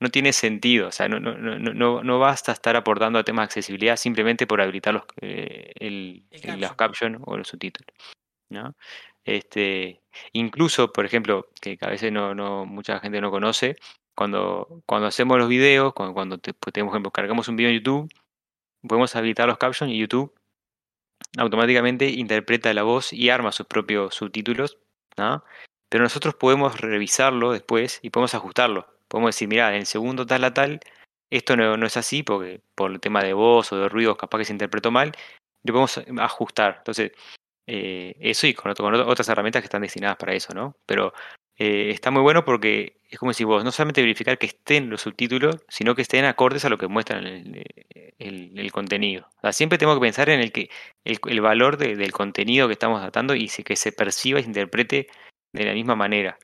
no 0.00 0.10
tiene 0.10 0.32
sentido. 0.32 0.88
O 0.88 0.92
sea, 0.92 1.08
no, 1.08 1.20
no, 1.20 1.34
no, 1.36 2.02
no 2.02 2.18
basta 2.18 2.52
estar 2.52 2.76
aportando 2.76 3.18
a 3.18 3.24
temas 3.24 3.44
de 3.44 3.46
accesibilidad 3.46 3.96
simplemente 3.96 4.46
por 4.46 4.60
habilitar 4.60 4.94
los, 4.94 5.04
eh, 5.20 5.72
el, 5.76 6.24
los 6.58 6.74
captions 6.74 7.20
o 7.24 7.36
los 7.36 7.48
subtítulos. 7.48 7.94
¿no? 8.50 8.74
Este, 9.24 10.02
incluso, 10.32 10.92
por 10.92 11.04
ejemplo, 11.04 11.48
que 11.60 11.78
a 11.80 11.88
veces 11.88 12.12
no, 12.12 12.34
no, 12.34 12.66
mucha 12.66 12.98
gente 13.00 13.20
no 13.20 13.30
conoce, 13.30 13.76
cuando, 14.14 14.82
cuando 14.86 15.08
hacemos 15.08 15.38
los 15.38 15.48
videos, 15.48 15.94
cuando, 15.94 16.14
cuando 16.14 16.38
te, 16.38 16.52
pues, 16.52 16.74
ejemplo, 16.76 17.10
cargamos 17.10 17.48
un 17.48 17.56
video 17.56 17.70
en 17.70 17.76
YouTube, 17.76 18.12
podemos 18.86 19.14
habilitar 19.16 19.48
los 19.48 19.58
captions 19.58 19.92
y 19.92 19.98
YouTube 19.98 20.34
automáticamente 21.38 22.10
interpreta 22.10 22.72
la 22.74 22.82
voz 22.82 23.12
y 23.12 23.30
arma 23.30 23.52
sus 23.52 23.66
propios 23.66 24.14
subtítulos 24.14 24.78
pero 25.16 26.04
nosotros 26.04 26.34
podemos 26.34 26.80
revisarlo 26.80 27.52
después 27.52 28.00
y 28.02 28.10
podemos 28.10 28.34
ajustarlo. 28.34 28.86
Podemos 29.08 29.28
decir, 29.28 29.48
mira, 29.48 29.68
en 29.70 29.80
el 29.80 29.86
segundo 29.86 30.26
tal 30.26 30.44
a 30.44 30.54
tal, 30.54 30.80
esto 31.30 31.56
no, 31.56 31.76
no, 31.76 31.86
es 31.86 31.96
así 31.96 32.22
porque 32.22 32.62
por 32.74 32.90
el 32.90 33.00
tema 33.00 33.22
de 33.22 33.34
voz 33.34 33.72
o 33.72 33.78
de 33.78 33.88
ruidos 33.88 34.16
capaz 34.16 34.38
que 34.38 34.44
se 34.46 34.52
interpretó 34.52 34.90
mal, 34.90 35.12
lo 35.64 35.72
podemos 35.72 36.00
ajustar. 36.18 36.76
Entonces, 36.78 37.12
eh, 37.66 38.16
eso 38.20 38.46
y 38.46 38.54
con, 38.54 38.70
otras 38.70 39.28
herramientas 39.28 39.62
que 39.62 39.66
están 39.66 39.82
destinadas 39.82 40.16
para 40.16 40.34
eso, 40.34 40.52
¿no? 40.54 40.76
Pero 40.86 41.12
eh, 41.56 41.90
está 41.90 42.10
muy 42.10 42.22
bueno 42.22 42.44
porque 42.44 43.00
es 43.08 43.18
como 43.18 43.32
si 43.32 43.44
vos 43.44 43.62
no 43.62 43.72
solamente 43.72 44.00
verificar 44.00 44.38
que 44.38 44.46
estén 44.46 44.88
los 44.88 45.02
subtítulos, 45.02 45.56
sino 45.68 45.94
que 45.94 46.02
estén 46.02 46.24
acordes 46.24 46.64
a 46.64 46.70
lo 46.70 46.78
que 46.78 46.88
muestran 46.88 47.26
el, 47.26 48.72
contenido. 48.72 49.28
siempre 49.52 49.76
tengo 49.76 49.94
que 49.94 50.00
pensar 50.00 50.30
en 50.30 50.40
el 50.40 50.50
que 50.50 50.70
el, 51.04 51.40
valor 51.40 51.76
del 51.76 52.12
contenido 52.12 52.68
que 52.68 52.72
estamos 52.72 53.00
tratando 53.00 53.34
y 53.34 53.48
que 53.48 53.76
se 53.76 53.92
perciba 53.92 54.40
y 54.40 54.44
se 54.44 54.48
interprete 54.48 55.08
de 55.52 55.64
la 55.64 55.74
misma 55.74 55.94
manera. 55.94 56.38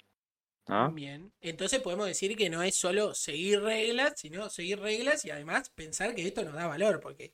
Bien, 0.92 1.32
entonces 1.40 1.80
podemos 1.80 2.06
decir 2.06 2.36
que 2.36 2.50
no 2.50 2.62
es 2.62 2.74
solo 2.74 3.14
seguir 3.14 3.62
reglas, 3.62 4.12
sino 4.16 4.50
seguir 4.50 4.78
reglas 4.80 5.24
y 5.24 5.30
además 5.30 5.70
pensar 5.70 6.14
que 6.14 6.26
esto 6.26 6.44
nos 6.44 6.52
da 6.52 6.66
valor, 6.66 7.00
porque 7.00 7.32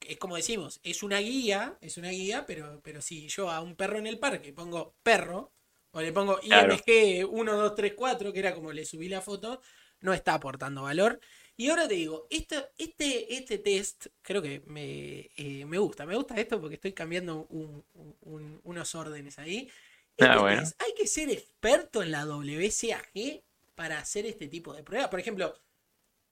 es 0.00 0.16
como 0.18 0.36
decimos, 0.36 0.78
es 0.84 1.02
una 1.02 1.18
guía, 1.18 1.76
es 1.80 1.98
una 1.98 2.10
guía, 2.10 2.44
pero, 2.46 2.80
pero 2.84 3.02
si 3.02 3.26
yo 3.26 3.50
a 3.50 3.60
un 3.60 3.74
perro 3.74 3.98
en 3.98 4.06
el 4.06 4.20
parque 4.20 4.52
pongo 4.52 4.94
perro, 5.02 5.52
o 5.92 6.00
le 6.00 6.12
pongo 6.12 6.38
IMG 6.42 7.26
1234, 7.28 8.32
que 8.32 8.38
era 8.38 8.54
como 8.54 8.72
le 8.72 8.84
subí 8.84 9.08
la 9.08 9.20
foto, 9.20 9.60
no 10.00 10.12
está 10.12 10.34
aportando 10.34 10.82
valor. 10.82 11.20
Y 11.56 11.68
ahora 11.68 11.86
te 11.86 11.94
digo, 11.94 12.26
este, 12.30 12.70
este, 12.78 13.34
este 13.34 13.58
test 13.58 14.06
creo 14.22 14.40
que 14.40 14.62
me, 14.66 15.30
eh, 15.36 15.66
me 15.66 15.78
gusta. 15.78 16.06
Me 16.06 16.16
gusta 16.16 16.34
esto 16.36 16.58
porque 16.60 16.76
estoy 16.76 16.92
cambiando 16.92 17.46
unos 17.50 18.94
órdenes 18.94 19.38
ahí. 19.38 19.70
Ah, 20.18 20.58
este 20.60 20.84
hay 20.84 20.94
que 20.94 21.06
ser 21.06 21.30
experto 21.30 22.02
en 22.02 22.12
la 22.12 22.24
WCAG 22.24 23.42
para 23.74 23.98
hacer 23.98 24.26
este 24.26 24.48
tipo 24.48 24.72
de 24.72 24.82
pruebas. 24.82 25.08
Por 25.08 25.20
ejemplo, 25.20 25.54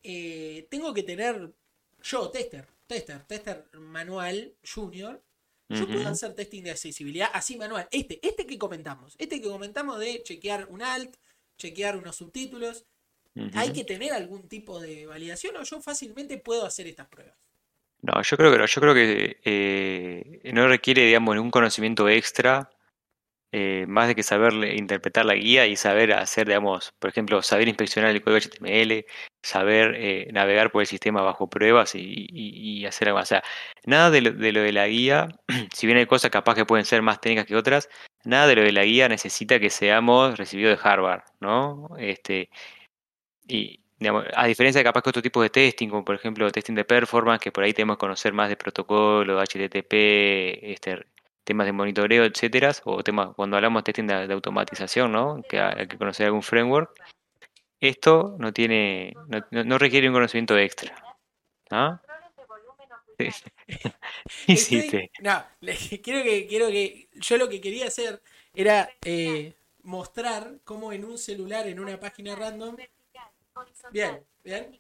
eh, 0.03 0.67
tengo 0.71 0.95
que 0.95 1.03
tener 1.03 1.53
yo, 2.03 2.31
tester, 2.31 2.67
tester, 2.87 3.25
tester 3.25 3.65
manual 3.75 4.55
junior, 4.63 5.23
yo 5.69 5.87
puedo 5.87 6.09
hacer 6.09 6.35
testing 6.35 6.62
de 6.62 6.71
accesibilidad 6.71 7.31
así 7.33 7.57
manual. 7.57 7.89
Este, 7.91 8.19
este 8.27 8.47
que 8.47 8.59
comentamos, 8.59 9.14
este 9.19 9.41
que 9.41 9.49
comentamos 9.49 9.99
de 9.99 10.23
chequear 10.23 10.66
un 10.71 10.83
alt, 10.83 11.16
chequear 11.59 11.97
unos 11.97 12.16
subtítulos. 12.16 12.87
¿Hay 13.55 13.73
que 13.73 13.85
tener 13.85 14.12
algún 14.12 14.49
tipo 14.49 14.81
de 14.81 15.07
validación 15.07 15.57
o 15.57 15.62
yo 15.62 15.81
fácilmente 15.81 16.39
puedo 16.39 16.66
hacer 16.66 16.89
estas 16.89 17.07
pruebas? 17.07 17.37
No, 18.01 18.21
yo 18.23 18.37
creo 18.37 18.51
que 18.51 18.59
no. 18.59 18.66
Yo 18.66 18.81
creo 18.81 18.95
que 18.95 19.41
eh, 19.45 20.53
no 20.53 20.66
requiere, 20.66 21.05
digamos, 21.05 21.35
ningún 21.35 21.51
conocimiento 21.51 22.09
extra, 22.09 22.71
eh, 23.53 23.86
más 23.88 24.09
de 24.09 24.14
que 24.14 24.22
saber 24.22 24.53
interpretar 24.76 25.24
la 25.24 25.34
guía 25.34 25.66
y 25.66 25.76
saber 25.76 26.12
hacer, 26.12 26.46
digamos, 26.46 26.92
por 26.99 27.11
ejemplo, 27.11 27.42
saber 27.42 27.68
inspeccionar 27.68 28.11
el 28.11 28.22
código 28.22 28.40
HTML, 28.40 29.07
saber 29.42 29.94
eh, 29.96 30.28
navegar 30.32 30.70
por 30.70 30.82
el 30.82 30.86
sistema 30.86 31.22
bajo 31.22 31.49
pruebas 31.49 31.94
y, 31.94 32.84
hacer 32.86 33.09
algo. 33.09 33.20
O 33.20 33.24
sea, 33.24 33.42
nada 33.86 34.11
de 34.11 34.20
lo, 34.22 34.32
de 34.32 34.53
lo 34.53 34.61
de 34.61 34.72
la 34.72 34.86
guía, 34.88 35.28
si 35.74 35.86
bien 35.86 35.99
hay 35.99 36.07
cosas 36.07 36.30
capaz 36.30 36.55
que 36.55 36.66
pueden 36.66 36.84
ser 36.84 37.03
más 37.03 37.20
técnicas 37.20 37.46
que 37.46 37.57
otras, 37.57 37.88
nada 38.24 38.46
de 38.46 38.57
lo 38.57 38.62
de 38.62 38.72
la 38.72 38.84
guía 38.84 39.09
necesita 39.09 39.59
que 39.61 39.70
seamos 39.70 40.38
recibidos 40.38 40.78
de 40.78 40.88
Harvard, 40.88 41.22
¿no? 41.40 41.88
Este, 41.99 42.51
y, 43.49 43.80
a 44.36 44.46
diferencia 44.46 44.80
de 44.80 44.84
capaz 44.84 45.03
que 45.03 45.11
otro 45.11 45.22
tipo 45.22 45.42
de 45.42 45.51
testing, 45.51 45.88
como 45.88 46.05
por 46.05 46.14
ejemplo 46.14 46.51
testing 46.53 46.74
de 46.74 46.84
performance, 46.84 47.40
que 47.42 47.53
por 47.53 47.64
ahí 47.64 47.72
tenemos 47.72 47.96
que 47.96 48.01
conocer 48.01 48.32
más 48.32 48.49
de 48.49 48.57
protocolo, 48.57 49.40
HTTP, 49.40 49.92
este, 50.72 51.07
temas 51.49 51.66
de 51.66 51.72
monitoreo, 51.72 52.24
etcétera, 52.24 52.72
o 52.84 53.03
temas 53.03 53.34
cuando 53.34 53.57
hablamos 53.57 53.80
de 53.80 53.84
testing 53.84 54.07
de, 54.07 54.34
automatización, 54.34 55.11
¿no? 55.11 55.42
Que 55.49 55.59
hay 55.59 55.88
que 55.88 55.96
conocer 55.96 56.26
algún 56.26 56.42
framework. 56.42 56.90
Esto 57.80 58.36
no 58.38 58.53
tiene, 58.53 59.14
no, 59.51 59.78
requiere 59.78 60.09
un 60.09 60.14
conocimiento 60.14 60.59
extra. 60.59 60.94
¿Ah? 61.70 62.03
Hiciste. 64.46 65.11
No, 65.20 65.42
quiero 66.03 66.22
que, 66.22 66.46
quiero 66.46 66.68
que. 66.68 67.09
Yo 67.14 67.38
lo 67.38 67.49
que 67.49 67.61
quería 67.61 67.86
hacer 67.86 68.20
era 68.55 68.90
eh, 69.03 69.55
mostrar 69.82 70.59
cómo 70.64 70.92
en 70.92 71.05
un 71.05 71.16
celular, 71.16 71.66
en 71.66 71.80
una 71.80 71.99
página 71.99 72.36
random, 72.36 72.76
Bien, 73.90 74.22
bien. 74.44 74.78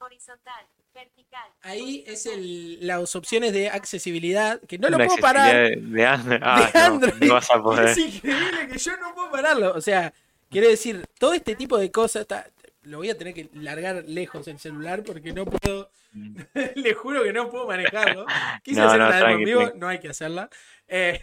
Horizontal, 0.00 0.66
vertical. 0.94 1.48
Ahí 1.62 2.04
es 2.06 2.26
el, 2.26 2.86
las 2.86 3.14
opciones 3.16 3.52
de 3.52 3.68
accesibilidad, 3.68 4.60
que 4.62 4.78
no 4.78 4.88
lo 4.88 4.96
puedo 4.98 5.16
parar. 5.18 5.76
De, 5.76 6.06
Android. 6.06 6.40
Ah, 6.42 6.98
No, 7.20 7.34
vas 7.34 7.50
a 7.50 7.62
poder. 7.62 7.88
Es 7.88 7.98
increíble 7.98 8.68
que 8.70 8.78
yo 8.78 8.96
no 8.96 9.14
puedo 9.14 9.30
pararlo. 9.30 9.72
O 9.74 9.80
sea, 9.80 10.12
quiere 10.50 10.68
decir, 10.68 11.04
todo 11.18 11.34
este 11.34 11.54
tipo 11.54 11.78
de 11.78 11.90
cosas, 11.90 12.22
está, 12.22 12.50
lo 12.82 12.98
voy 12.98 13.10
a 13.10 13.18
tener 13.18 13.34
que 13.34 13.50
largar 13.54 14.04
lejos 14.06 14.48
el 14.48 14.58
celular 14.58 15.02
porque 15.02 15.32
no 15.32 15.44
puedo, 15.44 15.90
le 16.74 16.94
juro 16.94 17.22
que 17.22 17.32
no 17.32 17.50
puedo 17.50 17.66
manejarlo. 17.66 18.26
Quise 18.62 18.80
no, 18.80 18.88
hacerla 18.88 19.32
no, 19.32 19.38
vivo, 19.38 19.72
no 19.76 19.88
hay 19.88 20.00
que 20.00 20.08
hacerla. 20.08 20.48
Eh. 20.86 21.20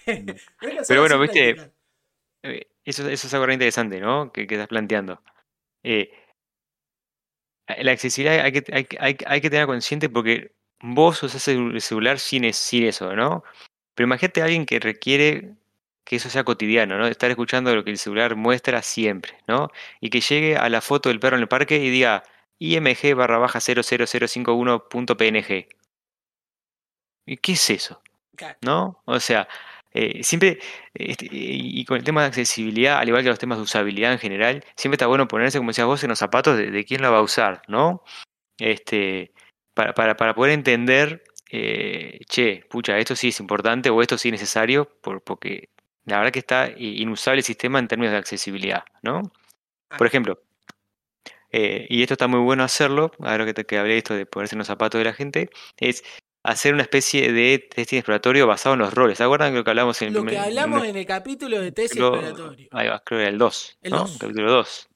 Pero 0.87 1.01
bueno, 1.01 1.19
viste, 1.19 1.71
eh, 2.43 2.67
eso, 2.83 3.07
eso 3.09 3.27
es 3.27 3.33
algo 3.33 3.51
interesante, 3.51 3.99
¿no? 3.99 4.31
Que, 4.31 4.45
que 4.45 4.55
estás 4.55 4.67
planteando. 4.67 5.21
Eh, 5.83 6.11
la 7.67 7.91
accesibilidad 7.91 8.45
hay 8.45 8.51
que, 8.51 8.63
hay, 8.73 8.87
hay, 8.99 9.17
hay 9.25 9.41
que 9.41 9.49
tener 9.49 9.65
consciente 9.67 10.09
porque 10.09 10.51
vos 10.81 11.23
usás 11.23 11.47
el 11.47 11.79
celular 11.81 12.19
sin, 12.19 12.51
sin 12.53 12.83
eso, 12.85 13.15
¿no? 13.15 13.43
Pero 13.95 14.07
imagínate 14.07 14.41
a 14.41 14.45
alguien 14.45 14.65
que 14.65 14.79
requiere 14.79 15.53
que 16.03 16.15
eso 16.17 16.29
sea 16.29 16.43
cotidiano, 16.43 16.97
¿no? 16.97 17.07
Estar 17.07 17.31
escuchando 17.31 17.75
lo 17.75 17.83
que 17.83 17.89
el 17.91 17.97
celular 17.97 18.35
muestra 18.35 18.81
siempre, 18.83 19.37
¿no? 19.47 19.71
Y 19.99 20.09
que 20.11 20.21
llegue 20.21 20.57
a 20.57 20.69
la 20.69 20.81
foto 20.81 21.09
del 21.09 21.19
perro 21.19 21.37
en 21.37 21.41
el 21.41 21.47
parque 21.47 21.77
y 21.77 21.89
diga 21.89 22.23
img 22.59 23.15
barra 23.15 23.37
baja 23.39 23.59
00051.png. 23.59 25.67
¿Y 27.25 27.37
qué 27.37 27.51
es 27.53 27.69
eso? 27.69 28.01
¿No? 28.61 29.01
O 29.05 29.19
sea, 29.19 29.47
eh, 29.97 30.23
siempre, 30.25 30.59
este, 30.93 31.29
y 31.31 31.85
con 31.85 31.95
el 31.95 32.03
tema 32.03 32.19
de 32.21 32.27
accesibilidad, 32.27 32.97
al 32.97 33.07
igual 33.07 33.23
que 33.23 33.29
los 33.29 33.39
temas 33.39 33.57
de 33.57 33.63
usabilidad 33.63 34.11
en 34.11 34.19
general, 34.19 34.61
siempre 34.75 34.95
está 34.95 35.07
bueno 35.07 35.25
ponerse, 35.25 35.57
como 35.57 35.69
decías 35.69 35.87
vos, 35.87 36.03
en 36.03 36.09
los 36.09 36.19
zapatos 36.19 36.57
de, 36.57 36.83
quién 36.83 37.01
lo 37.01 37.09
va 37.13 37.19
a 37.19 37.21
usar, 37.21 37.61
¿no? 37.69 38.03
Este, 38.57 39.31
para, 39.73 39.93
para, 39.93 40.17
para 40.17 40.35
poder 40.35 40.51
entender, 40.51 41.23
eh, 41.49 42.19
che, 42.27 42.65
pucha, 42.69 42.97
esto 42.99 43.15
sí 43.15 43.29
es 43.29 43.39
importante 43.39 43.89
o 43.89 44.01
esto 44.01 44.17
sí 44.17 44.27
es 44.27 44.33
necesario, 44.33 44.85
por, 45.01 45.23
porque 45.23 45.69
la 46.03 46.17
verdad 46.17 46.33
que 46.33 46.39
está 46.39 46.69
inusable 46.75 47.39
el 47.39 47.45
sistema 47.45 47.79
en 47.79 47.87
términos 47.87 48.11
de 48.11 48.17
accesibilidad, 48.17 48.83
¿no? 49.01 49.21
Por 49.97 50.07
ejemplo, 50.07 50.41
eh, 51.51 51.87
y 51.89 52.01
esto 52.01 52.15
está 52.15 52.27
muy 52.27 52.41
bueno 52.41 52.63
hacerlo, 52.65 53.11
ahora 53.19 53.45
que, 53.45 53.53
te, 53.53 53.65
que 53.65 53.77
hablé 53.77 53.93
de 53.93 53.99
esto 53.99 54.13
de 54.13 54.25
ponerse 54.25 54.55
en 54.55 54.59
los 54.59 54.67
zapatos 54.67 54.99
de 54.99 55.05
la 55.05 55.13
gente, 55.13 55.49
es 55.77 56.03
hacer 56.45 56.73
una 56.73 56.83
especie 56.83 57.31
de 57.33 57.57
testing 57.57 57.97
exploratorio 57.97 58.45
basado 58.45 58.73
en 58.73 58.79
los 58.79 58.93
roles. 58.93 59.17
¿Se 59.17 59.23
acuerdan 59.23 59.51
de 59.51 59.59
lo 59.59 59.63
que 59.63 59.71
hablamos 59.71 60.01
en 60.01 60.09
el 60.09 60.13
Lo 60.13 60.25
que 60.25 60.37
hablamos 60.37 60.85
en, 60.85 60.95
el 60.95 61.05
capítulo 61.05 61.59
de 61.59 61.71
testing 61.71 62.01
exploratorio. 62.01 62.69
Ahí 62.71 62.87
va, 62.87 62.99
creo 63.03 63.19
que 63.19 63.23
era 63.23 63.31
el 63.31 63.37
2. 63.39 63.77
El 63.81 63.91
¿no? 63.91 64.05
Capítulo 64.19 64.51
2. 64.51 64.89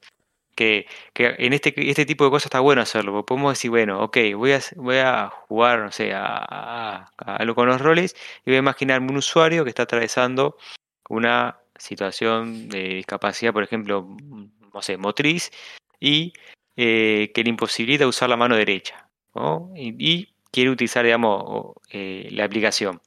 Que, 0.54 0.86
que, 1.12 1.34
en 1.38 1.52
este, 1.52 1.74
este 1.90 2.06
tipo 2.06 2.24
de 2.24 2.30
cosas 2.30 2.46
está 2.46 2.60
bueno 2.60 2.82
hacerlo. 2.82 3.26
Podemos 3.26 3.52
decir, 3.52 3.70
bueno, 3.70 4.00
ok, 4.02 4.16
voy 4.36 4.52
a, 4.52 4.60
voy 4.76 4.96
a 4.98 5.28
jugar, 5.28 5.80
no 5.80 5.90
sé, 5.90 6.12
a, 6.14 7.10
algo 7.16 7.54
con 7.54 7.66
los 7.66 7.80
roles 7.80 8.14
y 8.44 8.50
voy 8.50 8.56
a 8.56 8.60
imaginarme 8.60 9.10
un 9.10 9.16
usuario 9.16 9.64
que 9.64 9.70
está 9.70 9.82
atravesando 9.84 10.56
una 11.08 11.58
situación 11.76 12.68
de 12.68 12.94
discapacidad, 12.94 13.52
por 13.52 13.64
ejemplo, 13.64 14.06
no 14.72 14.82
sé, 14.82 14.96
motriz, 14.98 15.50
y 15.98 16.32
eh, 16.76 17.32
que 17.34 17.42
le 17.42 17.50
imposibilita 17.50 18.06
usar 18.06 18.28
la 18.28 18.36
mano 18.36 18.54
derecha. 18.54 19.06
¿no? 19.32 19.72
y 19.76 20.28
quiere 20.52 20.70
utilizar, 20.70 21.04
digamos, 21.04 21.74
eh, 21.90 22.28
la 22.32 22.44
aplicación. 22.44 23.00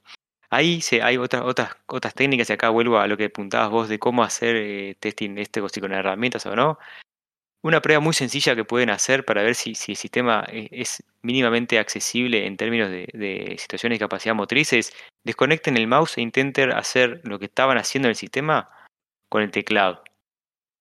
Ahí 0.50 0.82
hay 1.02 1.18
otras, 1.18 1.44
otras, 1.44 1.76
otras 1.88 2.14
técnicas, 2.14 2.50
y 2.50 2.54
acá 2.54 2.70
vuelvo 2.70 3.00
a 3.00 3.08
lo 3.08 3.18
que 3.18 3.26
apuntabas 3.26 3.72
vos 3.72 3.90
de 3.90 3.98
cómo 3.98 4.24
hacer 4.24 4.56
eh, 4.56 4.96
testing 5.00 5.38
este 5.38 5.62
con 5.62 5.94
herramientas 5.94 6.46
o 6.46 6.56
no. 6.56 6.78
Una 7.64 7.82
prueba 7.82 8.02
muy 8.02 8.14
sencilla 8.14 8.56
que 8.56 8.66
pueden 8.66 8.90
hacer 8.90 9.26
para 9.26 9.42
ver 9.42 9.56
si, 9.56 9.72
el 9.72 9.76
sistema 9.96 10.46
eh, 10.50 10.68
es 10.72 11.04
mínimamente 11.22 11.80
accesible 11.80 12.46
en 12.46 12.58
términos 12.58 12.92
de, 12.92 13.56
situaciones 13.58 13.98
de 13.98 14.04
capacidad 14.06 14.36
motriz 14.36 14.74
es 14.74 14.94
desconecten 15.24 15.78
el 15.78 15.88
mouse 15.88 16.18
e 16.18 16.22
intenten 16.22 16.72
hacer 16.72 17.22
lo 17.24 17.40
que 17.40 17.46
estaban 17.46 17.78
haciendo 17.78 18.08
en 18.08 18.12
el 18.12 18.16
sistema 18.16 18.70
con 19.30 19.42
el 19.42 19.50
teclado. 19.50 20.04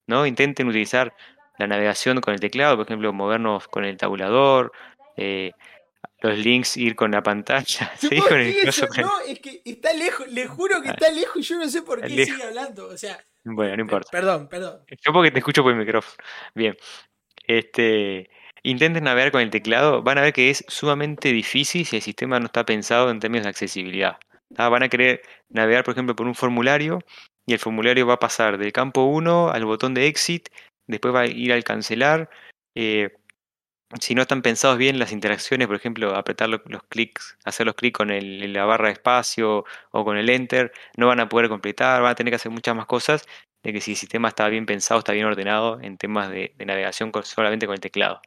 ¿no? 0.09 0.27
Intenten 0.27 0.69
utilizar 0.69 1.15
la 1.57 1.67
navegación 1.67 2.21
con 2.21 2.35
el 2.35 2.41
teclado, 2.41 2.77
por 2.77 2.87
ejemplo, 2.87 3.13
movernos 3.13 3.69
con 3.69 3.85
el 3.85 3.97
tabulador, 3.97 4.73
los 6.23 6.39
links 6.39 6.77
ir 6.77 6.95
con 6.95 7.11
la 7.11 7.23
pantalla. 7.23 7.93
¿Sí? 7.99 8.17
Con 8.17 8.41
el 8.41 8.55
no, 9.01 9.21
es 9.27 9.41
que 9.41 9.61
está 9.65 9.93
lejos, 9.93 10.29
le 10.29 10.47
juro 10.47 10.81
que 10.81 10.89
está 10.89 11.11
lejos 11.11 11.37
y 11.37 11.43
yo 11.43 11.59
no 11.59 11.69
sé 11.69 11.83
por 11.83 12.01
qué 12.01 12.25
sigue 12.25 12.43
hablando. 12.43 12.87
O 12.89 12.97
sea. 12.97 13.23
Bueno, 13.45 13.77
no 13.77 13.83
importa. 13.83 14.09
Perdón, 14.11 14.49
perdón. 14.49 14.81
Yo 14.89 15.13
porque 15.13 15.31
te 15.31 15.41
escucho 15.41 15.63
por 15.63 15.73
el 15.73 15.79
micrófono. 15.79 16.17
Bien. 16.55 16.77
Este. 17.47 18.31
Intenten 18.65 19.03
navegar 19.03 19.33
con 19.33 19.41
el 19.41 19.51
teclado, 19.51 20.03
van 20.03 20.19
a 20.19 20.21
ver 20.21 20.33
que 20.33 20.49
es 20.49 20.65
sumamente 20.69 21.33
difícil 21.33 21.85
si 21.85 21.97
el 21.97 22.03
sistema 22.03 22.39
no 22.39 22.47
está 22.47 22.65
pensado 22.65 23.11
en 23.11 23.19
términos 23.19 23.43
de 23.43 23.51
accesibilidad. 23.51 24.19
Ah, 24.57 24.69
van 24.69 24.85
a 24.85 24.89
querer 24.89 25.23
navegar, 25.49 25.83
por 25.83 25.93
ejemplo, 25.93 26.15
por 26.15 26.29
un 26.29 26.37
formulario 26.37 27.01
y 27.45 27.55
el 27.55 27.59
formulario 27.59 28.07
va 28.07 28.15
a 28.15 28.19
pasar 28.21 28.59
del 28.59 28.73
campo 28.73 29.03
1 29.03 29.51
al 29.51 29.65
botón 29.65 29.95
de 29.95 30.07
exit, 30.07 30.49
después 30.87 31.13
va 31.13 31.23
a 31.23 31.27
ir 31.27 31.53
al 31.53 31.65
cancelar, 31.65 32.31
eh, 32.77 33.11
si 34.01 34.15
no 34.15 34.23
están 34.23 34.43
pensados 34.43 34.79
bien 34.79 34.99
las 34.99 35.13
interacciones, 35.13 35.67
por 35.67 35.77
ejemplo, 35.77 36.15
apretar 36.17 36.49
los, 36.49 36.61
clics, 36.89 37.37
hacer 37.45 37.67
los 37.67 37.75
clics 37.75 37.97
con 37.97 38.09
la 38.11 38.65
barra 38.65 38.87
de 38.87 38.95
espacio 38.95 39.65
o 39.91 40.05
con 40.05 40.17
el 40.17 40.31
enter, 40.31 40.73
no 40.97 41.07
van 41.09 41.21
a 41.21 41.29
poder 41.29 41.49
completar, 41.49 42.03
van 42.03 42.13
a 42.13 42.15
tener 42.15 42.31
que 42.31 42.37
hacer 42.37 42.53
muchas 42.53 42.75
más 42.75 42.87
cosas 42.87 43.27
de 43.63 43.73
que 43.73 43.81
si 43.81 43.93
el 43.93 43.97
sistema 43.97 44.29
está 44.29 44.49
bien 44.49 44.67
pensado, 44.67 44.99
está 44.99 45.13
bien 45.13 45.27
ordenado 45.27 45.81
en 45.81 45.99
temas 45.99 46.31
de, 46.31 46.55
navegación 46.65 47.13
solamente 47.25 47.67
con 47.67 47.75
el 47.75 47.81
teclado. 47.81 48.21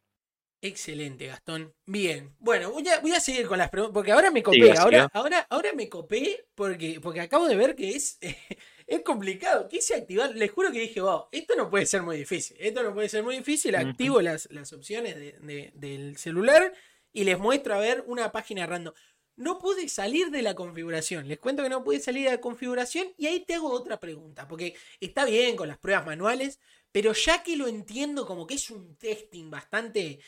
Excelente, 0.62 1.26
Gastón. 1.26 1.74
Bien. 1.84 2.34
Bueno, 2.38 2.70
voy 2.72 2.88
a, 2.88 3.00
voy 3.00 3.12
a 3.12 3.20
seguir 3.20 3.46
con 3.46 3.58
las 3.58 3.68
preguntas, 3.68 3.94
porque 3.94 4.12
ahora 4.12 4.30
me 4.30 4.42
copé, 4.42 4.72
ahora, 4.78 5.08
ahora, 5.12 5.46
ahora 5.50 5.70
me 5.74 5.88
copé 5.88 6.46
porque, 6.54 6.98
porque 7.02 7.20
acabo 7.20 7.46
de 7.46 7.56
ver 7.56 7.76
que 7.76 7.90
es... 7.90 8.18
es 8.86 9.02
complicado. 9.02 9.68
Quise 9.68 9.94
activar, 9.94 10.34
les 10.34 10.50
juro 10.50 10.70
que 10.70 10.80
dije, 10.80 11.00
wow, 11.00 11.26
esto 11.32 11.56
no 11.56 11.68
puede 11.68 11.86
ser 11.86 12.02
muy 12.02 12.16
difícil. 12.16 12.56
Esto 12.60 12.82
no 12.82 12.94
puede 12.94 13.08
ser 13.08 13.22
muy 13.22 13.36
difícil. 13.36 13.74
Activo 13.74 14.22
las, 14.22 14.48
las 14.52 14.72
opciones 14.72 15.16
del 15.16 16.16
celular 16.16 16.72
y 17.12 17.24
les 17.24 17.38
muestro 17.38 17.74
a 17.74 17.78
ver 17.78 18.04
una 18.06 18.30
página 18.30 18.66
random. 18.66 18.94
No 19.34 19.58
pude 19.58 19.88
salir 19.88 20.30
de 20.30 20.40
la 20.42 20.54
configuración. 20.54 21.28
Les 21.28 21.38
cuento 21.38 21.62
que 21.62 21.68
no 21.68 21.82
pude 21.82 22.00
salir 22.00 22.24
de 22.24 22.30
la 22.30 22.40
configuración 22.40 23.08
y 23.18 23.26
ahí 23.26 23.40
te 23.40 23.54
hago 23.54 23.70
otra 23.70 23.98
pregunta. 23.98 24.46
Porque 24.46 24.76
está 25.00 25.24
bien 25.24 25.56
con 25.56 25.68
las 25.68 25.78
pruebas 25.78 26.06
manuales, 26.06 26.60
pero 26.92 27.12
ya 27.12 27.42
que 27.42 27.56
lo 27.56 27.66
entiendo 27.66 28.24
como 28.24 28.46
que 28.46 28.54
es 28.54 28.70
un 28.70 28.96
testing 28.96 29.50
bastante 29.50 30.20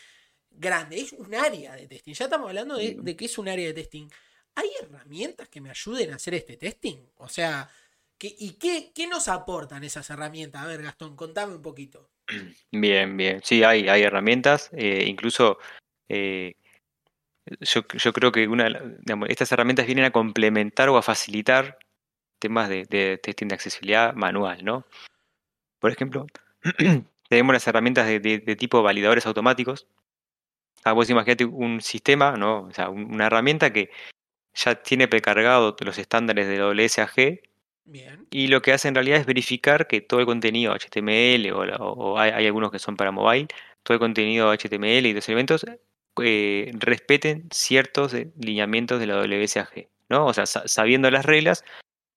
grande, 0.51 1.01
es 1.01 1.13
un 1.13 1.33
área 1.35 1.77
de 1.77 1.87
testing. 1.87 2.13
Ya 2.13 2.25
estamos 2.25 2.49
hablando 2.49 2.77
de, 2.77 2.97
de 3.01 3.17
que 3.17 3.27
es 3.27 3.39
un 3.39 3.49
área 3.49 3.67
de 3.67 3.75
testing. 3.75 4.09
¿Hay 4.57 4.69
herramientas 4.83 5.49
que 5.49 5.61
me 5.61 5.71
ayuden 5.71 6.13
a 6.13 6.17
hacer 6.17 6.35
este 6.35 6.57
testing? 6.57 6.97
O 7.17 7.29
sea, 7.29 7.71
¿Y 8.21 8.59
qué, 8.59 8.93
qué, 8.95 9.07
nos 9.07 9.29
aportan 9.29 9.85
esas 9.85 10.11
herramientas? 10.11 10.63
A 10.63 10.67
ver, 10.67 10.83
Gastón, 10.83 11.17
contame 11.17 11.55
un 11.55 11.63
poquito. 11.63 12.11
Bien, 12.73 13.17
bien. 13.17 13.41
Sí, 13.43 13.63
hay, 13.63 13.89
hay 13.89 14.03
herramientas. 14.03 14.71
Eh, 14.73 15.05
incluso 15.07 15.59
eh, 16.09 16.55
yo, 17.61 17.83
yo, 17.87 18.13
creo 18.13 18.33
que 18.33 18.49
una, 18.49 18.69
estas 19.29 19.53
herramientas 19.53 19.87
vienen 19.87 20.05
a 20.05 20.11
complementar 20.11 20.89
o 20.89 20.97
a 20.97 21.03
facilitar 21.03 21.79
temas 22.39 22.69
de, 22.69 23.19
testing 23.23 23.49
de 23.49 23.55
accesibilidad 23.55 24.15
manual, 24.15 24.65
¿no? 24.65 24.85
Por 25.79 25.91
ejemplo, 25.91 26.27
tenemos 27.29 27.53
las 27.53 27.67
herramientas 27.67 28.07
de, 28.07 28.57
tipo 28.59 28.83
validadores 28.83 29.27
automáticos. 29.27 29.87
Ah, 30.85 30.93
vos 30.93 31.11
imagínate 31.11 31.45
un 31.45 31.81
sistema, 31.81 32.37
¿no? 32.37 32.63
O 32.63 32.73
sea, 32.73 32.89
un- 32.91 33.13
una 33.13 33.27
herramienta 33.27 33.73
que 33.73 33.91
ya 34.55 34.77
tiene 34.83 35.09
precargado 35.09 35.77
los 35.81 35.99
estándares 35.99 36.49
de 36.49 36.61
WSAG 36.61 37.41
Y 38.31 38.49
lo 38.49 38.61
que 38.63 38.73
hace 38.73 38.89
en 38.89 38.95
realidad 38.95 39.19
es 39.19 39.27
verificar 39.27 39.87
que 39.87 40.01
todo 40.01 40.21
el 40.21 40.27
contenido 40.27 40.73
HTML 40.75 41.53
o, 41.53 42.19
hay, 42.19 42.47
algunos 42.47 42.71
que 42.71 42.79
son 42.79 42.97
para 42.97 43.11
mobile, 43.13 43.49
todo 43.83 43.95
el 43.95 44.01
contenido 44.01 44.51
HTML 44.53 45.07
y 45.09 45.15
los 45.15 45.29
elementos 45.29 45.65
eh, 46.23 46.71
respeten 46.75 47.49
ciertos 47.51 48.13
eh, 48.15 48.31
lineamientos 48.39 49.01
de 49.01 49.07
la 49.07 49.17
WSAG, 49.21 49.89
¿no? 50.09 50.27
O 50.27 50.35
sea, 50.35 50.47
sa- 50.47 50.67
sabiendo 50.67 51.11
las 51.11 51.25
reglas, 51.25 51.65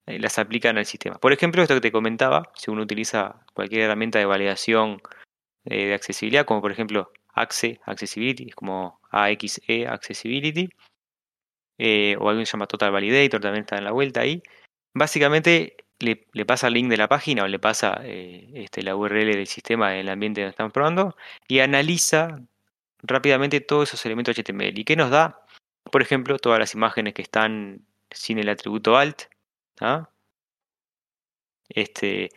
eh, 0.08 0.20
las 0.20 0.40
aplican 0.40 0.78
al 0.78 0.86
sistema. 0.86 1.18
Por 1.20 1.34
ejemplo, 1.34 1.62
esto 1.62 1.76
que 1.76 1.82
te 1.82 1.92
comentaba, 1.92 2.52
si 2.56 2.72
uno 2.72 2.82
utiliza 2.84 3.46
cualquier 3.54 3.84
herramienta 3.84 4.20
de 4.20 4.26
validación 4.26 5.02
de 5.66 5.94
accesibilidad, 5.94 6.46
como 6.46 6.62
por 6.62 6.72
ejemplo 6.72 7.12
AXE, 7.34 7.80
Accessibility, 7.86 8.50
es 8.50 8.56
como 8.56 9.00
AXE, 9.12 9.88
Accessibility, 9.88 10.70
o 12.20 12.30
alguien 12.30 12.46
se 12.46 12.54
llama 12.54 12.68
Total 12.68 12.92
Validator, 12.92 13.42
también 13.42 13.62
está 13.64 13.78
en 13.78 13.86
la 13.86 13.92
vuelta 13.92 14.22
ahí. 14.22 14.42
Básicamente 14.94 15.78
le, 16.00 16.46
pasa 16.46 16.68
el 16.68 16.74
link 16.74 16.90
de 16.90 16.98
la 16.98 17.08
página 17.08 17.44
o 17.44 17.48
le 17.48 17.60
pasa 17.60 18.02
eh, 18.04 18.50
este, 18.56 18.84
la 18.84 18.96
URL 18.96 19.36
del 19.36 19.48
sistema 19.48 19.94
en 19.94 20.02
el 20.02 20.10
ambiente 20.10 20.42
donde 20.42 20.52
están 20.52 20.72
probando 20.72 21.16
y 21.48 21.60
analiza 21.60 22.40
rápidamente 23.04 23.62
todos 23.62 23.90
esos 23.90 24.06
elementos 24.06 24.36
HTML. 24.38 24.78
¿Y 24.80 24.84
qué 24.84 24.96
nos 24.96 25.10
da? 25.12 25.46
Por 25.92 26.02
ejemplo, 26.02 26.38
todas 26.40 26.60
las 26.60 26.74
imágenes 26.74 27.14
que 27.14 27.22
están 27.22 27.86
sin 28.12 28.38
el 28.40 28.50
atributo 28.50 28.98
alt. 28.98 29.24
¿ah? 29.80 30.10
Este, 31.70 32.30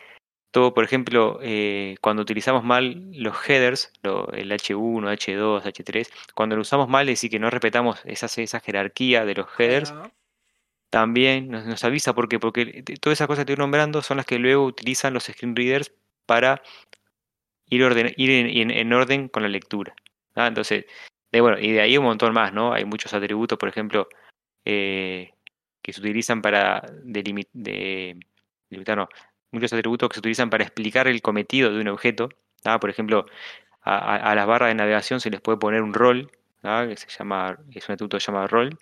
todo, 0.51 0.75
por 0.75 0.85
ejemplo, 0.85 1.39
eh, 1.43 1.97
cuando 2.01 2.23
utilizamos 2.23 2.65
mal 2.65 3.11
los 3.13 3.37
headers, 3.49 3.93
lo- 4.03 4.31
el 4.33 4.53
H1, 4.53 5.11
H2, 5.11 5.65
H3, 5.65 6.09
cuando 6.35 6.57
lo 6.57 6.63
usamos 6.63 6.89
mal, 6.89 7.09
es 7.09 7.15
decir, 7.15 7.31
que 7.31 7.39
no 7.41 7.51
respetamos 7.51 8.01
esa, 8.05 8.29
jerarquía 8.61 9.25
de 9.25 9.35
los 9.35 9.49
headers. 9.59 9.93
También 10.95 11.51
nos, 11.51 11.83
avisa 11.83 12.15
porque 12.15 12.39
te- 12.39 12.95
todas 12.99 13.17
esas 13.19 13.27
cosas 13.27 13.45
que 13.45 13.51
estoy 13.51 13.61
nombrando 13.61 14.01
son 14.01 14.17
las 14.17 14.27
que 14.27 14.39
luego 14.39 14.65
utilizan 14.65 15.13
los 15.13 15.25
screen 15.25 15.57
readers 15.57 15.93
para 16.25 16.63
ir, 17.67 17.83
orden, 17.83 18.15
en, 18.17 18.47
en- 18.47 18.71
en 18.71 18.93
orden 18.93 19.29
con 19.29 19.43
la 19.43 19.49
lectura. 19.49 19.93
Entonces, 20.37 20.85
bueno, 21.33 21.59
y 21.59 21.73
de 21.73 21.81
ahí 21.81 21.99
un 21.99 22.05
montón 22.05 22.33
más, 22.33 22.53
¿no? 22.53 22.73
Hay 22.73 22.85
muchos 22.85 23.13
atributos, 23.13 23.59
por 23.59 23.69
ejemplo, 23.69 24.09
eh, 24.65 25.33
que 25.83 25.93
se 25.93 26.01
utilizan 26.01 26.41
para 26.41 26.83
delimi- 27.05 27.49
de, 27.53 28.17
delimitar, 28.71 28.97
no, 28.97 29.09
muchos 29.51 29.73
atributos 29.73 30.09
que 30.09 30.15
se 30.15 30.21
utilizan 30.21 30.49
para 30.49 30.63
explicar 30.63 31.09
el 31.09 31.21
cometido 31.23 31.73
de 31.73 31.81
un 31.81 31.89
objeto. 31.89 32.29
Por 32.81 32.89
ejemplo, 32.89 33.27
a, 33.83 34.33
las 34.37 34.47
barras 34.47 34.69
de 34.69 34.77
navegación 34.77 35.19
se 35.19 35.31
les 35.31 35.41
puede 35.41 35.59
poner 35.59 35.83
un 35.83 35.93
rol, 35.93 36.31
que 36.63 36.97
se 36.97 37.09
llama, 37.09 37.59
es 37.75 37.89
un 37.89 37.95
atributo 37.95 38.19
llamado 38.19 38.47
rol, 38.47 38.79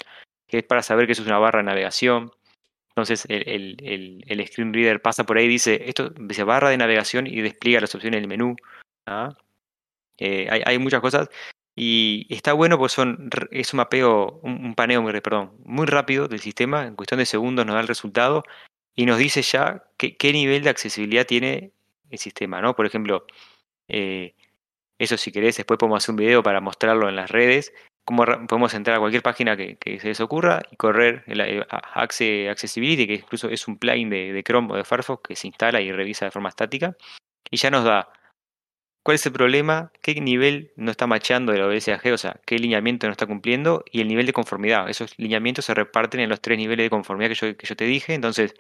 que 0.53 0.59
es 0.59 0.65
para 0.65 0.83
saber 0.83 1.07
que 1.07 1.13
eso 1.13 1.23
es 1.23 1.29
una 1.29 1.39
barra 1.39 1.61
de 1.61 1.65
navegación. 1.65 2.31
Entonces 2.91 3.25
el, 3.31 4.45
screen 4.47 4.75
reader 4.75 5.01
pasa 5.01 5.25
por 5.25 5.39
ahí 5.39 5.47
y 5.47 5.49
dice, 5.49 5.85
esto 5.87 6.11
dice 6.11 6.45
barra 6.45 6.69
de 6.69 6.77
navegación 6.77 7.27
y 7.27 7.41
despliega 7.41 7.81
las 7.81 7.95
opciones 7.95 8.21
del 8.21 8.29
menú. 8.29 8.55
¿ah? 9.07 9.35
Eh, 10.19 10.49
hay, 10.51 10.79
muchas 10.79 11.01
cosas 11.01 11.31
y 11.75 12.27
está 12.29 12.53
bueno 12.53 12.77
porque 12.77 12.93
son, 12.93 13.31
es 13.51 13.73
un 13.73 13.79
mapeo, 13.79 14.41
un, 14.43 14.75
paneo, 14.75 15.01
muy 15.65 15.87
rápido 15.87 16.29
del 16.29 16.41
sistema, 16.41 16.87
en 16.87 16.97
cuestión 16.97 17.17
de 17.17 17.25
segundos 17.25 17.65
nos 17.65 17.75
da 17.75 17.81
el 17.81 17.89
resultado 17.89 18.43
y 18.95 19.07
nos 19.07 19.17
dice 19.17 19.41
ya 19.41 19.85
qué, 19.97 20.19
qué 20.19 20.35
nivel 20.35 20.65
de 20.65 20.69
accesibilidad 20.69 21.27
tiene 21.27 21.73
el 22.11 22.19
sistema, 22.19 22.61
¿no? 22.61 22.77
Por 22.77 22.85
ejemplo, 22.85 23.25
eh, 23.89 24.35
eso 24.99 25.17
si 25.17 25.33
querés, 25.33 25.57
después 25.57 25.79
podemos 25.79 26.05
hacer 26.05 26.13
un 26.13 26.17
video 26.17 26.43
para 26.43 26.61
mostrarlo 26.61 27.09
en 27.09 27.17
las 27.17 27.31
redes. 27.31 27.73
Cómo 28.05 28.25
podemos 28.25 28.75
entrar 28.75 28.97
a 28.97 29.01
cualquier 29.01 29.23
página 29.23 29.57
que, 29.57 29.77
que 29.77 30.01
se 30.01 30.09
les 30.09 30.21
ocurra 30.21 30.61
y 30.71 30.77
correr 30.77 31.23
el, 31.27 31.65
Axe 31.71 32.49
Accessibility, 32.51 33.07
que 33.07 33.15
incluso 33.15 33.49
es 33.49 33.69
un 33.69 33.79
plugin 33.79 34.11
de, 34.11 34.33
de 34.33 34.43
Chrome 34.43 34.73
o 34.73 34.77
de 34.77 34.85
Firefox 34.85 35.23
que 35.29 35.37
se 35.37 35.47
instala 35.47 35.81
y 35.81 35.93
revisa 35.93 36.25
de 36.25 36.31
forma 36.33 36.49
estática. 36.49 36.97
Y 37.51 37.59
ya 37.59 37.71
nos 37.71 37.85
da 37.85 38.09
cuál 39.03 39.17
es 39.17 39.27
el 39.27 39.33
problema, 39.33 39.93
qué 40.01 40.21
nivel 40.21 40.73
no 40.77 40.91
está 40.91 41.07
macheando 41.07 41.53
de 41.53 41.59
la 41.59 41.67
OSAG, 41.67 42.13
o 42.13 42.19
sea, 42.19 42.41
qué 42.47 42.59
lineamiento 42.59 43.07
no 43.07 43.13
está 43.13 43.27
cumpliendo 43.27 43.85
y 43.91 44.01
el 44.01 44.09
nivel 44.09 44.27
de 44.27 44.33
conformidad. 44.33 44.89
Esos 44.89 45.19
lineamientos 45.19 45.65
se 45.65 45.75
reparten 45.75 46.21
en 46.21 46.29
los 46.29 46.41
tres 46.41 46.59
niveles 46.59 46.85
de 46.85 46.91
conformidad 46.91 47.29
que 47.31 47.35
yo, 47.35 47.57
que 47.57 47.67
yo 47.67 47.77
te 47.77 47.85
dije. 47.85 48.15
Entonces, 48.15 48.55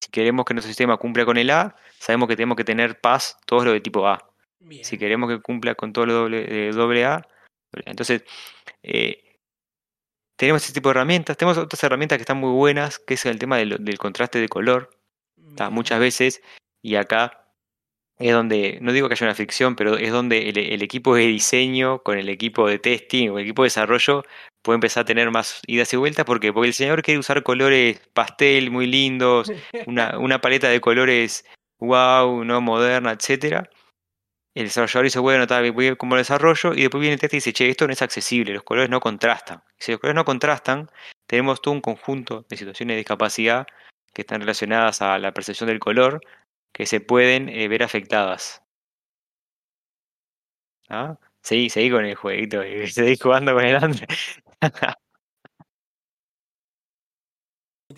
si 0.00 0.10
queremos 0.10 0.44
que 0.44 0.54
nuestro 0.54 0.68
sistema 0.68 0.96
cumpla 0.96 1.24
con 1.24 1.36
el 1.36 1.50
A, 1.50 1.76
sabemos 1.98 2.28
que 2.28 2.36
tenemos 2.36 2.56
que 2.56 2.64
tener 2.64 3.00
paz 3.00 3.38
todos 3.46 3.64
los 3.64 3.74
de 3.74 3.80
tipo 3.80 4.06
A 4.06 4.30
Bien. 4.60 4.84
si 4.84 4.98
queremos 4.98 5.28
que 5.28 5.40
cumpla 5.40 5.74
con 5.74 5.92
todo 5.92 6.06
lo 6.06 6.14
doble, 6.14 6.44
de 6.44 6.70
doble 6.72 7.04
A. 7.04 7.26
Entonces, 7.72 8.24
eh, 8.82 9.38
tenemos 10.36 10.62
este 10.62 10.74
tipo 10.74 10.88
de 10.88 10.92
herramientas. 10.92 11.36
Tenemos 11.36 11.58
otras 11.58 11.82
herramientas 11.82 12.18
que 12.18 12.22
están 12.22 12.38
muy 12.38 12.52
buenas, 12.52 12.98
que 12.98 13.14
es 13.14 13.26
el 13.26 13.38
tema 13.38 13.58
del, 13.58 13.76
del 13.80 13.98
contraste 13.98 14.40
de 14.40 14.48
color. 14.48 14.90
Está 15.48 15.70
muchas 15.70 16.00
veces, 16.00 16.42
y 16.82 16.94
acá 16.96 17.48
es 18.18 18.32
donde, 18.32 18.78
no 18.82 18.92
digo 18.92 19.08
que 19.08 19.14
haya 19.14 19.26
una 19.26 19.34
fricción, 19.34 19.76
pero 19.76 19.96
es 19.96 20.10
donde 20.10 20.48
el, 20.48 20.58
el 20.58 20.82
equipo 20.82 21.14
de 21.14 21.26
diseño 21.26 22.02
con 22.02 22.18
el 22.18 22.28
equipo 22.28 22.68
de 22.68 22.78
testing 22.78 23.30
o 23.30 23.38
el 23.38 23.44
equipo 23.44 23.62
de 23.62 23.66
desarrollo 23.66 24.24
puede 24.62 24.76
empezar 24.76 25.02
a 25.02 25.04
tener 25.06 25.30
más 25.30 25.60
idas 25.66 25.92
y 25.92 25.96
vueltas. 25.96 26.24
¿Por 26.24 26.40
qué? 26.40 26.52
Porque 26.52 26.66
el 26.66 26.72
diseñador 26.72 27.02
quiere 27.02 27.20
usar 27.20 27.42
colores 27.42 28.00
pastel 28.12 28.70
muy 28.70 28.86
lindos, 28.86 29.50
una, 29.86 30.18
una 30.18 30.40
paleta 30.40 30.68
de 30.68 30.80
colores 30.80 31.44
wow, 31.78 32.44
no 32.44 32.60
moderna, 32.60 33.12
etcétera. 33.12 33.68
El 34.58 34.64
desarrollador 34.64 35.04
dice, 35.04 35.20
bueno, 35.20 35.46
bien, 35.46 35.72
voy 35.72 35.86
a 35.86 35.94
como 35.94 36.16
desarrollo, 36.16 36.74
y 36.74 36.80
después 36.80 37.00
viene 37.00 37.14
el 37.14 37.20
test 37.20 37.32
y 37.34 37.36
dice, 37.36 37.52
che, 37.52 37.68
esto 37.68 37.86
no 37.86 37.92
es 37.92 38.02
accesible, 38.02 38.52
los 38.52 38.64
colores 38.64 38.90
no 38.90 38.98
contrastan. 38.98 39.62
Y 39.78 39.84
si 39.84 39.92
los 39.92 40.00
colores 40.00 40.16
no 40.16 40.24
contrastan, 40.24 40.90
tenemos 41.28 41.62
todo 41.62 41.74
un 41.74 41.80
conjunto 41.80 42.44
de 42.48 42.56
situaciones 42.56 42.94
de 42.94 42.98
discapacidad 42.98 43.68
que 44.12 44.22
están 44.22 44.40
relacionadas 44.40 45.00
a 45.00 45.16
la 45.20 45.32
percepción 45.32 45.68
del 45.68 45.78
color 45.78 46.20
que 46.72 46.86
se 46.86 47.00
pueden 47.00 47.48
eh, 47.48 47.68
ver 47.68 47.84
afectadas. 47.84 48.60
¿Ah? 50.88 51.16
Seguí, 51.40 51.70
seguí 51.70 51.90
con 51.90 52.04
el 52.04 52.16
jueguito, 52.16 52.60
seguí 52.88 53.16
jugando 53.16 53.54
con 53.54 53.64
el 53.64 53.76
Android. 53.76 54.08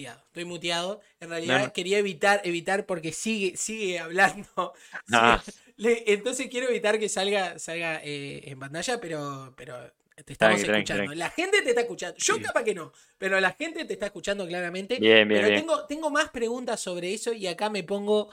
muteado, 0.01 0.25
estoy 0.27 0.45
muteado. 0.45 1.01
En 1.21 1.29
realidad 1.31 1.67
no. 1.67 1.73
quería 1.73 1.99
evitar, 1.99 2.41
evitar 2.45 2.87
porque 2.87 3.13
sigue, 3.13 3.57
sigue 3.57 3.99
hablando. 3.99 4.73
Entonces 5.79 6.49
quiero 6.49 6.69
evitar 6.69 6.99
que 6.99 7.09
salga, 7.09 7.59
salga 7.59 8.01
eh, 8.05 8.43
en 8.45 8.59
pantalla, 8.59 9.01
pero, 9.01 9.55
pero 9.57 9.93
te 10.25 10.33
estamos 10.33 10.61
Tranqui, 10.63 10.79
escuchando. 10.81 11.05
tranqui. 11.05 11.19
La 11.19 11.31
gente 11.31 11.63
te 11.63 11.71
está 11.71 11.81
escuchando. 11.83 12.17
Yo 12.19 12.35
Sí. 12.37 12.43
capaz 12.43 12.65
que 12.65 12.75
no, 12.75 12.93
pero 13.19 13.41
la 13.41 13.53
gente 13.53 13.85
te 13.85 13.95
está 13.95 14.07
escuchando 14.07 14.47
claramente. 14.47 14.99
Bien, 14.99 15.27
bien, 15.27 15.41
pero 15.41 15.49
bien. 15.49 15.61
Tengo, 15.61 15.87
tengo 15.87 16.11
más 16.11 16.31
preguntas 16.31 16.81
sobre 16.81 17.15
eso 17.15 17.33
y 17.33 17.47
acá 17.47 17.71
me 17.71 17.83
pongo 17.85 18.29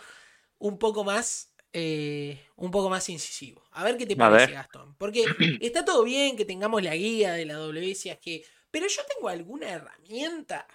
un 0.59 0.77
poco 0.77 1.03
más. 1.03 1.53
eh, 1.73 2.39
un 2.55 2.71
poco 2.71 2.89
más 2.89 3.07
incisivo. 3.09 3.61
A 3.71 3.83
ver 3.83 3.97
qué 3.97 4.05
te 4.07 4.15
parece. 4.15 4.53
Gastón. 4.53 4.95
Porque 4.97 5.25
está 5.61 5.85
todo 5.85 6.03
bien 6.03 6.35
que 6.35 6.45
tengamos 6.45 6.81
la 6.81 6.95
guía 6.95 7.33
de 7.33 7.45
la 7.45 7.57
que. 8.19 8.43
Pero 8.71 8.87
yo 8.87 9.01
tengo 9.13 9.29
alguna 9.29 9.69
herramienta 9.69 10.67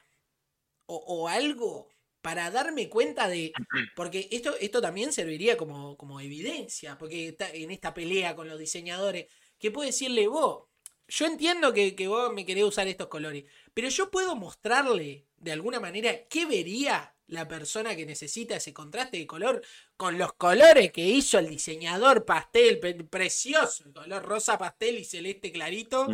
o, 0.93 1.23
o 1.23 1.29
algo 1.29 1.89
para 2.23 2.51
darme 2.51 2.89
cuenta 2.89 3.29
de. 3.29 3.53
Porque 3.97 4.29
esto, 4.31 4.55
esto 4.61 4.81
también 4.81 5.13
serviría 5.13 5.57
como, 5.57 5.97
como 5.97 6.21
evidencia, 6.21 6.97
porque 6.97 7.29
está 7.29 7.51
en 7.51 7.71
esta 7.71 7.93
pelea 7.93 8.35
con 8.37 8.49
los 8.49 8.59
diseñadores, 8.59 9.27
que 9.59 9.71
puedo 9.71 9.87
decirle, 9.87 10.29
vos, 10.29 10.69
yo 11.09 11.27
entiendo 11.27 11.73
que, 11.73 11.95
que 11.95 12.09
vos 12.09 12.33
me 12.33 12.47
querés 12.47 12.65
usar 12.65 12.87
estos 12.89 13.09
colores, 13.09 13.45
pero 13.75 13.89
yo 13.89 14.11
puedo 14.11 14.37
mostrarle 14.37 15.27
de 15.37 15.53
alguna 15.53 15.81
manera 15.81 16.27
qué 16.29 16.47
vería 16.47 17.15
la 17.27 17.49
persona 17.49 17.97
que 17.97 18.07
necesita 18.07 18.57
ese 18.57 18.73
contraste 18.73 19.17
de 19.17 19.27
color 19.27 19.63
con 19.97 20.19
los 20.19 20.35
colores 20.35 20.93
que 20.93 21.05
hizo 21.05 21.39
el 21.39 21.49
diseñador 21.49 22.25
pastel, 22.25 22.79
precioso, 23.11 23.85
el 23.87 23.93
color 23.93 24.23
rosa 24.23 24.59
pastel 24.59 24.99
y 24.99 25.05
celeste 25.05 25.51
clarito. 25.51 26.09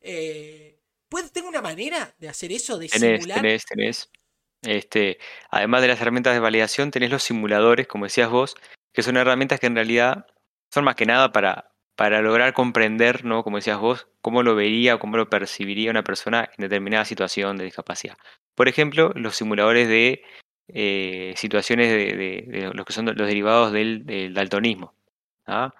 Eh, 0.00 0.80
¿puedo- 1.14 1.30
¿Tengo 1.30 1.48
una 1.48 1.62
manera 1.62 2.12
de 2.18 2.28
hacer 2.28 2.50
eso, 2.50 2.76
de 2.76 2.88
Tenés, 2.88 3.20
simular? 3.22 3.40
tenés, 3.40 3.64
tenés. 3.66 4.10
Este, 4.62 5.18
además 5.50 5.82
de 5.82 5.88
las 5.88 6.00
herramientas 6.00 6.34
de 6.34 6.40
validación, 6.40 6.90
tenés 6.90 7.10
los 7.10 7.22
simuladores, 7.22 7.86
como 7.86 8.06
decías 8.06 8.30
vos, 8.30 8.56
que 8.92 9.02
son 9.02 9.16
herramientas 9.16 9.60
que 9.60 9.66
en 9.68 9.76
realidad 9.76 10.26
son 10.72 10.84
más 10.84 10.96
que 10.96 11.06
nada 11.06 11.30
para, 11.32 11.70
para 11.96 12.20
lograr 12.20 12.52
comprender, 12.52 13.24
¿no? 13.24 13.44
Como 13.44 13.58
decías 13.58 13.78
vos, 13.78 14.08
cómo 14.22 14.42
lo 14.42 14.56
vería 14.56 14.96
o 14.96 14.98
cómo 14.98 15.16
lo 15.16 15.30
percibiría 15.30 15.90
una 15.90 16.02
persona 16.02 16.50
en 16.58 16.62
determinada 16.62 17.04
situación 17.04 17.58
de 17.58 17.64
discapacidad. 17.64 18.16
Por 18.56 18.66
ejemplo, 18.68 19.12
los 19.14 19.36
simuladores 19.36 19.86
de 19.86 20.22
eh, 20.68 21.34
situaciones 21.36 21.90
de, 21.90 22.16
de- 22.16 22.44
de 22.48 22.74
los 22.74 22.86
que 22.86 22.92
son 22.94 23.04
los 23.06 23.28
derivados 23.28 23.70
del, 23.70 24.04
del 24.06 24.32
daltonismo. 24.34 24.94
¿ah? 25.46 25.74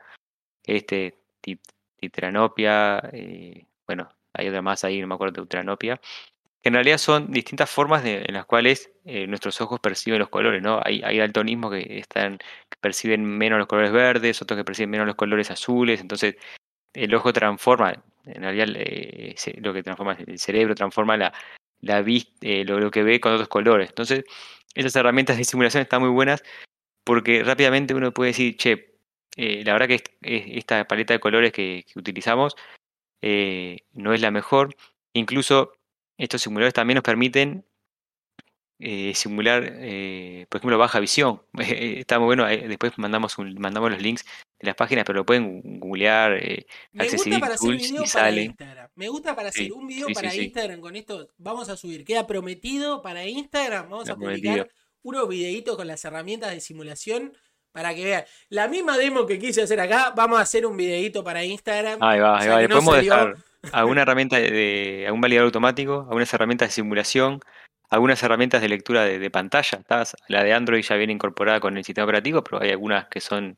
Este, 0.62 1.16
tit- 1.43 1.61
titranopia, 1.97 2.99
eh, 3.12 3.66
bueno, 3.87 4.11
hay 4.35 4.49
otra 4.49 4.62
más 4.62 4.85
ahí, 4.85 5.01
no 5.01 5.07
me 5.07 5.14
acuerdo, 5.14 5.35
teutranopia 5.35 6.01
que 6.64 6.70
en 6.70 6.74
realidad 6.74 6.97
son 6.97 7.30
distintas 7.30 7.68
formas 7.70 8.03
en 8.07 8.32
las 8.32 8.47
cuales 8.47 8.91
eh, 9.05 9.26
nuestros 9.26 9.61
ojos 9.61 9.80
perciben 9.80 10.18
los 10.18 10.30
colores, 10.30 10.62
¿no? 10.62 10.80
Hay, 10.82 11.03
hay 11.03 11.18
daltonismo 11.18 11.68
que 11.70 12.03
perciben 12.80 13.22
menos 13.22 13.59
los 13.59 13.68
colores 13.68 13.93
verdes, 13.93 14.41
otros 14.41 14.57
que 14.57 14.64
perciben 14.64 14.89
menos 14.89 15.07
los 15.07 15.14
colores 15.14 15.51
azules, 15.51 16.01
entonces 16.01 16.37
el 16.95 17.14
ojo 17.14 17.35
transforma, 17.35 18.03
en 18.24 18.43
realidad 18.43 18.68
eh, 18.76 19.35
lo 19.59 19.74
que 19.74 19.82
transforma 19.82 20.16
el 20.26 20.39
cerebro 20.39 20.74
transforma 20.74 21.18
la, 21.18 21.35
la 21.82 22.03
eh, 22.41 22.64
lo, 22.64 22.91
que 22.91 23.03
ve 23.03 23.20
con 23.20 23.35
otros 23.35 23.49
colores. 23.49 23.91
Entonces, 23.91 24.24
esas 24.74 24.97
herramientas 24.97 25.37
de 25.37 25.45
simulación 25.45 25.82
están 25.82 26.01
muy 26.01 26.11
buenas 26.11 26.43
porque 27.05 27.43
rápidamente 27.45 27.93
uno 27.95 28.12
puede 28.12 28.30
decir, 28.30 28.57
che, 28.57 28.95
la 29.37 29.74
verdad 29.74 29.89
que 29.89 30.03
esta 30.59 30.87
paleta 30.87 31.12
de 31.12 31.20
colores 31.20 31.53
que 31.53 31.85
utilizamos 31.95 32.57
no 33.93 34.14
es 34.14 34.20
la 34.20 34.31
mejor. 34.31 34.77
Incluso 35.12 35.72
estos 36.18 36.43
simuladores 36.43 36.75
también 36.75 36.97
nos 36.97 37.05
permiten 37.05 37.64
eh, 38.81 39.14
simular, 39.14 39.64
eh, 39.79 40.47
por 40.49 40.59
ejemplo, 40.59 40.79
baja 40.79 41.01
visión. 41.01 41.43
Está 41.59 42.18
muy 42.18 42.27
bueno. 42.27 42.49
Eh, 42.49 42.68
después 42.68 42.93
mandamos, 42.99 43.37
mandamos 43.39 43.91
los 43.91 44.03
links 44.03 44.25
de 44.59 44.66
las 44.66 44.75
páginas, 44.75 45.05
pero 45.05 45.20
lo 45.20 45.27
pueden 45.27 45.81
googlear. 45.81 46.41
Me 46.93 47.09
gusta 47.09 47.39
para 47.39 47.55
hacer 47.55 47.77
video 47.77 48.05
para 48.12 48.31
Instagram. 48.31 48.91
Me 48.95 49.09
gusta 49.09 49.37
para 49.37 49.49
hacer 49.49 49.72
un 49.72 49.87
video 49.87 50.09
para 50.12 50.35
Instagram 50.35 50.81
con 50.81 50.97
esto. 50.97 51.29
Vamos 51.39 51.68
a 51.68 51.77
subir. 51.77 52.05
Queda 52.05 52.27
prometido 52.27 53.01
para 53.01 53.25
Instagram. 53.27 53.89
Vamos 53.89 54.11
a 54.11 54.16
publicar 54.16 54.68
unos 55.03 55.29
videitos 55.29 55.77
con 55.77 55.87
las 55.87 56.05
herramientas 56.05 56.51
de 56.51 56.61
simulación 56.61 57.33
para 57.75 57.93
que 57.93 58.05
vean. 58.05 58.25
La 58.51 58.68
misma 58.68 58.97
demo 58.97 59.27
que 59.27 59.37
quise 59.37 59.62
hacer 59.62 59.81
acá, 59.81 60.12
vamos 60.16 60.39
a 60.39 60.43
hacer 60.43 60.64
un 60.64 60.77
videito 60.77 61.25
para 61.25 61.45
Instagram. 61.45 61.99
Ahí 62.01 62.20
va, 62.20 62.39
ahí 62.39 62.49
va. 62.49 62.68
podemos 62.68 62.97
dejar 62.97 63.37
alguna 63.72 64.03
herramienta 64.03 64.39
de, 64.39 65.03
algún 65.07 65.20
validador 65.20 65.47
automático, 65.47 66.07
algunas 66.09 66.33
herramientas 66.33 66.68
de 66.68 66.72
simulación, 66.72 67.41
algunas 67.91 68.22
herramientas 68.22 68.62
de 68.62 68.68
lectura 68.68 69.05
de, 69.05 69.31
pantalla. 69.31 69.83
La 70.29 70.45
de 70.45 70.53
Android 70.53 70.85
ya 70.85 70.95
viene 70.95 71.12
incorporada 71.12 71.59
con 71.59 71.77
el 71.77 71.85
sistema 71.85 72.05
operativo, 72.05 72.45
pero 72.45 72.62
hay 72.62 72.70
algunas 72.70 73.09
que 73.09 73.20
son 73.20 73.57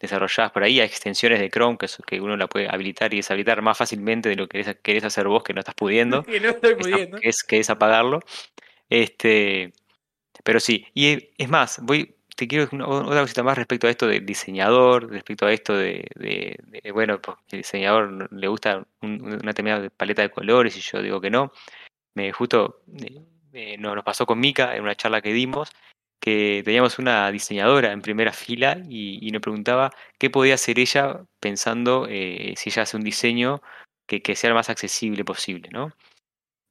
desarrolladas 0.00 0.50
por 0.50 0.64
ahí, 0.64 0.80
hay 0.80 0.86
extensiones 0.88 1.38
de 1.38 1.48
Chrome 1.48 1.78
que, 1.78 1.86
que 2.04 2.20
uno 2.20 2.36
la 2.36 2.48
puede 2.48 2.68
habilitar 2.68 3.14
y 3.14 3.18
deshabilitar 3.18 3.62
más 3.62 3.78
fácilmente 3.78 4.28
de 4.28 4.34
lo 4.34 4.48
que 4.48 4.76
querés, 4.82 5.04
hacer 5.04 5.28
vos 5.28 5.44
que 5.44 5.54
no 5.54 5.60
estás 5.60 5.76
pudiendo. 5.76 6.24
que 6.24 6.40
no 6.40 6.48
estoy 6.48 6.74
pudiendo. 6.74 7.20
Que 7.20 7.28
es, 7.28 7.44
que 7.44 7.60
es 7.60 7.70
apagarlo. 7.70 8.18
Este, 8.90 9.72
pero 10.42 10.58
sí, 10.58 10.88
y 10.94 11.30
es 11.38 11.48
más, 11.48 11.78
voy, 11.82 12.16
te 12.36 12.48
quiero 12.48 12.64
otra 12.86 13.20
cosita 13.20 13.42
más 13.42 13.58
respecto 13.58 13.86
a 13.86 13.90
esto 13.90 14.06
del 14.06 14.24
diseñador, 14.24 15.10
respecto 15.10 15.46
a 15.46 15.52
esto 15.52 15.76
de, 15.76 16.06
bueno, 16.92 17.20
pues 17.20 17.36
el 17.50 17.58
diseñador 17.58 18.32
le 18.32 18.48
gusta 18.48 18.86
una 19.00 19.36
determinada 19.36 19.90
paleta 19.90 20.22
de 20.22 20.30
colores 20.30 20.76
y 20.76 20.80
yo 20.80 21.02
digo 21.02 21.20
que 21.20 21.30
no. 21.30 21.52
Me 22.14 22.32
justo 22.32 22.82
eh, 23.52 23.76
nos 23.78 24.02
pasó 24.04 24.26
con 24.26 24.40
Mika 24.40 24.76
en 24.76 24.82
una 24.82 24.94
charla 24.94 25.22
que 25.22 25.32
dimos 25.32 25.70
que 26.22 26.62
teníamos 26.64 27.00
una 27.00 27.30
diseñadora 27.32 27.90
en 27.92 28.00
primera 28.00 28.32
fila 28.32 28.80
y, 28.88 29.28
nos 29.32 29.42
preguntaba 29.42 29.90
qué 30.18 30.30
podía 30.30 30.54
hacer 30.54 30.78
ella 30.78 31.24
pensando 31.40 32.06
eh, 32.08 32.54
si 32.56 32.70
ella 32.70 32.82
hace 32.82 32.96
un 32.96 33.02
diseño 33.02 33.60
que, 34.06 34.36
sea 34.36 34.50
lo 34.50 34.56
más 34.56 34.70
accesible 34.70 35.24
posible, 35.24 35.68
¿no? 35.72 35.90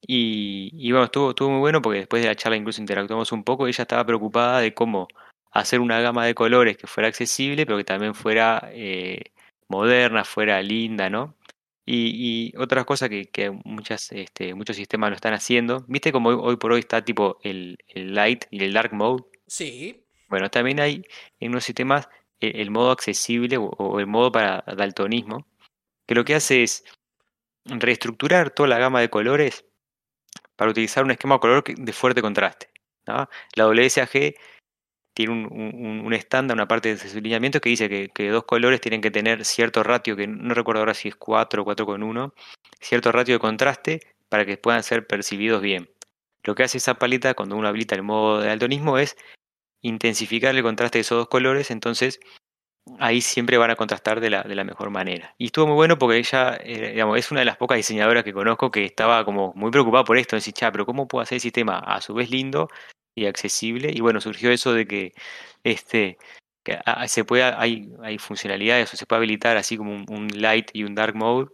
Y, 0.07 0.71
y 0.73 0.91
bueno, 0.91 1.05
estuvo, 1.05 1.31
estuvo 1.31 1.49
muy 1.49 1.59
bueno 1.59 1.81
porque 1.81 1.99
después 1.99 2.21
de 2.21 2.29
la 2.29 2.35
charla 2.35 2.57
incluso 2.57 2.81
interactuamos 2.81 3.31
un 3.33 3.43
poco, 3.43 3.67
ella 3.67 3.81
estaba 3.83 4.05
preocupada 4.05 4.61
de 4.61 4.73
cómo 4.73 5.07
hacer 5.51 5.79
una 5.79 5.99
gama 6.01 6.25
de 6.25 6.35
colores 6.35 6.77
que 6.77 6.87
fuera 6.87 7.09
accesible, 7.09 7.65
pero 7.65 7.77
que 7.77 7.83
también 7.83 8.15
fuera 8.15 8.69
eh, 8.71 9.21
moderna, 9.67 10.23
fuera 10.23 10.61
linda, 10.61 11.09
¿no? 11.09 11.35
Y, 11.85 12.51
y 12.53 12.57
otra 12.57 12.85
cosa 12.85 13.09
que, 13.09 13.25
que 13.29 13.51
muchas, 13.51 14.11
este, 14.11 14.53
muchos 14.53 14.75
sistemas 14.75 15.09
lo 15.09 15.15
están 15.15 15.33
haciendo, 15.33 15.83
¿viste 15.87 16.11
como 16.11 16.29
hoy, 16.29 16.57
por 16.57 16.71
hoy 16.71 16.79
está 16.79 17.03
tipo 17.03 17.39
el, 17.43 17.77
light 17.95 18.45
y 18.51 18.63
el 18.63 18.73
dark 18.73 18.93
mode? 18.93 19.23
Sí. 19.47 20.05
Bueno, 20.29 20.49
también 20.49 20.79
hay 20.79 21.03
en 21.39 21.51
unos 21.51 21.65
sistemas 21.65 22.07
el, 22.39 22.71
modo 22.71 22.91
accesible 22.91 23.57
o, 23.59 23.99
el 23.99 24.07
modo 24.07 24.31
para 24.31 24.63
daltonismo, 24.75 25.47
que 26.07 26.15
lo 26.15 26.23
que 26.23 26.35
hace 26.35 26.63
es 26.63 26.85
reestructurar 27.65 28.51
toda 28.51 28.69
la 28.69 28.79
gama 28.79 29.01
de 29.01 29.09
colores 29.09 29.65
para 30.55 30.71
utilizar 30.71 31.03
un 31.03 31.11
esquema 31.11 31.35
de 31.35 31.39
color 31.39 31.63
de 31.63 31.93
fuerte 31.93 32.21
contraste. 32.21 32.69
¿no? 33.07 33.27
La 33.55 33.67
WSAG 33.67 34.35
tiene 35.13 35.33
un, 35.33 36.13
estándar, 36.13 36.55
una 36.55 36.67
parte 36.67 36.95
de 36.95 36.97
su 36.97 37.19
lineamiento 37.19 37.59
que 37.59 37.69
dice 37.69 38.09
que, 38.09 38.29
dos 38.29 38.45
colores 38.45 38.81
tienen 38.81 39.01
que 39.01 39.11
tener 39.11 39.45
cierto 39.45 39.83
ratio, 39.83 40.15
que 40.15 40.27
no 40.27 40.53
recuerdo 40.53 40.79
ahora 40.81 40.93
si 40.93 41.09
es 41.09 41.15
4 41.15 41.63
o 41.63 41.65
4,1, 41.65 42.33
cierto 42.79 43.11
ratio 43.11 43.35
de 43.35 43.39
contraste 43.39 43.99
para 44.29 44.45
que 44.45 44.57
puedan 44.57 44.83
ser 44.83 45.07
percibidos 45.07 45.61
bien. 45.61 45.89
Lo 46.43 46.55
que 46.55 46.63
hace 46.63 46.77
esa 46.77 46.95
paleta 46.95 47.33
cuando 47.33 47.55
uno 47.55 47.67
habilita 47.67 47.95
el 47.95 48.03
modo 48.03 48.39
de 48.39 48.47
daltonismo 48.47 48.97
es 48.97 49.17
intensificar 49.81 50.55
el 50.55 50.63
contraste 50.63 50.99
de 50.99 51.01
esos 51.01 51.17
dos 51.17 51.27
colores, 51.27 51.71
entonces 51.71 52.19
ahí 52.99 53.21
siempre 53.21 53.57
van 53.57 53.71
a 53.71 53.75
contrastar 53.75 54.21
de 54.21 54.29
la, 54.29 54.43
de 54.43 54.55
la 54.55 54.63
mejor 54.63 54.89
manera. 54.89 55.35
Y 55.37 55.45
estuvo 55.47 55.67
muy 55.67 55.75
bueno 55.75 55.97
porque 55.99 56.17
ella, 56.17 56.57
eh, 56.63 57.03
es 57.17 57.31
una 57.31 57.41
de 57.41 57.45
las 57.45 57.57
pocas 57.57 57.77
diseñadoras 57.77 58.23
que 58.23 58.33
conozco 58.33 58.71
que 58.71 58.85
estaba 58.85 59.25
como 59.25 59.53
muy 59.55 59.71
preocupada 59.71 60.03
por 60.03 60.17
esto, 60.17 60.35
decir, 60.35 60.53
cha, 60.53 60.71
pero 60.71 60.85
¿cómo 60.85 61.07
puedo 61.07 61.21
hacer 61.21 61.35
el 61.35 61.41
sistema 61.41 61.79
a 61.79 62.01
su 62.01 62.13
vez 62.13 62.31
lindo 62.31 62.69
y 63.15 63.25
accesible. 63.25 63.91
Y 63.93 64.01
bueno, 64.01 64.21
surgió 64.21 64.51
eso 64.51 64.73
de 64.73 64.87
que 64.87 65.13
este 65.63 66.17
que 66.63 66.79
se 67.07 67.25
puede, 67.25 67.43
hay, 67.43 67.91
hay 68.01 68.17
funcionalidades 68.17 68.93
o 68.93 68.97
se 68.97 69.05
puede 69.05 69.17
habilitar 69.17 69.57
así 69.57 69.77
como 69.77 69.93
un, 69.93 70.27
light 70.35 70.69
y 70.73 70.83
un 70.83 70.93
dark 70.93 71.15
mode, 71.15 71.51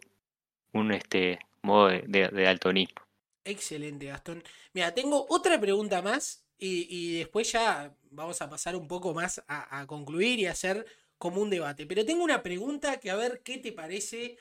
un 0.74 0.92
este 0.92 1.40
modo 1.62 1.88
de, 1.88 2.30
de, 2.30 2.48
altonismo. 2.48 3.02
Excelente, 3.46 4.08
Gastón. 4.08 4.44
Mira, 4.74 4.94
tengo 4.94 5.26
otra 5.30 5.60
pregunta 5.60 6.02
más 6.02 6.44
y, 6.58 6.88
y 6.90 7.20
después 7.20 7.52
ya 7.52 7.96
vamos 8.12 8.42
a 8.42 8.50
pasar 8.50 8.76
un 8.76 8.88
poco 8.88 9.14
más 9.14 9.42
a, 9.48 9.80
a, 9.80 9.88
concluir 9.88 10.40
y 10.40 10.46
hacer 10.48 10.86
como 11.18 11.42
un 11.42 11.50
debate. 11.50 11.86
Pero 11.86 12.06
tengo 12.06 12.24
una 12.24 12.44
pregunta 12.44 13.00
que 13.00 13.10
a 13.10 13.16
ver 13.16 13.42
qué 13.44 13.58
te 13.60 13.72
parece 13.72 14.38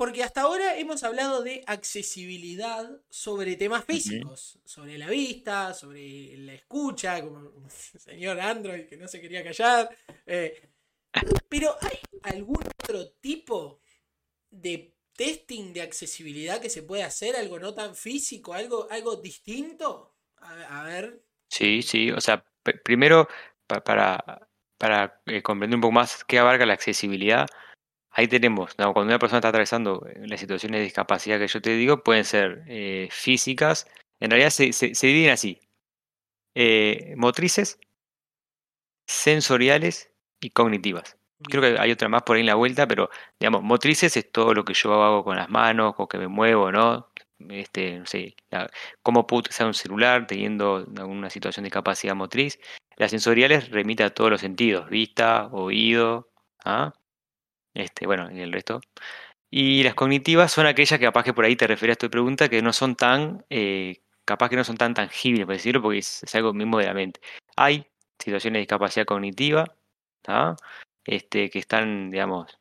porque 0.00 0.24
hasta 0.24 0.40
ahora 0.40 0.78
hemos 0.78 1.04
hablado 1.04 1.42
de 1.42 1.62
accesibilidad 1.66 2.90
sobre 3.10 3.56
temas 3.56 3.84
físicos, 3.84 4.58
sobre 4.64 4.96
la 4.96 5.10
vista, 5.10 5.74
sobre 5.74 6.38
la 6.38 6.54
escucha, 6.54 7.20
como 7.20 7.40
el 7.40 7.70
señor 8.00 8.40
Android 8.40 8.86
que 8.86 8.96
no 8.96 9.06
se 9.06 9.20
quería 9.20 9.44
callar. 9.44 9.94
Eh, 10.24 10.70
pero 11.50 11.76
¿hay 11.82 11.98
algún 12.22 12.64
otro 12.82 13.10
tipo 13.20 13.82
de 14.48 14.96
testing 15.14 15.74
de 15.74 15.82
accesibilidad 15.82 16.62
que 16.62 16.70
se 16.70 16.82
puede 16.82 17.02
hacer? 17.02 17.36
¿Algo 17.36 17.58
no 17.58 17.74
tan 17.74 17.94
físico? 17.94 18.54
¿Algo, 18.54 18.88
algo 18.90 19.16
distinto? 19.16 20.16
A, 20.38 20.82
ver. 20.84 21.22
Sí, 21.50 21.82
sí. 21.82 22.10
O 22.10 22.22
sea, 22.22 22.42
primero, 22.82 23.28
para, 23.66 24.48
para 24.78 25.20
eh, 25.26 25.42
comprender 25.42 25.76
un 25.76 25.82
poco 25.82 25.92
más 25.92 26.24
qué 26.24 26.38
abarca 26.38 26.64
la 26.64 26.72
accesibilidad, 26.72 27.46
Ahí 28.20 28.28
tenemos, 28.28 28.74
cuando 28.74 29.04
una 29.04 29.18
persona 29.18 29.38
está 29.38 29.48
atravesando 29.48 30.06
eh, 30.06 30.26
las 30.26 30.40
situaciones 30.40 30.80
de 30.80 30.84
discapacidad 30.84 31.38
que 31.38 31.48
yo 31.48 31.62
te 31.62 31.70
digo, 31.70 32.02
pueden 32.04 32.26
ser 32.26 32.64
eh, 32.66 33.08
físicas, 33.10 33.86
en 34.20 34.30
realidad 34.30 34.50
se, 34.50 34.74
se, 34.74 35.06
dividen 35.06 35.30
así, 35.30 35.58
eh, 36.54 37.14
motrices, 37.16 37.78
sensoriales 39.06 40.12
y 40.38 40.50
cognitivas. 40.50 41.16
Creo 41.44 41.62
que 41.62 41.80
hay 41.80 41.92
otra 41.92 42.10
más 42.10 42.22
por 42.24 42.36
ahí 42.36 42.40
en 42.40 42.46
la 42.48 42.56
vuelta, 42.56 42.86
pero 42.86 43.08
digamos, 43.38 43.62
motrices 43.62 44.14
es 44.18 44.30
todo 44.30 44.52
lo 44.52 44.66
que 44.66 44.74
yo 44.74 45.02
hago 45.02 45.24
con 45.24 45.36
las 45.36 45.48
manos, 45.48 45.94
con 45.94 46.06
que 46.06 46.18
me 46.18 46.28
muevo, 46.28 46.70
¿no? 46.70 47.10
Este, 47.48 48.00
no 48.00 48.04
sé, 48.04 48.36
cómo 49.02 49.26
puedo 49.26 49.40
utilizar 49.40 49.66
un 49.66 49.72
celular 49.72 50.26
teniendo 50.26 50.86
alguna 50.98 51.30
situación 51.30 51.62
de 51.62 51.68
discapacidad 51.68 52.14
motriz. 52.14 52.60
Las 52.96 53.12
sensoriales 53.12 53.70
remite 53.70 54.04
a 54.04 54.10
todos 54.12 54.30
los 54.30 54.42
sentidos, 54.42 54.90
vista, 54.90 55.46
oído, 55.52 56.28
¿ah? 56.66 56.92
Este, 57.74 58.06
bueno, 58.06 58.30
y 58.30 58.40
el 58.40 58.52
resto. 58.52 58.80
Y 59.50 59.82
las 59.82 59.94
cognitivas 59.94 60.52
son 60.52 60.66
aquellas 60.66 60.98
que 60.98 61.06
capaz 61.06 61.24
que 61.24 61.34
por 61.34 61.44
ahí 61.44 61.56
te 61.56 61.66
refieres 61.66 61.96
a 61.96 61.98
tu 61.98 62.10
pregunta, 62.10 62.48
que 62.48 62.62
no 62.62 62.72
son 62.72 62.96
tan, 62.96 63.44
eh, 63.50 64.00
capaz 64.24 64.48
que 64.48 64.56
no 64.56 64.64
son 64.64 64.76
tan 64.76 64.94
tangibles, 64.94 65.46
por 65.46 65.54
decirlo, 65.54 65.82
porque 65.82 65.98
es, 65.98 66.34
algo 66.34 66.52
mismo 66.52 66.78
de 66.78 66.86
la 66.86 66.94
mente. 66.94 67.20
Hay 67.56 67.86
situaciones 68.18 68.58
de 68.58 68.60
discapacidad 68.60 69.06
cognitiva, 69.06 69.66
este, 71.04 71.50
que 71.50 71.58
están, 71.58 72.10
digamos, 72.10 72.58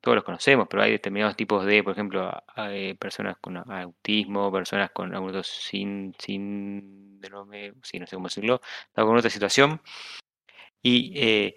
todos 0.00 0.16
los 0.16 0.24
conocemos, 0.24 0.68
pero 0.68 0.82
hay 0.82 0.92
determinados 0.92 1.36
tipos 1.36 1.64
de, 1.64 1.82
por 1.82 1.92
ejemplo, 1.92 2.30
personas 2.98 3.36
con 3.40 3.56
autismo, 3.56 4.52
personas 4.52 4.90
con 4.90 5.14
algunos 5.14 5.46
sin, 5.46 6.14
sin, 6.18 7.20
no, 7.20 7.48
sí, 7.82 7.98
no 7.98 8.06
sé 8.06 8.16
cómo 8.16 8.28
decirlo, 8.28 8.60
con 8.94 9.16
otra 9.16 9.30
situación. 9.30 9.80
Y 10.82 11.12
eh, 11.16 11.56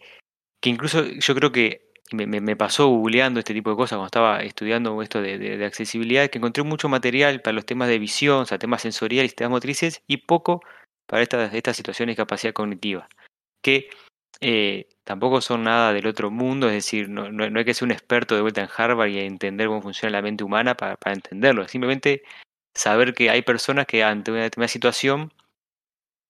que 0.61 0.69
incluso 0.69 1.03
yo 1.03 1.36
creo 1.36 1.51
que 1.51 1.84
me, 2.12 2.28
me, 2.28 2.56
pasó 2.56 2.88
googleando 2.88 3.39
este 3.39 3.53
tipo 3.53 3.72
de 3.72 3.76
cosas 3.76 3.97
cuando 3.97 4.06
estaba 4.08 4.39
estudiando 4.43 5.01
esto 5.01 5.22
de, 5.22 5.66
accesibilidad, 5.66 6.30
que 6.30 6.38
encontré 6.38 6.64
mucho 6.64 6.89
material 6.89 7.41
para 7.41 7.53
los 7.53 7.66
temas 7.66 7.88
de 7.88 7.99
visión, 7.99 8.41
o 8.41 8.45
sea, 8.45 8.60
temas 8.60 8.82
sensoriales 8.84 9.32
y 9.32 9.36
temas 9.36 9.51
motrices, 9.51 10.03
y 10.08 10.18
poco 10.18 10.62
para 11.08 11.24
estas, 11.24 11.76
situaciones 11.76 12.16
de 12.16 12.18
capacidad 12.18 12.53
cognitiva, 12.53 13.10
que 13.64 13.89
eh, 14.41 14.88
tampoco 15.03 15.41
son 15.41 15.64
nada 15.64 15.93
del 15.93 16.08
otro 16.08 16.30
mundo, 16.30 16.68
es 16.68 16.74
decir, 16.74 17.10
no, 17.10 17.43
hay 17.43 17.66
que 17.66 17.74
ser 17.74 17.86
un 17.86 17.91
experto 17.91 18.36
de 18.36 18.41
vuelta 18.41 18.62
en 18.62 18.70
Harvard 18.76 19.10
y 19.10 19.20
entender 19.20 19.68
cómo 19.68 19.82
funciona 19.82 20.12
la 20.12 20.22
mente 20.22 20.43
humana 20.43 20.76
para, 20.76 20.97
entenderlo, 21.06 21.68
simplemente 21.68 22.24
saber 22.76 23.14
que 23.14 23.30
hay 23.30 23.41
personas 23.41 23.88
que 23.88 24.03
ante 24.03 24.32
una 24.32 24.43
determinada 24.43 24.68
situación 24.68 25.34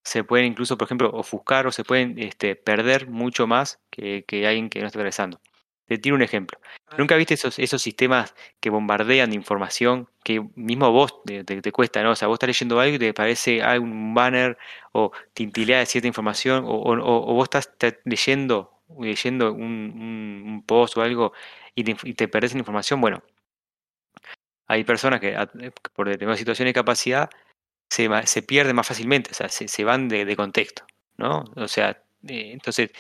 se 0.05 0.23
pueden 0.23 0.45
incluso, 0.45 0.77
por 0.77 0.85
ejemplo, 0.87 1.09
ofuscar 1.11 1.67
o 1.67 1.71
se 1.71 1.83
pueden 1.83 2.19
este, 2.19 2.55
perder 2.55 3.07
mucho 3.09 3.47
más 3.47 3.79
que, 3.89 4.23
que 4.27 4.45
alguien 4.47 4.69
que 4.69 4.79
no 4.79 4.85
está 4.85 4.99
atravesando. 4.99 5.41
Te 5.87 5.97
tiro 5.97 6.15
un 6.15 6.21
ejemplo. 6.23 6.59
¿Nunca 6.97 7.15
viste 7.15 7.33
esos, 7.35 7.59
esos 7.59 7.81
sistemas 7.81 8.33
que 8.59 8.69
bombardean 8.69 9.29
de 9.29 9.35
información 9.35 10.09
que 10.23 10.41
mismo 10.55 10.91
vos 10.91 11.21
te, 11.25 11.43
te- 11.43 11.61
te 11.61 11.71
cuesta, 11.71 12.01
¿no? 12.03 12.11
O 12.11 12.15
sea, 12.15 12.27
vos 12.27 12.35
estás 12.35 12.47
leyendo 12.47 12.79
algo 12.79 12.95
y 12.95 12.99
te 12.99 13.13
parece 13.13 13.61
algún 13.61 14.13
banner 14.13 14.57
o 14.93 15.11
tintilea 15.33 15.79
de 15.79 15.85
cierta 15.85 16.07
información 16.07 16.63
o, 16.65 16.69
o- 16.69 16.93
o- 16.99 17.31
o 17.31 17.33
vos 17.35 17.45
estás 17.45 17.71
leyendo, 18.05 18.71
leyendo 18.99 19.51
un, 19.53 19.61
un- 19.63 20.43
un 20.47 20.63
post 20.65 20.97
o 20.97 21.01
algo 21.01 21.33
y 21.75 21.83
te, 21.83 21.95
y 22.03 22.13
te 22.13 22.27
perdés 22.27 22.53
en 22.53 22.59
información. 22.59 23.01
Bueno, 23.01 23.21
hay 24.67 24.83
personas 24.83 25.19
que 25.19 25.35
por 25.93 26.07
determinadas 26.07 26.39
situaciones 26.39 26.69
de 26.71 26.79
capacidad 26.79 27.29
se, 27.89 28.09
se 28.27 28.43
pierden 28.43 28.75
más 28.75 28.87
fácilmente, 28.87 29.31
o 29.31 29.33
sea, 29.35 29.49
se, 29.49 29.67
se 29.67 29.83
van 29.83 30.09
de, 30.09 30.25
de 30.25 30.35
contexto, 30.35 30.85
¿no? 31.17 31.45
O 31.55 31.67
sea, 31.67 31.91
eh, 32.27 32.51
entonces 32.53 32.91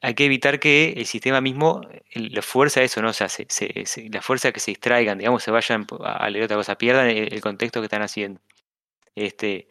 hay 0.00 0.14
que 0.14 0.24
evitar 0.24 0.58
que 0.60 0.92
el 0.96 1.06
sistema 1.06 1.40
mismo 1.40 1.82
le 2.14 2.42
fuerza 2.42 2.82
eso, 2.82 3.02
¿no? 3.02 3.10
O 3.10 3.12
sea, 3.12 3.28
se, 3.28 3.46
se- 3.48 4.08
la 4.12 4.22
fuerza 4.22 4.52
que 4.52 4.60
se 4.60 4.70
distraigan, 4.72 5.18
digamos, 5.18 5.42
se 5.42 5.50
vayan 5.50 5.86
a 6.04 6.28
leer 6.30 6.44
otra 6.44 6.56
cosa, 6.56 6.76
pierdan 6.76 7.08
el, 7.08 7.32
el 7.32 7.40
contexto 7.40 7.80
que 7.80 7.86
están 7.86 8.02
haciendo. 8.02 8.40
Este, 9.16 9.68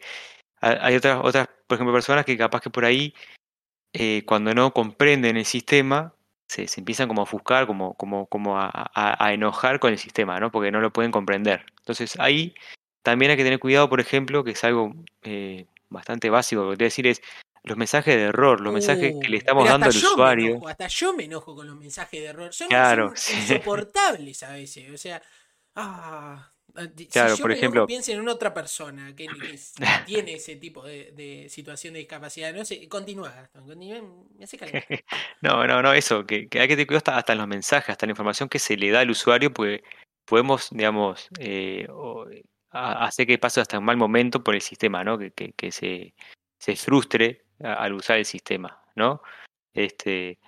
ha- 0.62 0.86
hay 0.86 0.96
otras, 0.96 1.20
otras, 1.24 1.48
por 1.68 1.76
ejemplo, 1.76 1.94
personas 1.94 2.24
que 2.26 2.38
capaz 2.38 2.60
que 2.62 2.70
por 2.70 2.84
ahí, 2.86 3.14
eh, 3.92 4.24
cuando 4.26 4.54
no 4.54 4.72
comprenden 4.72 5.36
el 5.36 5.44
sistema, 5.44 6.14
se, 6.48 6.68
se 6.68 6.80
empiezan 6.80 7.08
como 7.08 7.22
a 7.22 7.24
ofuscar, 7.24 7.66
como, 7.66 7.94
como, 7.94 8.26
como 8.26 8.58
a, 8.60 8.70
a- 8.94 9.32
enojar 9.34 9.80
con 9.80 9.92
el 9.92 9.98
sistema, 9.98 10.40
¿no? 10.40 10.50
Porque 10.50 10.70
no 10.72 10.80
lo 10.80 10.92
pueden 10.92 11.12
comprender. 11.12 11.64
Entonces 11.80 12.18
ahí 12.20 12.54
también 13.02 13.30
hay 13.32 13.36
que 13.36 13.44
tener 13.44 13.60
cuidado, 13.60 13.88
por 13.88 14.00
ejemplo, 14.00 14.44
que 14.44 14.52
es 14.52 14.64
algo 14.64 14.94
eh, 15.22 15.66
bastante 15.90 16.30
básico, 16.30 16.62
lo 16.62 16.70
que 16.72 16.76
voy 16.76 16.84
a 16.84 16.86
decir 16.86 17.06
es 17.06 17.22
los 17.62 17.76
mensajes 17.76 18.16
de 18.16 18.22
error, 18.22 18.60
los 18.60 18.72
mensajes 18.72 19.14
que 19.20 19.28
le 19.28 19.36
Uh, 19.36 19.38
estamos 19.38 19.68
dando 19.68 19.86
al 19.86 19.90
usuario. 19.96 20.50
enojo, 20.52 20.68
hasta 20.68 20.86
yo 20.88 21.12
me 21.14 21.24
enojo 21.24 21.54
con 21.54 21.66
los 21.66 21.76
mensajes 21.76 22.20
de 22.20 22.26
error. 22.26 22.52
Son, 22.54 22.68
Claro, 22.68 23.08
son 23.08 23.16
sí. 23.16 23.34
insoportables 23.36 24.42
a 24.42 24.52
veces. 24.52 24.90
O 24.92 24.96
sea, 24.96 25.22
ah, 25.76 26.52
di- 26.94 27.06
Claro, 27.06 27.30
si 27.30 27.38
yo 27.38 27.42
por 27.42 27.50
me 27.50 27.56
ejemplo- 27.56 27.86
piensen 27.86 28.18
en 28.18 28.28
otra 28.28 28.54
persona 28.54 29.14
que, 29.14 29.28
tiene 30.06 30.34
ese 30.34 30.56
tipo 30.56 30.84
de, 30.84 31.12
de 31.12 31.48
situación 31.48 31.94
de 31.94 32.00
discapacidad. 32.00 32.54
No 32.54 32.64
sé, 32.64 32.88
continúa, 32.88 33.30
Gastón, 33.30 33.66
continúa, 33.66 34.00
me 34.36 34.44
hace 34.44 34.56
calentar. 34.56 34.82
No, 35.42 35.66
no, 35.66 35.82
no, 35.82 35.92
eso, 35.92 36.24
que, 36.26 36.48
que 36.48 36.60
hay 36.60 36.68
que 36.68 36.74
tener 36.74 36.86
cuidado 36.86 36.98
hasta, 36.98 37.16
hasta 37.18 37.32
en 37.32 37.38
los 37.38 37.48
mensajes, 37.48 37.90
hasta 37.90 38.06
en 38.06 38.08
la 38.08 38.12
información 38.12 38.48
que 38.48 38.58
se 38.58 38.76
le 38.76 38.90
da 38.90 39.00
al 39.00 39.10
usuario, 39.10 39.52
porque 39.52 39.82
podemos, 40.24 40.68
digamos, 40.70 41.28
eh, 41.38 41.86
o- 41.90 42.26
a- 42.70 43.04
hacer 43.04 43.26
que 43.26 43.36
pase 43.38 43.60
hasta 43.60 43.78
un 43.78 43.84
mal 43.84 43.96
momento 43.96 44.42
por 44.44 44.54
el 44.54 44.60
sistema, 44.62 45.02
¿no? 45.04 45.18
Que, 45.18 45.32
que, 45.32 45.52
que 45.54 45.72
se, 45.72 46.14
se 46.58 46.76
frustre 46.76 47.44
al 47.62 47.92
usar 47.94 48.18
el 48.18 48.24
sistema, 48.24 48.80
¿no? 48.96 49.22
Este, 49.74 50.38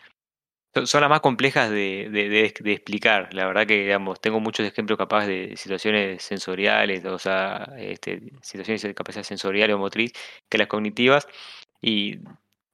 son, 0.85 1.01
las 1.03 1.11
más 1.11 1.21
complejas 1.21 1.71
de, 1.71 2.47
explicar. 2.65 3.33
La 3.35 3.47
verdad 3.47 3.67
que, 3.67 3.83
digamos, 3.83 4.21
tengo 4.21 4.41
muchos 4.41 4.67
ejemplos 4.67 4.99
capaz 4.99 5.27
de 5.27 5.55
situaciones 5.57 6.23
sensoriales, 6.23 7.05
o 7.05 7.19
sea, 7.19 7.75
este, 7.79 8.23
situaciones 8.43 8.83
de 8.83 8.95
capacidad 8.95 9.25
sensorial 9.25 9.71
o 9.73 9.79
motriz, 9.79 10.13
que 10.49 10.59
las 10.59 10.69
cognitivas. 10.69 11.29
Y 11.81 12.21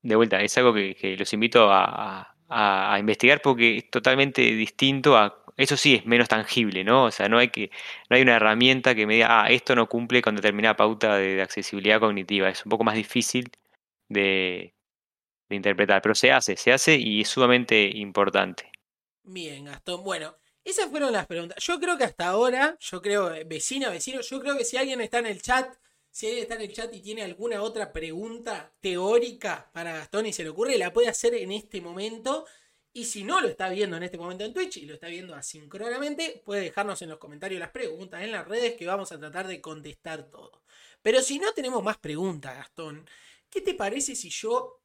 de 0.02 0.16
vuelta, 0.16 0.40
es 0.40 0.56
algo 0.58 0.74
que, 0.74 1.16
los 1.18 1.32
invito 1.32 1.68
a, 1.72 2.34
investigar 2.98 3.42
porque 3.42 3.78
es 3.78 3.90
totalmente 3.90 4.42
distinto. 4.42 5.16
Eso 5.56 5.76
sí 5.76 5.96
es 5.96 6.06
menos 6.06 6.28
tangible, 6.28 6.84
¿no? 6.84 7.04
O 7.04 7.10
sea, 7.10 7.28
no 7.28 7.38
hay 7.38 7.48
que, 7.48 7.70
no 8.08 8.16
hay 8.16 8.22
una 8.22 8.36
herramienta 8.36 8.94
que 8.94 9.06
me 9.06 9.14
diga, 9.14 9.42
ah, 9.42 9.48
esto 9.50 9.74
no 9.74 9.88
cumple 9.88 10.22
con 10.22 10.36
determinada 10.36 10.76
pauta 10.76 11.16
de 11.16 11.42
accesibilidad 11.42 12.00
cognitiva. 12.00 12.48
Es 12.48 12.64
un 12.64 12.70
poco 12.70 12.84
más 12.84 12.94
difícil 12.94 13.50
de, 14.08 14.74
interpretar, 15.50 16.02
pero 16.02 16.14
se 16.14 16.30
hace, 16.30 16.56
se 16.56 16.72
hace 16.72 16.96
y 16.96 17.22
es 17.22 17.28
sumamente 17.28 17.90
importante. 17.94 18.70
Bien, 19.22 19.64
Gastón. 19.64 20.04
Bueno, 20.04 20.36
esas 20.64 20.90
fueron 20.90 21.12
las 21.12 21.26
preguntas. 21.26 21.62
Yo 21.64 21.78
creo 21.80 21.96
que 21.96 22.04
hasta 22.04 22.26
ahora, 22.26 22.76
yo 22.80 23.00
creo, 23.00 23.32
eh, 23.34 23.44
vecina, 23.44 23.88
vecino, 23.90 24.20
yo 24.20 24.40
creo 24.40 24.56
que 24.56 24.64
si 24.64 24.76
alguien 24.76 25.00
está 25.00 25.18
en 25.18 25.26
el 25.26 25.40
chat, 25.40 25.74
si 26.10 26.26
alguien 26.26 26.42
está 26.42 26.54
en 26.56 26.62
el 26.62 26.72
chat 26.72 26.94
y 26.94 27.00
tiene 27.00 27.22
alguna 27.22 27.62
otra 27.62 27.92
pregunta 27.92 28.72
teórica 28.80 29.70
para 29.72 29.92
Gastón 29.92 30.26
y 30.26 30.32
se 30.32 30.42
le 30.42 30.50
ocurre, 30.50 30.76
la 30.76 30.92
puede 30.92 31.08
hacer 31.08 31.34
en 31.34 31.52
este 31.52 31.80
momento. 31.80 32.46
Y 32.92 33.04
si 33.04 33.22
no 33.22 33.40
lo 33.40 33.48
está 33.48 33.68
viendo 33.68 33.96
en 33.96 34.02
este 34.02 34.18
momento 34.18 34.44
en 34.44 34.52
Twitch 34.52 34.78
y 34.78 34.86
lo 34.86 34.94
está 34.94 35.08
viendo 35.08 35.34
asincronamente, 35.34 36.42
puede 36.44 36.62
dejarnos 36.62 37.00
en 37.02 37.10
los 37.10 37.18
comentarios 37.18 37.60
las 37.60 37.70
preguntas 37.70 38.22
en 38.22 38.32
las 38.32 38.48
redes 38.48 38.74
que 38.74 38.86
vamos 38.86 39.12
a 39.12 39.18
tratar 39.18 39.46
de 39.46 39.60
contestar 39.60 40.24
todo. 40.24 40.64
Pero 41.02 41.22
si 41.22 41.38
no 41.38 41.52
tenemos 41.52 41.82
más 41.82 41.98
preguntas, 41.98 42.56
Gastón, 42.56 43.08
¿qué 43.50 43.60
te 43.60 43.74
parece 43.74 44.14
si 44.16 44.30
yo 44.30 44.80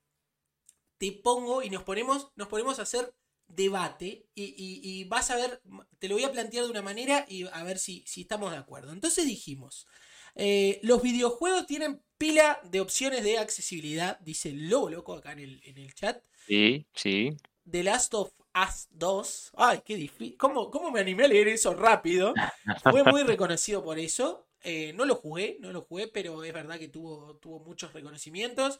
te 0.97 1.11
pongo 1.11 1.61
y 1.63 1.69
nos 1.69 1.83
ponemos, 1.83 2.29
nos 2.35 2.47
ponemos 2.47 2.79
a 2.79 2.83
hacer 2.83 3.13
debate 3.47 4.27
y, 4.35 4.43
y- 4.43 4.79
y 4.83 5.03
vas 5.05 5.29
a 5.29 5.35
ver, 5.35 5.61
te 5.99 6.07
lo 6.07 6.15
voy 6.15 6.23
a 6.23 6.31
plantear 6.31 6.63
de 6.65 6.71
una 6.71 6.81
manera 6.81 7.25
y 7.27 7.45
a 7.47 7.63
ver 7.63 7.77
si, 7.77 8.03
si 8.07 8.21
estamos 8.21 8.51
de 8.51 8.57
acuerdo. 8.57 8.91
Entonces 8.93 9.25
dijimos, 9.25 9.85
eh, 10.35 10.79
los 10.83 11.01
videojuegos 11.01 11.67
tienen 11.67 12.01
pila 12.17 12.59
de 12.63 12.79
opciones 12.81 13.23
de 13.23 13.37
accesibilidad, 13.37 14.19
dice 14.21 14.49
el 14.49 14.69
Lobo 14.69 14.89
Loco 14.89 15.13
acá 15.13 15.33
en 15.33 15.39
el, 15.39 15.61
en 15.65 15.77
el 15.77 15.93
chat. 15.93 16.23
Sí, 16.47 16.85
sí. 16.93 17.35
The 17.69 17.83
Last 17.83 18.13
of 18.13 18.31
Us 18.55 18.87
2. 18.91 19.51
Ay, 19.55 19.81
qué 19.85 19.95
difícil. 19.95 20.37
¿Cómo, 20.37 20.69
¿Cómo 20.69 20.91
me 20.91 20.99
animé 20.99 21.25
a 21.25 21.27
leer 21.27 21.47
eso 21.49 21.73
rápido? 21.73 22.33
Fue 22.89 23.03
muy 23.03 23.23
reconocido 23.23 23.83
por 23.83 23.99
eso. 23.99 24.47
Eh, 24.63 24.93
no 24.93 25.03
lo 25.05 25.15
jugué, 25.15 25.57
no 25.59 25.71
lo 25.73 25.81
jugué, 25.81 26.07
pero 26.07 26.43
es 26.43 26.53
verdad 26.53 26.79
que 26.79 26.87
tuvo, 26.87 27.35
tuvo 27.35 27.59
muchos 27.59 27.91
reconocimientos. 27.91 28.79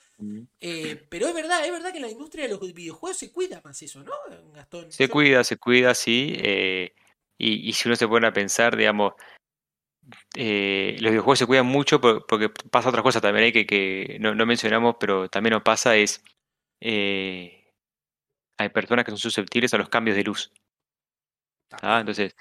Eh, 0.62 1.06
pero 1.10 1.28
es 1.28 1.34
verdad, 1.34 1.66
es 1.66 1.72
verdad 1.72 1.92
que 1.92 1.98
en 1.98 2.04
la 2.04 2.10
industria 2.10 2.46
de 2.46 2.52
los 2.52 2.74
videojuegos 2.74 3.18
se 3.18 3.32
cuida 3.34 3.62
más 3.66 3.82
eso, 3.82 4.02
¿no, 4.04 4.14
Gastón? 4.54 4.90
Se 4.92 5.08
Yo- 5.08 5.12
cuida, 5.12 5.44
se 5.44 5.58
cuida, 5.58 5.94
sí. 5.94 6.36
eh, 6.38 6.94
y, 7.38 7.68
y 7.70 7.74
si 7.74 7.90
uno 7.90 7.98
se 7.98 8.08
pone 8.08 8.28
a 8.28 8.34
pensar, 8.34 8.78
digamos, 8.78 9.14
los 10.36 11.12
videojuegos 11.12 11.40
se 11.40 11.46
cuidan 11.46 11.66
mucho 11.66 12.00
por- 12.00 12.26
porque 12.26 12.50
pasa 12.50 12.90
otra 12.90 13.04
cosa 13.04 13.20
también 13.20 13.52
que, 13.52 13.66
que 13.66 14.18
no, 14.20 14.34
no 14.34 14.46
mencionamos, 14.46 14.96
pero 15.00 15.30
también 15.30 15.54
nos 15.54 15.64
pasa 15.64 15.98
es, 15.98 16.24
hay 16.82 18.70
personas 18.74 19.04
que 19.04 19.12
son 19.12 19.18
susceptibles 19.18 19.74
a 19.74 19.78
los 19.78 19.90
cambios 19.90 20.16
de 20.16 20.24
luz. 20.24 20.52
¿ah? 21.82 22.00
Entonces, 22.00 22.36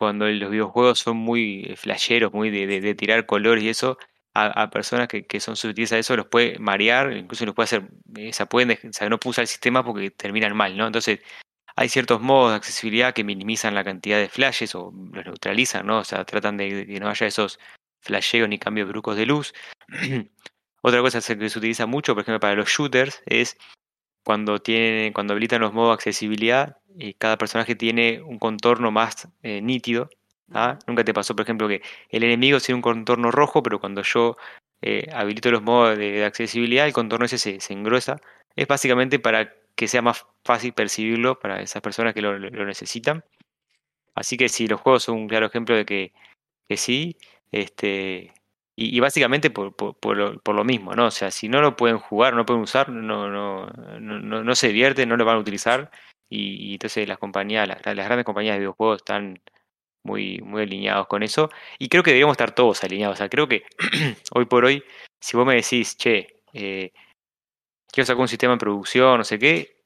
cuando 0.00 0.26
los 0.28 0.50
videojuegos 0.50 0.98
son 0.98 1.18
muy 1.18 1.66
eh, 1.68 1.76
flasheros, 1.76 2.32
muy 2.32 2.48
de, 2.50 2.94
tirar 2.94 3.26
colores 3.26 3.62
y 3.62 3.68
eso, 3.68 3.98
a, 4.32 4.70
personas 4.70 5.08
que, 5.08 5.26
que 5.26 5.40
son 5.40 5.56
susceptibles 5.56 5.92
a 5.92 5.98
eso 5.98 6.16
los 6.16 6.26
puede 6.26 6.58
marear, 6.58 7.12
incluso 7.12 7.44
los 7.44 7.54
puede 7.54 7.64
hacer, 7.66 7.90
eh, 8.16 8.32
se 8.32 8.46
pueden, 8.46 8.70
o 8.70 9.08
no 9.10 9.20
puede 9.20 9.30
usar 9.30 9.42
el 9.42 9.48
sistema 9.48 9.84
porque 9.84 10.10
terminan 10.10 10.56
mal, 10.56 10.74
¿no? 10.74 10.86
Entonces, 10.86 11.20
hay 11.76 11.90
ciertos 11.90 12.22
modos 12.22 12.52
de 12.52 12.56
accesibilidad 12.56 13.12
que 13.12 13.24
minimizan 13.24 13.74
la 13.74 13.84
cantidad 13.84 14.18
de 14.18 14.30
flashes 14.30 14.74
o 14.74 14.90
los 15.12 15.26
neutralizan, 15.26 15.86
¿no? 15.86 15.98
O 15.98 16.04
sea, 16.04 16.24
tratan 16.24 16.56
de, 16.56 16.74
de 16.74 16.86
que 16.86 16.98
no 16.98 17.10
haya 17.10 17.26
esos 17.26 17.58
flasheos 18.00 18.48
ni 18.48 18.58
cambios 18.58 18.88
bruscos 18.88 19.16
de 19.16 19.26
luz. 19.26 19.52
Otra 20.82 21.00
cosa 21.02 21.20
que 21.20 21.50
se 21.50 21.58
utiliza 21.58 21.84
mucho, 21.84 22.14
por 22.14 22.22
ejemplo, 22.22 22.40
para 22.40 22.54
los 22.54 22.70
shooters, 22.70 23.22
es 23.26 23.58
cuando 24.24 24.60
tienen, 24.60 25.12
cuando 25.12 25.34
habilitan 25.34 25.60
los 25.60 25.74
modos 25.74 25.90
de 25.90 25.94
accesibilidad, 25.94 26.78
eh, 27.00 27.14
cada 27.18 27.38
personaje 27.38 27.74
tiene 27.74 28.20
un 28.20 28.38
contorno 28.38 28.90
más 28.90 29.28
eh, 29.42 29.62
nítido. 29.62 30.10
¿ah? 30.52 30.78
Nunca 30.86 31.02
te 31.02 31.14
pasó, 31.14 31.34
por 31.34 31.44
ejemplo, 31.44 31.66
que 31.66 31.82
el 32.10 32.22
enemigo 32.24 32.60
tiene 32.60 32.76
un 32.76 32.82
contorno 32.82 33.30
rojo, 33.30 33.62
pero 33.62 33.80
cuando 33.80 34.02
yo 34.02 34.36
eh, 34.82 35.08
habilito 35.14 35.50
los 35.50 35.62
modos 35.62 35.96
de, 35.96 36.12
de 36.12 36.24
accesibilidad, 36.26 36.86
el 36.86 36.92
contorno 36.92 37.24
ese 37.24 37.38
se, 37.38 37.60
se 37.60 37.72
engruesa. 37.72 38.20
Es 38.54 38.66
básicamente 38.68 39.18
para 39.18 39.54
que 39.76 39.88
sea 39.88 40.02
más 40.02 40.26
fácil 40.44 40.74
percibirlo 40.74 41.38
para 41.38 41.62
esas 41.62 41.80
personas 41.80 42.12
que 42.12 42.20
lo, 42.20 42.38
necesitan. 42.38 43.24
Así 44.14 44.36
que 44.36 44.50
sí, 44.50 44.66
los 44.68 44.80
juegos 44.80 45.04
son 45.04 45.16
un 45.16 45.28
claro 45.28 45.46
ejemplo 45.46 45.74
de 45.74 45.86
que, 45.86 46.12
que 46.68 46.76
sí. 46.76 47.16
Este, 47.50 48.34
y, 48.76 48.96
y 48.96 49.00
básicamente 49.00 49.50
por, 49.50 49.74
por, 49.74 49.96
por 49.96 50.16
lo, 50.18 50.38
por 50.40 50.54
lo 50.54 50.64
mismo, 50.64 50.94
¿no? 50.94 51.06
O 51.06 51.10
sea, 51.10 51.30
si 51.30 51.48
no 51.48 51.62
lo 51.62 51.76
pueden 51.76 51.98
jugar, 51.98 52.34
no 52.34 52.40
lo 52.40 52.46
pueden 52.46 52.62
usar, 52.62 52.90
no, 52.90 53.30
no, 53.30 53.66
no, 54.00 54.20
no, 54.20 54.44
no 54.44 54.54
se 54.54 54.68
divierten, 54.68 55.08
no 55.08 55.16
lo 55.16 55.24
van 55.24 55.36
a 55.36 55.40
utilizar. 55.40 55.90
Y, 56.30 56.70
y 56.70 56.72
entonces 56.74 57.06
las 57.08 57.18
compañías, 57.18 57.66
las, 57.68 57.84
las 57.84 58.06
grandes 58.06 58.24
compañías 58.24 58.54
de 58.54 58.60
videojuegos 58.60 58.98
están 58.98 59.40
muy, 60.04 60.38
muy 60.40 60.62
alineados 60.62 61.06
con 61.08 61.22
eso. 61.22 61.50
Y 61.78 61.88
creo 61.88 62.02
que 62.02 62.10
deberíamos 62.12 62.34
estar 62.34 62.54
todos 62.54 62.82
alineados. 62.84 63.14
O 63.14 63.18
sea, 63.18 63.28
creo 63.28 63.48
que 63.48 63.64
hoy 64.34 64.46
por 64.46 64.64
hoy, 64.64 64.82
si 65.20 65.36
vos 65.36 65.44
me 65.44 65.56
decís, 65.56 65.96
che, 65.96 66.42
eh, 66.54 66.92
quiero 67.92 68.06
sacar 68.06 68.20
un 68.22 68.28
sistema 68.28 68.52
en 68.54 68.58
producción, 68.58 69.18
no 69.18 69.24
sé 69.24 69.38
qué, 69.38 69.82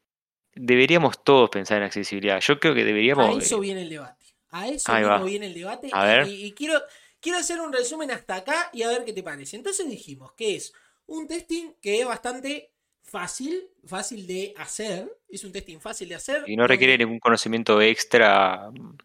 deberíamos 0.54 1.24
todos 1.24 1.50
pensar 1.50 1.78
en 1.78 1.84
accesibilidad. 1.84 2.40
Yo 2.40 2.60
creo 2.60 2.74
que 2.74 2.82
A 2.82 2.84
deberíamos. 2.84 3.42
eso 3.42 3.56
eh, 3.56 3.60
viene 3.60 3.82
el 3.82 3.88
debate. 3.88 4.24
A 4.50 4.68
eso 4.68 5.24
viene 5.24 5.46
el 5.46 5.54
debate. 5.54 5.88
A 5.92 6.04
y- 6.04 6.08
ver. 6.08 6.26
Y, 6.28 6.44
y 6.46 6.52
quiero, 6.52 6.80
quiero 7.20 7.38
hacer 7.38 7.60
un 7.60 7.72
resumen 7.72 8.10
hasta 8.10 8.36
acá 8.36 8.70
y 8.72 8.82
a 8.82 8.88
ver 8.88 9.04
qué 9.04 9.12
te 9.12 9.22
parece. 9.22 9.56
Entonces 9.56 9.88
dijimos 9.88 10.32
que 10.34 10.56
es 10.56 10.72
un 11.06 11.26
testing 11.26 11.72
que 11.82 12.00
es 12.00 12.06
bastante 12.06 12.73
fácil, 13.14 13.70
fácil 13.84 14.26
de 14.26 14.52
hacer. 14.56 15.08
Es 15.28 15.44
un 15.44 15.52
testing 15.52 15.78
fácil 15.78 16.08
de 16.08 16.16
hacer. 16.16 16.42
y 16.48 16.56
no 16.56 16.66
requiere 16.66 16.98
ningún 16.98 17.20
conocimiento 17.20 17.80
extra 17.80 18.72
mm, 18.72 18.96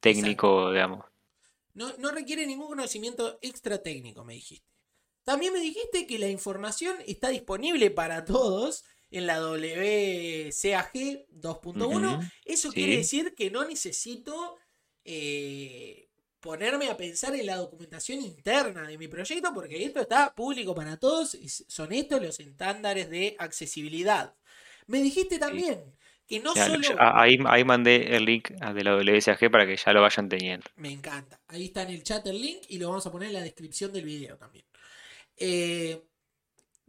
técnico, 0.00 0.70
digamos. 0.70 1.06
No, 1.72 1.96
no 1.96 2.10
requiere 2.10 2.46
ningún 2.46 2.66
conocimiento 2.68 3.38
extra 3.40 3.82
técnico, 3.82 4.22
me 4.22 4.34
dijiste. 4.34 4.68
También 5.24 5.54
me 5.54 5.60
dijiste 5.60 6.06
que 6.06 6.18
la 6.18 6.28
información 6.28 6.96
está 7.06 7.30
disponible 7.30 7.90
para 7.90 8.26
todos 8.26 8.84
en 9.10 9.26
la 9.26 9.40
WCAG 9.40 10.92
2.1. 10.92 12.32
Eso 12.44 12.70
quiere 12.70 12.98
decir 12.98 13.34
que 13.34 13.50
no 13.50 13.64
necesito 13.64 14.58
eh, 15.04 16.07
ponerme 16.40 16.88
a 16.88 16.96
pensar 16.96 17.34
en 17.34 17.46
la 17.46 17.56
documentación 17.56 18.20
interna 18.20 18.86
de 18.86 18.98
mi 18.98 19.08
proyecto 19.08 19.52
porque 19.52 19.84
esto 19.84 20.00
está 20.00 20.34
público 20.34 20.74
para 20.74 20.96
todos 20.96 21.34
y 21.34 21.48
son 21.48 21.92
estos 21.92 22.22
los 22.22 22.38
estándares 22.40 23.10
de 23.10 23.36
accesibilidad. 23.38 24.34
Me 24.86 25.02
dijiste 25.02 25.38
también 25.38 25.96
que 26.26 26.40
no 26.40 26.54
solo... 26.54 26.86
Ahí, 26.98 27.38
ahí 27.46 27.64
mandé 27.64 28.16
el 28.16 28.24
link 28.24 28.50
de 28.50 28.84
la 28.84 28.96
WSAG 28.96 29.50
para 29.50 29.66
que 29.66 29.76
ya 29.76 29.92
lo 29.92 30.02
vayan 30.02 30.28
teniendo. 30.28 30.66
Me 30.76 30.90
encanta. 30.90 31.40
Ahí 31.48 31.66
está 31.66 31.82
en 31.82 31.90
el 31.90 32.02
chat 32.02 32.26
el 32.26 32.40
link 32.40 32.62
y 32.68 32.78
lo 32.78 32.88
vamos 32.88 33.06
a 33.06 33.12
poner 33.12 33.28
en 33.28 33.34
la 33.34 33.42
descripción 33.42 33.92
del 33.92 34.04
video 34.04 34.36
también. 34.36 34.64
Eh, 35.36 36.02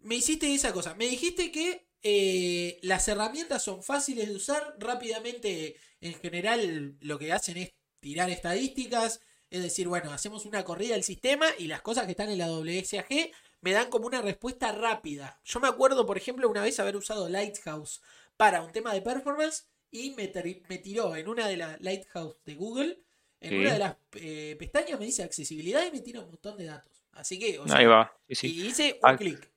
me 0.01 0.15
hiciste 0.15 0.53
esa 0.53 0.73
cosa. 0.73 0.93
Me 0.95 1.07
dijiste 1.07 1.51
que 1.51 1.87
eh, 2.01 2.79
las 2.83 3.07
herramientas 3.07 3.63
son 3.63 3.83
fáciles 3.83 4.27
de 4.27 4.35
usar. 4.35 4.75
Rápidamente, 4.77 5.75
en 6.01 6.13
general, 6.15 6.97
lo 7.01 7.17
que 7.17 7.31
hacen 7.31 7.57
es 7.57 7.73
tirar 7.99 8.29
estadísticas. 8.29 9.21
Es 9.49 9.63
decir, 9.63 9.87
bueno, 9.87 10.11
hacemos 10.11 10.45
una 10.45 10.63
corrida 10.63 10.93
del 10.93 11.03
sistema 11.03 11.47
y 11.57 11.67
las 11.67 11.81
cosas 11.81 12.05
que 12.05 12.11
están 12.11 12.29
en 12.29 12.37
la 12.37 12.51
WSAG 12.51 13.31
me 13.61 13.71
dan 13.71 13.89
como 13.89 14.07
una 14.07 14.21
respuesta 14.21 14.71
rápida. 14.71 15.39
Yo 15.43 15.59
me 15.59 15.67
acuerdo, 15.67 16.05
por 16.05 16.17
ejemplo, 16.17 16.49
una 16.49 16.61
vez 16.61 16.79
haber 16.79 16.95
usado 16.95 17.29
Lighthouse 17.29 18.01
para 18.37 18.61
un 18.61 18.71
tema 18.71 18.93
de 18.93 19.01
performance 19.01 19.67
y 19.91 20.11
me, 20.11 20.27
tiró 20.27 21.15
en 21.15 21.27
una 21.27 21.47
de 21.47 21.57
las 21.57 21.81
Lighthouse 21.81 22.37
de 22.45 22.55
Google, 22.55 22.99
en 23.41 23.59
una 23.59 23.73
de 23.73 23.79
las 23.79 23.95
eh, 24.15 24.55
pestañas 24.59 24.99
me 24.99 25.05
dice 25.05 25.23
accesibilidad 25.23 25.85
y 25.85 25.91
me 25.91 26.01
tira 26.01 26.21
un 26.21 26.27
montón 26.27 26.57
de 26.57 26.65
datos. 26.65 27.03
Así 27.13 27.39
que, 27.39 27.59
Ahí 27.69 27.85
va. 27.85 28.13
y 28.27 28.67
hice 28.67 28.99
un 29.01 29.17
clic. 29.17 29.49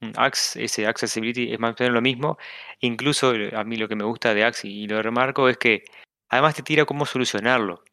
Mm, 0.00 0.12
Axe, 0.16 0.64
ese 0.64 0.86
Accessibility 0.86 1.52
es 1.52 1.58
más 1.58 1.72
o 1.72 1.82
menos 1.82 1.94
lo 1.94 2.02
mismo. 2.02 2.38
Incluso 2.80 3.34
eh, 3.34 3.52
a 3.54 3.64
mí 3.64 3.76
lo 3.76 3.88
que 3.88 3.96
me 3.96 4.04
gusta 4.04 4.34
de 4.34 4.44
Axe 4.44 4.68
y 4.68 4.86
lo 4.86 5.02
remarco 5.02 5.48
es 5.48 5.58
que 5.58 5.84
además 6.28 6.54
te 6.54 6.62
tira 6.62 6.84
cómo 6.84 7.06
solucionarlo. 7.06 7.84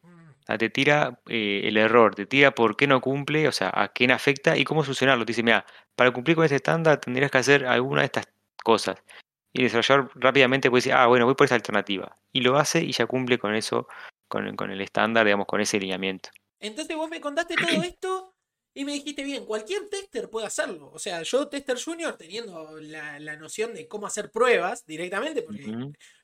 Te 0.46 0.70
tira 0.70 1.20
eh, 1.28 1.62
el 1.64 1.76
error, 1.76 2.14
te 2.14 2.26
tira 2.26 2.52
por 2.52 2.76
qué 2.76 2.86
no 2.86 3.00
cumple, 3.00 3.48
o 3.48 3.52
sea, 3.52 3.70
a 3.74 3.88
quién 3.88 4.12
afecta 4.12 4.56
y 4.56 4.64
cómo 4.64 4.84
solucionarlo. 4.84 5.24
Te 5.24 5.30
dice, 5.30 5.42
mira, 5.42 5.66
para 5.96 6.12
cumplir 6.12 6.36
con 6.36 6.44
este 6.44 6.56
estándar 6.56 7.00
tendrías 7.00 7.30
que 7.30 7.38
hacer 7.38 7.66
alguna 7.66 8.02
de 8.02 8.06
estas 8.06 8.28
cosas 8.62 8.96
y 9.56 9.60
el 9.60 9.72
desarrollador 9.72 10.10
rápidamente 10.16 10.68
puede 10.68 10.80
decir, 10.80 10.92
ah, 10.92 11.06
bueno, 11.06 11.24
voy 11.24 11.34
por 11.34 11.46
esa 11.46 11.54
alternativa. 11.54 12.18
Y 12.30 12.42
lo 12.42 12.58
hace 12.58 12.80
y 12.80 12.92
ya 12.92 13.06
cumple 13.06 13.38
con 13.38 13.54
eso, 13.54 13.88
con, 14.28 14.54
con 14.54 14.70
el 14.70 14.82
estándar, 14.82 15.24
digamos, 15.24 15.46
con 15.46 15.62
ese 15.62 15.80
lineamiento. 15.80 16.28
Entonces 16.60 16.94
vos 16.94 17.08
me 17.08 17.22
contaste 17.22 17.54
todo 17.54 17.82
esto 17.82 18.34
y 18.74 18.84
me 18.84 18.92
dijiste, 18.92 19.24
bien, 19.24 19.46
cualquier 19.46 19.88
tester 19.88 20.28
puede 20.28 20.46
hacerlo. 20.46 20.90
O 20.92 20.98
sea, 20.98 21.22
yo, 21.22 21.48
tester 21.48 21.82
junior, 21.82 22.18
teniendo 22.18 22.78
la, 22.80 23.18
noción 23.36 23.72
de 23.72 23.88
cómo 23.88 24.06
hacer 24.06 24.30
pruebas 24.30 24.84
directamente, 24.84 25.40
porque 25.40 25.74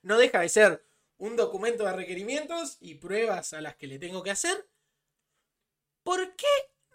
no 0.03 0.19
deja 0.19 0.41
de 0.41 0.51
ser 0.51 0.85
un 1.19 1.37
documento 1.37 1.85
de 1.85 1.93
requerimientos 1.93 2.77
y 2.81 2.95
pruebas 2.97 3.53
a 3.53 3.61
las 3.61 3.77
que 3.77 3.87
le 3.87 3.99
tengo 3.99 4.23
que 4.23 4.31
hacer. 4.31 4.69
¿Por 6.03 6.35
qué 6.37 6.47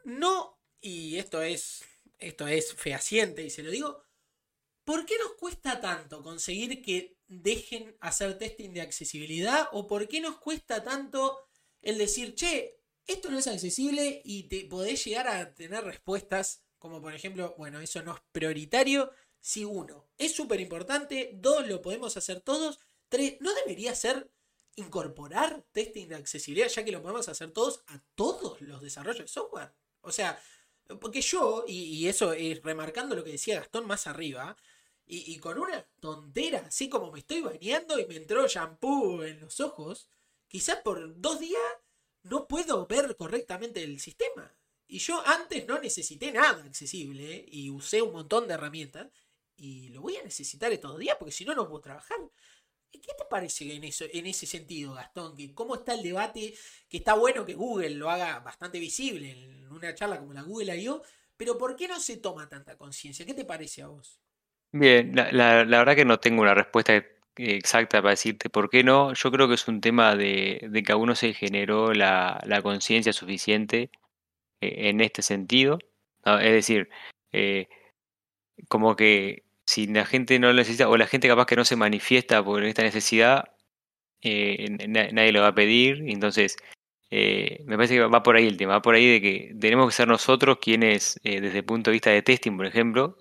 no? 0.03 0.59
Y 0.81 1.17
esto 1.17 1.41
es, 1.41 1.83
esto 2.19 2.47
es 2.47 2.73
fehaciente 2.73 3.43
y 3.43 3.49
se 3.49 3.63
lo 3.63 3.71
digo. 3.71 4.03
¿Por 4.83 5.05
qué 5.05 5.17
nos 5.17 5.33
cuesta 5.33 5.81
tanto 5.81 6.23
conseguir 6.23 6.81
que 6.81 7.17
dejen 7.27 7.95
hacer 7.99 8.37
testing 8.37 8.73
de 8.73 8.81
accesibilidad? 8.81 9.67
¿O 9.71 9.87
por 9.87 10.07
qué 10.07 10.21
nos 10.21 10.37
cuesta 10.39 10.83
tanto 10.83 11.47
el 11.81 11.97
decir, 11.97 12.35
che, 12.35 12.81
esto 13.05 13.29
no 13.29 13.39
es 13.39 13.47
accesible 13.47 14.21
y 14.23 14.43
te 14.43 14.65
podés 14.65 15.03
llegar 15.05 15.27
a 15.27 15.53
tener 15.53 15.83
respuestas 15.83 16.67
como 16.77 17.01
por 17.01 17.13
ejemplo, 17.13 17.55
bueno, 17.57 17.79
eso 17.79 18.01
no 18.01 18.15
es 18.15 18.21
prioritario. 18.31 19.11
Si 19.39 19.65
uno, 19.65 20.09
es 20.17 20.33
súper 20.33 20.59
importante. 20.59 21.31
Dos, 21.35 21.67
lo 21.67 21.81
podemos 21.81 22.17
hacer 22.17 22.41
todos. 22.41 22.79
No 23.39 23.53
debería 23.53 23.95
ser 23.95 24.29
incorporar 24.75 25.65
testing 25.71 26.07
de 26.07 26.15
accesibilidad, 26.15 26.67
ya 26.67 26.85
que 26.85 26.91
lo 26.91 27.01
podemos 27.01 27.27
hacer 27.29 27.51
todos 27.51 27.83
a 27.87 28.01
todos 28.15 28.61
los 28.61 28.81
desarrollos 28.81 29.21
de 29.21 29.27
software. 29.27 29.73
O 30.01 30.11
sea, 30.11 30.39
porque 31.01 31.21
yo, 31.21 31.65
y, 31.67 31.83
y 31.83 32.07
eso 32.07 32.33
es 32.33 32.61
remarcando 32.61 33.15
lo 33.15 33.23
que 33.23 33.31
decía 33.31 33.59
Gastón 33.59 33.87
más 33.87 34.07
arriba, 34.07 34.55
y, 35.09 35.37
con 35.37 35.57
una 35.57 35.81
tontera, 36.01 36.65
así 36.67 36.89
como 36.89 37.11
me 37.11 37.19
estoy 37.19 37.39
bañando 37.41 37.97
y 37.97 38.05
me 38.07 38.17
entró 38.17 38.45
shampoo 38.45 39.23
en 39.23 39.39
los 39.39 39.61
ojos, 39.61 40.09
quizás 40.49 40.81
por 40.81 41.19
dos 41.21 41.39
días 41.39 41.61
no 42.23 42.45
puedo 42.45 42.85
ver 42.87 43.15
correctamente 43.15 43.81
el 43.83 44.01
sistema. 44.01 44.53
Y 44.85 44.99
yo 44.99 45.25
antes 45.25 45.65
no 45.65 45.79
necesité 45.79 46.31
nada 46.33 46.61
accesible 46.63 47.45
y 47.47 47.69
usé 47.69 48.01
un 48.01 48.11
montón 48.11 48.47
de 48.47 48.55
herramientas 48.55 49.09
y 49.55 49.89
lo 49.89 50.01
voy 50.01 50.17
a 50.17 50.23
necesitar 50.23 50.73
estos 50.73 50.99
días 50.99 51.15
porque 51.17 51.31
si 51.31 51.45
no, 51.45 51.55
no 51.55 51.69
puedo 51.69 51.81
trabajar. 51.81 52.17
¿Qué 52.91 52.99
te 52.99 53.25
parece 53.29 53.75
en, 53.75 53.83
eso, 53.83 54.05
en 54.11 54.25
ese 54.25 54.45
sentido, 54.45 54.93
Gastón? 54.93 55.35
¿Cómo 55.53 55.75
está 55.75 55.93
el 55.93 56.03
debate? 56.03 56.53
Que 56.89 56.97
está 56.97 57.13
bueno 57.13 57.45
que 57.45 57.53
Google 57.53 57.91
lo 57.91 58.09
haga 58.09 58.39
bastante 58.39 58.79
visible 58.79 59.31
en 59.31 59.71
una 59.71 59.93
charla 59.93 60.19
como 60.19 60.33
la 60.33 60.41
Google 60.41 60.77
I.O., 60.77 61.01
pero 61.37 61.57
¿por 61.57 61.75
qué 61.75 61.87
no 61.87 61.99
se 61.99 62.17
toma 62.17 62.49
tanta 62.49 62.77
conciencia? 62.77 63.25
¿Qué 63.25 63.35
te 63.35 63.45
parece 63.45 63.83
a 63.83 63.87
vos? 63.87 64.19
Bien, 64.71 65.15
la, 65.15 65.63
verdad 65.63 65.95
que 65.95 66.05
no 66.05 66.19
tengo 66.19 66.41
una 66.41 66.55
respuesta 66.55 67.05
exacta 67.35 68.01
para 68.01 68.11
decirte 68.11 68.49
por 68.49 68.69
qué 68.69 68.83
no. 68.83 69.13
Yo 69.13 69.31
creo 69.31 69.47
que 69.47 69.53
es 69.53 69.67
un 69.67 69.79
tema 69.79 70.15
de, 70.15 70.69
que 70.85 70.91
a 70.91 70.97
uno 70.97 71.15
se 71.15 71.33
generó 71.33 71.93
la, 71.93 72.41
la 72.45 72.61
conciencia 72.61 73.13
suficiente 73.13 73.91
eh, 74.61 74.89
en 74.89 75.01
este 75.01 75.21
sentido. 75.21 75.77
Es 76.25 76.51
decir, 76.51 76.89
eh, 77.31 77.67
como 78.67 78.95
que 78.95 79.43
si 79.67 79.87
la 79.87 80.05
gente 80.05 80.39
no 80.39 80.47
lo 80.47 80.53
necesita, 80.55 80.89
o 80.89 80.97
la 80.97 81.07
gente 81.07 81.27
capaz 81.27 81.45
que 81.45 81.55
no 81.55 81.65
se 81.65 81.75
manifiesta 81.75 82.43
por 82.43 82.63
esta 82.63 82.83
necesidad, 82.83 83.45
eh, 84.21 84.69
nadie 84.87 85.31
lo 85.31 85.41
va 85.41 85.49
a 85.49 85.55
pedir. 85.55 86.03
Entonces, 86.07 86.57
me 87.11 87.75
parece 87.77 87.95
que 87.95 88.01
va 88.01 88.23
por 88.23 88.35
ahí 88.37 88.47
el 88.47 88.57
tema, 88.57 88.73
va 88.73 88.81
por 88.81 88.95
ahí 88.95 89.07
de 89.07 89.21
que 89.21 89.55
tenemos 89.59 89.87
que 89.87 89.95
ser 89.95 90.07
nosotros 90.07 90.59
quienes, 90.61 91.19
desde 91.23 91.59
el 91.59 91.65
punto 91.65 91.91
de 91.91 91.93
vista 91.93 92.09
de 92.11 92.21
testing, 92.21 92.57
por 92.57 92.65
ejemplo, 92.65 93.17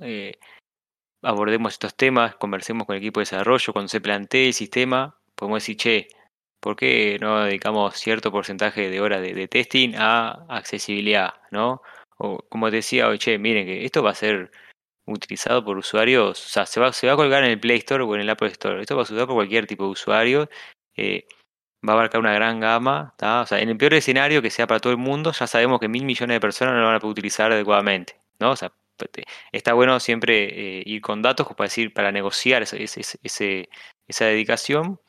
abordemos 1.23 1.75
estos 1.75 1.97
temas, 1.97 2.37
conversemos 2.37 2.87
con 2.87 2.97
el 2.97 3.03
equipo 3.03 3.21
de 3.21 3.23
desarrollo, 3.23 3.73
cuando 3.73 3.89
se 3.89 4.01
plantee 4.01 4.49
el 4.49 4.55
sistema, 4.55 5.19
podemos 5.35 5.63
decir, 5.63 5.77
che, 5.77 6.09
¿por 6.61 6.77
qué 6.77 7.19
no 7.21 7.45
dedicamos 7.45 7.97
cierto 7.97 8.31
porcentaje 8.33 8.91
de 8.91 9.01
horas 9.01 9.23
de, 9.23 9.49
testing 9.49 9.95
a 9.97 10.47
accesibilidad? 10.49 11.35
¿no? 11.51 11.83
O 12.19 12.39
como 12.49 12.71
te 12.71 12.77
decía 12.77 13.09
hoy, 13.09 13.19
che, 13.19 13.39
miren 13.39 13.67
que 13.67 13.85
esto 13.85 14.03
va 14.03 14.11
a 14.11 14.15
ser 14.15 14.51
utilizado 15.07 15.65
por 15.65 15.79
usuarios, 15.79 16.45
o 16.45 16.49
sea, 16.49 16.67
se 16.67 16.81
va, 16.81 16.93
se 16.93 17.07
va 17.07 17.15
a 17.15 17.17
colgar 17.17 17.45
en 17.45 17.51
el 17.51 17.61
Play 17.61 17.79
Store 17.79 18.05
o 18.05 18.15
en 18.15 18.23
el 18.23 18.31
Apple 18.31 18.49
Store. 18.49 18.81
Esto 18.81 18.97
va 18.97 19.03
a 19.03 19.05
usar 19.05 19.27
por 19.27 19.37
cualquier 19.37 19.67
tipo 19.67 19.85
de 19.85 19.91
usuario. 19.91 20.51
Eh, 20.97 21.27
va 21.87 21.93
a 21.93 21.97
abarcar 21.97 22.21
una 22.21 22.35
gran 22.35 22.61
gama. 22.61 23.15
O 23.21 23.47
sea, 23.47 23.61
en 23.61 23.69
el 23.69 23.77
peor 23.77 23.95
escenario 23.95 24.43
que 24.43 24.51
sea 24.51 24.67
para 24.67 24.81
todo 24.81 24.93
el 24.93 24.99
mundo, 24.99 25.33
ya 25.33 25.47
sabemos 25.47 25.81
que 25.81 25.89
mil 25.89 26.05
millones 26.05 26.35
de 26.37 26.41
personas 26.41 26.75
no 26.75 26.81
lo 26.81 26.87
van 26.87 26.97
a 26.97 27.01
poder 27.01 27.13
utilizar 27.13 27.53
adecuadamente. 27.53 28.21
¿no? 28.41 28.51
O 28.53 28.57
sea, 28.57 28.73
está 29.53 29.75
bueno 29.75 30.01
siempre 30.01 30.79
eh, 30.81 30.83
ir 30.87 31.01
con 31.03 31.23
datos 31.23 31.47
para 31.49 31.67
decir, 31.67 31.93
para 31.93 32.13
negociar 32.13 32.63
ese, 32.63 33.69
esa 34.09 34.25
dedicación. 34.25 35.01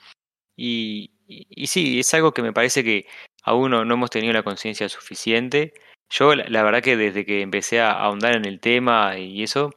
Y, 0.56 1.12
y, 1.28 1.68
sí, 1.68 2.00
es 2.00 2.14
algo 2.14 2.34
que 2.34 2.42
me 2.42 2.54
parece 2.54 2.84
que 2.84 3.06
aún 3.44 3.72
no, 3.72 3.82
hemos 3.82 4.10
tenido 4.10 4.34
la 4.34 4.44
conciencia 4.44 4.90
suficiente. 4.90 5.74
Yo 6.10 6.34
la, 6.36 6.64
verdad 6.64 6.82
que 6.82 6.96
desde 6.98 7.26
que 7.26 7.42
empecé 7.42 7.82
a 7.82 7.92
ahondar 7.92 8.36
en 8.36 8.46
el 8.46 8.60
tema 8.60 9.18
y 9.18 9.44
eso, 9.44 9.74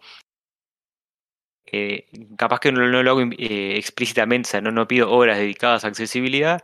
eh, 1.72 2.06
capaz 2.36 2.60
que 2.60 2.72
no, 2.72 2.80
lo 2.86 3.10
hago 3.10 3.22
eh, 3.38 3.76
explícitamente, 3.76 4.48
o 4.48 4.50
sea, 4.50 4.60
no, 4.60 4.70
no 4.72 4.88
pido 4.88 5.10
horas 5.10 5.38
dedicadas 5.38 5.84
a 5.84 5.88
accesibilidad, 5.88 6.62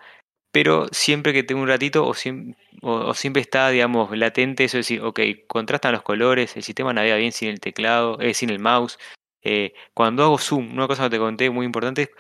pero 0.53 0.89
siempre 0.93 1.33
que 1.33 1.43
tengo 1.43 1.63
un 1.63 1.69
ratito 1.69 2.07
o, 2.07 3.15
siempre 3.15 3.43
está, 3.43 3.69
digamos, 3.71 4.17
latente 4.17 4.65
eso 4.65 4.77
de 4.79 4.81
decir, 4.81 5.03
ok, 5.03 5.21
contrastan 5.49 5.93
los 5.93 6.03
colores, 6.03 6.57
el 6.57 6.63
sistema 6.63 6.93
navega 6.93 7.17
bien 7.17 7.33
sin 7.33 7.49
el 7.51 7.61
teclado, 7.61 8.21
eh, 8.21 8.35
sin 8.35 8.51
el 8.51 8.59
mouse. 8.61 8.99
Eh, 9.43 9.75
cuando 9.95 10.25
hago 10.25 10.39
zoom, 10.39 10.73
una 10.73 10.89
cosa 10.89 11.05
que 11.05 11.11
te 11.11 11.19
conté 11.19 11.51
muy 11.51 11.67
importante, 11.67 12.11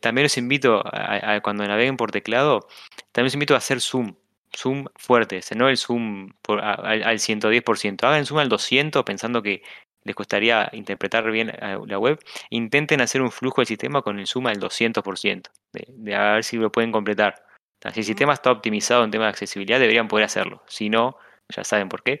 también 0.00 0.24
los 0.24 0.38
invito, 0.38 0.82
a, 0.84 1.40
cuando 1.42 1.66
naveguen 1.66 1.96
por 1.96 2.10
teclado, 2.10 2.68
también 3.12 3.26
los 3.26 3.34
invito 3.34 3.54
a 3.54 3.58
hacer 3.58 3.80
zoom, 3.80 4.14
zoom 4.56 4.86
fuerte, 4.96 5.40
no 5.56 5.68
el 5.68 5.76
zoom 5.76 6.32
al 6.48 7.18
110%, 7.18 8.02
hagan 8.04 8.26
zoom 8.26 8.38
al 8.38 8.48
200 8.48 9.04
pensando 9.04 9.42
que 9.42 9.62
les 10.04 10.14
costaría 10.14 10.68
interpretar 10.72 11.30
bien 11.30 11.52
la 11.86 11.98
web, 11.98 12.18
intenten 12.50 13.00
hacer 13.00 13.20
un 13.20 13.30
flujo 13.30 13.60
del 13.60 13.66
sistema 13.66 14.02
con 14.02 14.18
el 14.18 14.26
zoom 14.26 14.46
al 14.46 14.58
200%, 14.58 15.50
de, 15.72 15.84
de 15.88 16.14
a 16.14 16.32
ver 16.34 16.44
si 16.44 16.56
lo 16.56 16.72
pueden 16.72 16.92
completar. 16.92 17.44
Si 17.92 18.00
el 18.00 18.06
sistema 18.06 18.32
está 18.32 18.50
optimizado 18.50 19.04
en 19.04 19.10
tema 19.10 19.24
de 19.24 19.30
accesibilidad, 19.30 19.78
deberían 19.78 20.08
poder 20.08 20.24
hacerlo. 20.24 20.62
Si 20.66 20.88
no, 20.90 21.16
ya 21.48 21.62
saben 21.62 21.88
por 21.88 22.02
qué. 22.02 22.20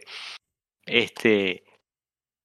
Este, 0.86 1.64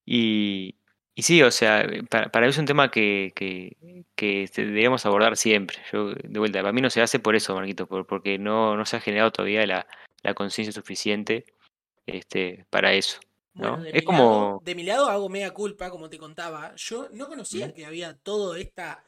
y, 0.05 0.75
y 1.16 1.22
sí, 1.22 1.43
o 1.43 1.51
sea, 1.51 1.88
para, 2.09 2.30
para 2.30 2.47
mí 2.47 2.49
es 2.49 2.57
un 2.57 2.66
tema 2.66 2.89
que, 2.89 3.34
que, 3.36 4.05
que, 4.16 4.49
deberíamos 4.55 5.05
abordar 5.05 5.38
siempre. 5.38 5.78
Yo, 5.91 6.14
de 6.14 6.39
vuelta, 6.39 6.61
para 6.61 6.74
mí 6.74 6.82
no 6.82 6.89
se 6.89 7.01
hace 7.01 7.20
por 7.20 7.36
eso, 7.36 7.53
Marquito, 7.53 7.88
porque 7.88 8.39
no, 8.39 8.76
no 8.76 8.86
se 8.86 8.97
ha 8.97 8.99
generado 8.99 9.32
todavía 9.32 9.66
la, 9.68 9.86
la 10.24 10.34
conciencia 10.34 10.74
suficiente 10.74 11.45
este, 12.07 12.66
para 12.72 12.93
eso. 12.93 13.20
¿no? 13.53 13.78
Bueno, 13.78 13.84
de, 13.84 13.89
es 13.89 13.95
mi 13.95 14.01
como... 14.03 14.24
lado, 14.24 14.61
de 14.64 14.76
mi 14.76 14.84
lado 14.84 15.07
hago 15.07 15.30
media 15.30 15.51
culpa, 15.51 15.91
como 15.91 16.09
te 16.09 16.18
contaba. 16.18 16.74
Yo 16.76 17.09
no 17.11 17.28
conocía 17.28 17.74
que 17.74 17.86
había 17.86 18.16
todo 18.18 18.55
esta. 18.55 19.03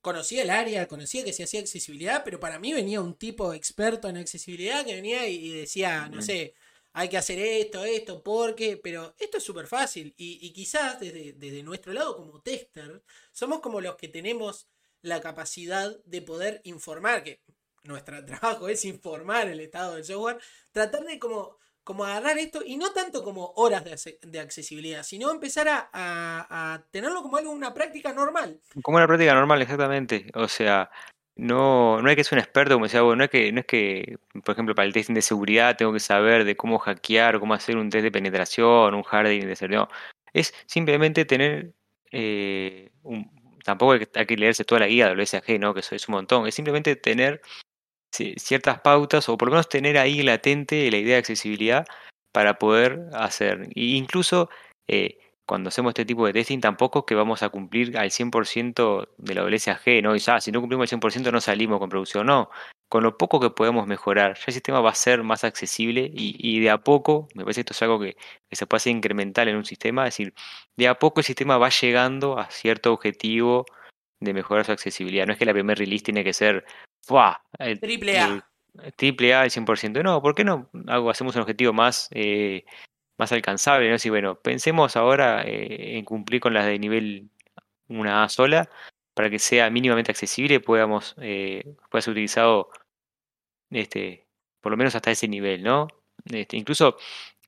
Conocía 0.00 0.44
el 0.44 0.50
área, 0.50 0.86
conocía 0.86 1.24
que 1.24 1.32
se 1.32 1.42
hacía 1.42 1.58
accesibilidad, 1.58 2.22
pero 2.24 2.38
para 2.38 2.60
mí 2.60 2.72
venía 2.72 3.00
un 3.00 3.14
tipo 3.14 3.52
experto 3.52 4.08
en 4.08 4.16
accesibilidad 4.16 4.86
que 4.86 4.94
venía 4.94 5.28
y 5.28 5.48
y 5.48 5.50
decía, 5.50 6.08
no 6.08 6.22
sé, 6.22 6.54
hay 6.98 7.08
que 7.08 7.16
hacer 7.16 7.38
esto, 7.38 7.84
esto, 7.84 8.22
porque. 8.24 8.76
Pero 8.82 9.14
esto 9.18 9.38
es 9.38 9.44
súper 9.44 9.68
fácil. 9.68 10.14
Y, 10.16 10.52
quizás 10.52 10.98
desde, 10.98 11.62
nuestro 11.62 11.92
lado, 11.92 12.16
como 12.16 12.40
tester, 12.40 13.04
somos 13.30 13.60
como 13.60 13.80
los 13.80 13.94
que 13.94 14.08
tenemos 14.08 14.68
la 15.02 15.20
capacidad 15.20 15.96
de 16.04 16.22
poder 16.22 16.60
informar, 16.64 17.22
que 17.22 17.40
nuestro 17.84 18.24
trabajo 18.26 18.68
es 18.68 18.84
informar 18.84 19.46
el 19.46 19.60
estado 19.60 19.94
del 19.94 20.04
software, 20.04 20.40
tratar 20.72 21.04
de 21.04 21.20
como, 21.20 21.56
agarrar 22.04 22.36
esto 22.36 22.62
y 22.66 22.76
no 22.76 22.90
tanto 22.92 23.22
como 23.22 23.52
horas 23.54 23.84
de, 24.20 24.40
accesibilidad, 24.40 25.04
sino 25.04 25.30
empezar 25.30 25.68
a 25.70 26.84
tenerlo 26.90 27.22
como 27.22 27.36
algo, 27.36 27.52
una 27.52 27.72
práctica 27.72 28.12
normal. 28.12 28.60
Como 28.82 28.96
una 28.96 29.06
práctica 29.06 29.34
normal, 29.34 29.62
exactamente. 29.62 30.26
O 30.34 30.48
sea, 30.48 30.90
no, 31.38 32.02
no 32.02 32.08
hay 32.10 32.16
que 32.16 32.24
ser 32.24 32.38
un 32.38 32.44
experto, 32.44 32.74
como 32.74 32.86
decía 32.86 33.02
vos, 33.02 33.16
no 33.16 33.24
es 33.24 33.30
que, 33.30 33.52
no 33.52 33.60
es 33.60 33.66
que, 33.66 34.18
por 34.44 34.52
ejemplo, 34.52 34.74
para 34.74 34.86
el 34.86 34.92
testing 34.92 35.14
de 35.14 35.22
seguridad 35.22 35.76
tengo 35.76 35.92
que 35.92 36.00
saber 36.00 36.44
de 36.44 36.56
cómo 36.56 36.78
hackear 36.78 37.40
cómo 37.40 37.54
hacer 37.54 37.76
un 37.76 37.90
test 37.90 38.04
de 38.04 38.10
penetración, 38.12 38.94
un 38.94 39.04
hardening 39.08 39.46
de 39.46 39.56
seguridad. 39.56 39.82
No. 39.82 39.88
Es 40.32 40.54
simplemente 40.66 41.24
tener 41.24 41.72
eh, 42.12 42.90
tampoco 43.64 43.92
hay 43.92 44.26
que, 44.26 44.36
leerse 44.36 44.64
toda 44.64 44.80
la 44.80 44.86
guía 44.88 45.08
de 45.08 45.14
WSAG, 45.14 45.58
¿no? 45.60 45.74
Que 45.74 45.80
eso 45.80 45.94
es 45.94 46.08
un 46.08 46.14
montón. 46.14 46.46
Es 46.46 46.54
simplemente 46.54 46.96
tener 46.96 47.40
ci- 48.14 48.38
ciertas 48.38 48.80
pautas 48.80 49.28
o 49.28 49.38
por 49.38 49.48
lo 49.48 49.52
menos 49.52 49.68
tener 49.68 49.98
ahí 49.98 50.22
latente 50.22 50.90
la 50.90 50.98
idea 50.98 51.14
de 51.14 51.20
accesibilidad 51.20 51.86
para 52.32 52.58
poder 52.58 53.00
hacer. 53.14 53.68
Y 53.74 53.96
incluso 53.96 54.50
eh, 54.88 55.18
cuando 55.48 55.68
hacemos 55.68 55.92
este 55.92 56.04
tipo 56.04 56.26
de 56.26 56.34
testing 56.34 56.60
tampoco 56.60 56.98
es 56.98 57.04
que 57.06 57.14
vamos 57.14 57.42
a 57.42 57.48
cumplir 57.48 57.96
al 57.96 58.10
100% 58.10 59.08
de 59.16 59.34
la 59.34 59.42
WSAG, 59.44 60.02
¿no? 60.02 60.14
Y 60.14 60.18
ya, 60.18 60.40
si 60.42 60.52
no 60.52 60.60
cumplimos 60.60 60.92
al 60.92 61.00
100% 61.00 61.32
no 61.32 61.40
salimos 61.40 61.78
con 61.78 61.88
producción, 61.88 62.26
no. 62.26 62.50
Con 62.90 63.02
lo 63.02 63.16
poco 63.16 63.40
que 63.40 63.48
podemos 63.48 63.86
mejorar, 63.86 64.34
ya 64.36 64.44
el 64.48 64.52
sistema 64.52 64.80
va 64.80 64.90
a 64.90 64.94
ser 64.94 65.22
más 65.22 65.44
accesible 65.44 66.02
y, 66.12 66.36
y 66.38 66.60
de 66.60 66.68
a 66.68 66.76
poco, 66.78 67.28
me 67.34 67.44
parece 67.44 67.60
que 67.60 67.62
esto 67.62 67.72
es 67.72 67.82
algo 67.82 67.98
que, 67.98 68.16
que 68.48 68.56
se 68.56 68.66
puede 68.66 68.76
hacer 68.78 68.92
incremental 68.94 69.48
en 69.48 69.56
un 69.56 69.64
sistema, 69.64 70.06
es 70.06 70.14
decir, 70.18 70.34
de 70.76 70.86
a 70.88 70.98
poco 70.98 71.20
el 71.20 71.24
sistema 71.24 71.56
va 71.56 71.70
llegando 71.70 72.38
a 72.38 72.50
cierto 72.50 72.92
objetivo 72.92 73.64
de 74.20 74.34
mejorar 74.34 74.66
su 74.66 74.72
accesibilidad. 74.72 75.26
No 75.26 75.32
es 75.32 75.38
que 75.38 75.46
la 75.46 75.54
primer 75.54 75.78
release 75.78 76.04
tiene 76.04 76.24
que 76.24 76.34
ser 76.34 76.66
¡fua! 77.06 77.42
el- 77.58 77.80
Triple 77.80 78.12
el- 78.18 78.20
A. 78.20 78.90
triple 78.96 79.34
A 79.34 79.40
al 79.42 79.50
100%. 79.50 80.02
No, 80.02 80.20
¿por 80.20 80.34
qué 80.34 80.44
no 80.44 80.68
hago, 80.88 81.08
hacemos 81.08 81.34
un 81.36 81.40
objetivo 81.42 81.72
más, 81.72 82.08
eh, 82.12 82.64
más 83.18 83.32
alcanzable? 83.32 83.88
¿no? 83.88 83.96
Así, 83.96 84.08
bueno, 84.10 84.36
pensemos 84.36 84.96
ahora 84.96 85.42
eh, 85.44 85.98
en 85.98 86.04
cumplir 86.04 86.40
con 86.40 86.54
las 86.54 86.66
de 86.66 86.78
nivel 86.78 87.28
una 87.88 88.22
A 88.24 88.28
sola 88.28 88.68
para 89.14 89.28
que 89.30 89.38
sea 89.38 89.68
mínimamente 89.70 90.10
accesible 90.12 90.54
y 90.56 90.58
podamos, 90.60 91.14
eh, 91.20 91.74
pueda 91.90 92.02
ser 92.02 92.12
utilizado 92.12 92.70
este, 93.70 94.26
por 94.60 94.72
lo 94.72 94.76
menos 94.78 94.94
hasta 94.94 95.10
ese 95.10 95.28
nivel, 95.28 95.62
¿no? 95.62 95.88
Este, 96.26 96.56
incluso 96.56 96.96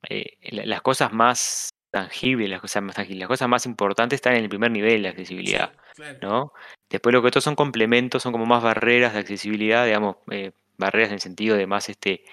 eh, 0.09 0.37
la- 0.51 0.65
las 0.65 0.81
cosas 0.81 1.11
más 1.13 1.69
tangibles, 1.91 2.49
las 2.49 2.61
cosas 2.61 2.83
más 2.83 2.95
tangibles, 2.95 3.19
las 3.21 3.27
cosas 3.27 3.49
más 3.49 3.65
importantes 3.65 4.17
están 4.17 4.35
en 4.35 4.43
el 4.43 4.49
primer 4.49 4.71
nivel 4.71 5.03
de 5.03 5.09
Sí, 5.09 5.11
accesibilidad. 5.11 5.73
claro. 5.95 6.19
¿no? 6.21 6.53
Después 6.89 7.13
lo 7.13 7.21
que 7.21 7.27
otros 7.27 7.43
son 7.43 7.55
complementos, 7.55 8.23
son 8.23 8.31
como 8.31 8.45
más 8.45 8.63
barreras 8.63 9.13
de 9.13 9.19
accesibilidad, 9.19 9.85
digamos, 9.85 10.17
eh, 10.31 10.51
barreras 10.77 11.09
en 11.09 11.15
el 11.15 11.19
sentido 11.21 11.55
de 11.57 11.67
más 11.67 11.89
este, 11.89 12.23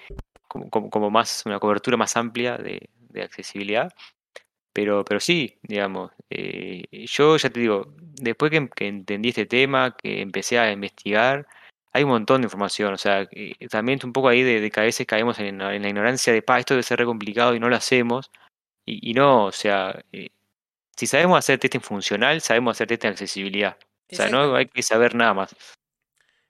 como, 0.47 0.69
como, 0.69 0.89
como 0.89 1.11
más, 1.11 1.43
una 1.45 1.59
cobertura 1.59 1.97
más 1.97 2.15
amplia 2.17 2.57
de, 2.57 2.89
de 3.09 3.23
accesibilidad. 3.23 3.91
Pero, 4.73 5.03
pero 5.03 5.19
sí, 5.19 5.57
digamos, 5.63 6.11
eh, 6.29 6.83
yo 7.07 7.37
ya 7.37 7.49
te 7.49 7.59
digo, 7.59 7.93
después 7.97 8.51
que, 8.51 8.69
que 8.69 8.87
entendí 8.87 9.29
este 9.29 9.45
tema, 9.45 9.95
que 9.97 10.21
empecé 10.21 10.59
a 10.59 10.71
investigar, 10.71 11.47
hay 11.91 12.03
un 12.03 12.11
montón 12.11 12.41
de 12.41 12.45
información, 12.45 12.93
o 12.93 12.97
sea, 12.97 13.25
que 13.25 13.55
también 13.69 13.99
un 14.03 14.13
poco 14.13 14.29
ahí 14.29 14.43
de, 14.43 14.61
de 14.61 14.69
que 14.69 14.79
a 14.79 14.83
veces 14.83 15.07
caemos 15.07 15.39
en, 15.39 15.57
la- 15.57 15.75
en 15.75 15.81
la 15.81 15.89
ignorancia 15.89 16.31
de, 16.31 16.43
pa, 16.43 16.59
esto 16.59 16.75
debe 16.75 16.83
ser 16.83 16.99
re 16.99 17.05
complicado 17.05 17.55
y 17.55 17.59
no 17.59 17.67
lo 17.67 17.75
hacemos, 17.75 18.29
y, 18.85 19.09
y 19.09 19.13
no, 19.15 19.45
o 19.45 19.51
sea, 19.51 20.03
eh, 20.11 20.29
si 20.95 21.07
sabemos 21.07 21.39
hacer 21.39 21.59
testing 21.59 21.79
funcional, 21.81 22.39
sabemos 22.41 22.77
hacer 22.77 22.87
testing 22.87 23.07
de 23.07 23.13
accesibilidad. 23.13 23.77
O 24.11 24.15
sea, 24.15 24.29
no 24.29 24.55
hay 24.55 24.67
que 24.67 24.83
saber 24.83 25.15
nada 25.15 25.33
más. 25.33 25.55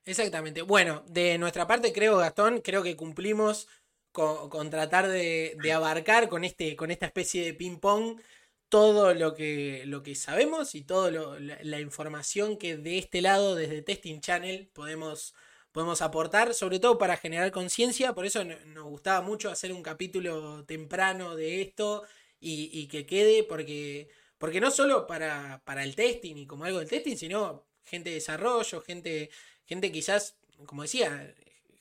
Exactamente. 0.04 0.62
Bueno, 0.62 1.04
de 1.06 1.38
nuestra 1.38 1.66
parte 1.66 1.92
creo, 1.92 2.16
Gastón, 2.18 2.60
creo 2.62 2.82
que 2.82 2.96
cumplimos 2.96 3.68
con, 4.12 4.70
tratar 4.70 5.08
de, 5.08 5.56
abarcar 5.72 6.28
con 6.28 6.44
este, 6.44 6.76
con 6.76 6.90
esta 6.90 7.06
especie 7.06 7.44
de 7.44 7.54
ping 7.54 7.78
pong 7.78 8.20
todo 8.68 9.14
lo 9.14 9.34
que, 9.34 9.82
lo 9.86 10.02
que 10.02 10.14
sabemos 10.14 10.74
y 10.74 10.82
toda 10.82 11.10
la, 11.10 11.58
la 11.62 11.80
información 11.80 12.56
que 12.56 12.76
de 12.76 12.98
este 12.98 13.20
lado, 13.22 13.54
desde 13.56 13.82
Testing 13.82 14.20
Channel, 14.20 14.68
podemos, 14.72 15.34
podemos 15.72 16.02
aportar, 16.02 16.54
sobre 16.54 16.78
todo 16.78 16.96
para 16.98 17.16
generar 17.16 17.50
conciencia. 17.50 18.14
Por 18.14 18.26
eso 18.26 18.44
no- 18.44 18.58
nos 18.66 18.84
gustaba 18.84 19.22
mucho 19.22 19.50
hacer 19.50 19.72
un 19.72 19.82
capítulo 19.82 20.64
temprano 20.66 21.34
de 21.36 21.62
esto 21.62 22.04
y, 22.38 22.70
y 22.72 22.86
que 22.88 23.06
quede, 23.06 23.42
porque, 23.44 24.08
porque 24.38 24.60
no 24.60 24.70
solo 24.70 25.06
para, 25.06 25.62
para 25.64 25.82
el 25.84 25.94
testing 25.96 26.36
y 26.36 26.46
como 26.46 26.64
algo 26.64 26.78
del 26.78 26.88
testing, 26.88 27.16
sino 27.16 27.66
gente 27.84 28.10
de 28.10 28.16
desarrollo, 28.16 28.80
gente, 28.82 29.30
gente 29.66 29.90
quizás, 29.92 30.36
como 30.66 30.82
decía, 30.82 31.34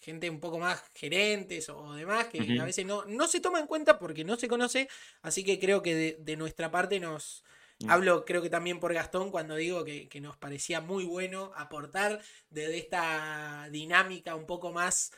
gente 0.10 0.30
un 0.30 0.40
poco 0.40 0.60
más 0.60 0.84
gerentes 0.94 1.70
o 1.70 1.94
demás, 1.94 2.28
que 2.28 2.60
a 2.60 2.66
veces 2.66 2.86
no, 2.86 3.06
no 3.06 3.28
se 3.28 3.40
toma 3.40 3.60
en 3.60 3.68
cuenta 3.68 3.98
porque 4.00 4.24
no 4.24 4.36
se 4.36 4.48
conoce, 4.48 4.88
así 5.22 5.44
que 5.44 5.58
creo 5.60 5.82
que 5.82 5.96
de, 5.96 6.18
de 6.20 6.36
nuestra 6.38 6.70
parte 6.72 7.00
nos... 7.00 7.44
Mm. 7.82 7.90
Hablo 7.92 8.26
creo 8.26 8.42
que 8.42 8.50
también 8.50 8.80
por 8.82 8.94
Gastón 8.94 9.32
cuando 9.32 9.56
digo 9.56 9.86
que, 9.86 10.10
que 10.10 10.20
nos 10.20 10.36
parecía 10.36 10.82
muy 10.82 11.06
bueno 11.06 11.52
aportar 11.56 12.20
desde 12.50 12.78
esta 12.78 13.70
dinámica 13.72 14.36
un 14.36 14.46
poco 14.46 14.74
más 14.74 15.12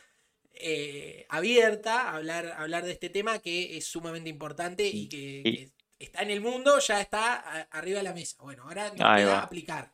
eh, 0.54 1.26
abierta, 1.28 2.14
hablar, 2.14 2.54
hablar 2.56 2.84
de 2.84 2.92
este 2.92 3.08
tema 3.10 3.40
que 3.40 3.76
es 3.76 3.86
sumamente 3.86 4.30
importante 4.30 4.86
y 4.86 5.08
que, 5.08 5.42
Y- 5.44 5.56
que 5.56 5.72
está 5.98 6.22
en 6.22 6.30
el 6.30 6.40
mundo, 6.40 6.78
ya 6.78 7.00
está 7.00 7.34
a- 7.34 7.62
arriba 7.78 7.98
de 7.98 8.04
la 8.04 8.12
mesa. 8.14 8.36
Bueno, 8.40 8.64
ahora 8.64 8.88
nos 8.90 8.96
queda 8.96 9.40
aplicar. 9.42 9.92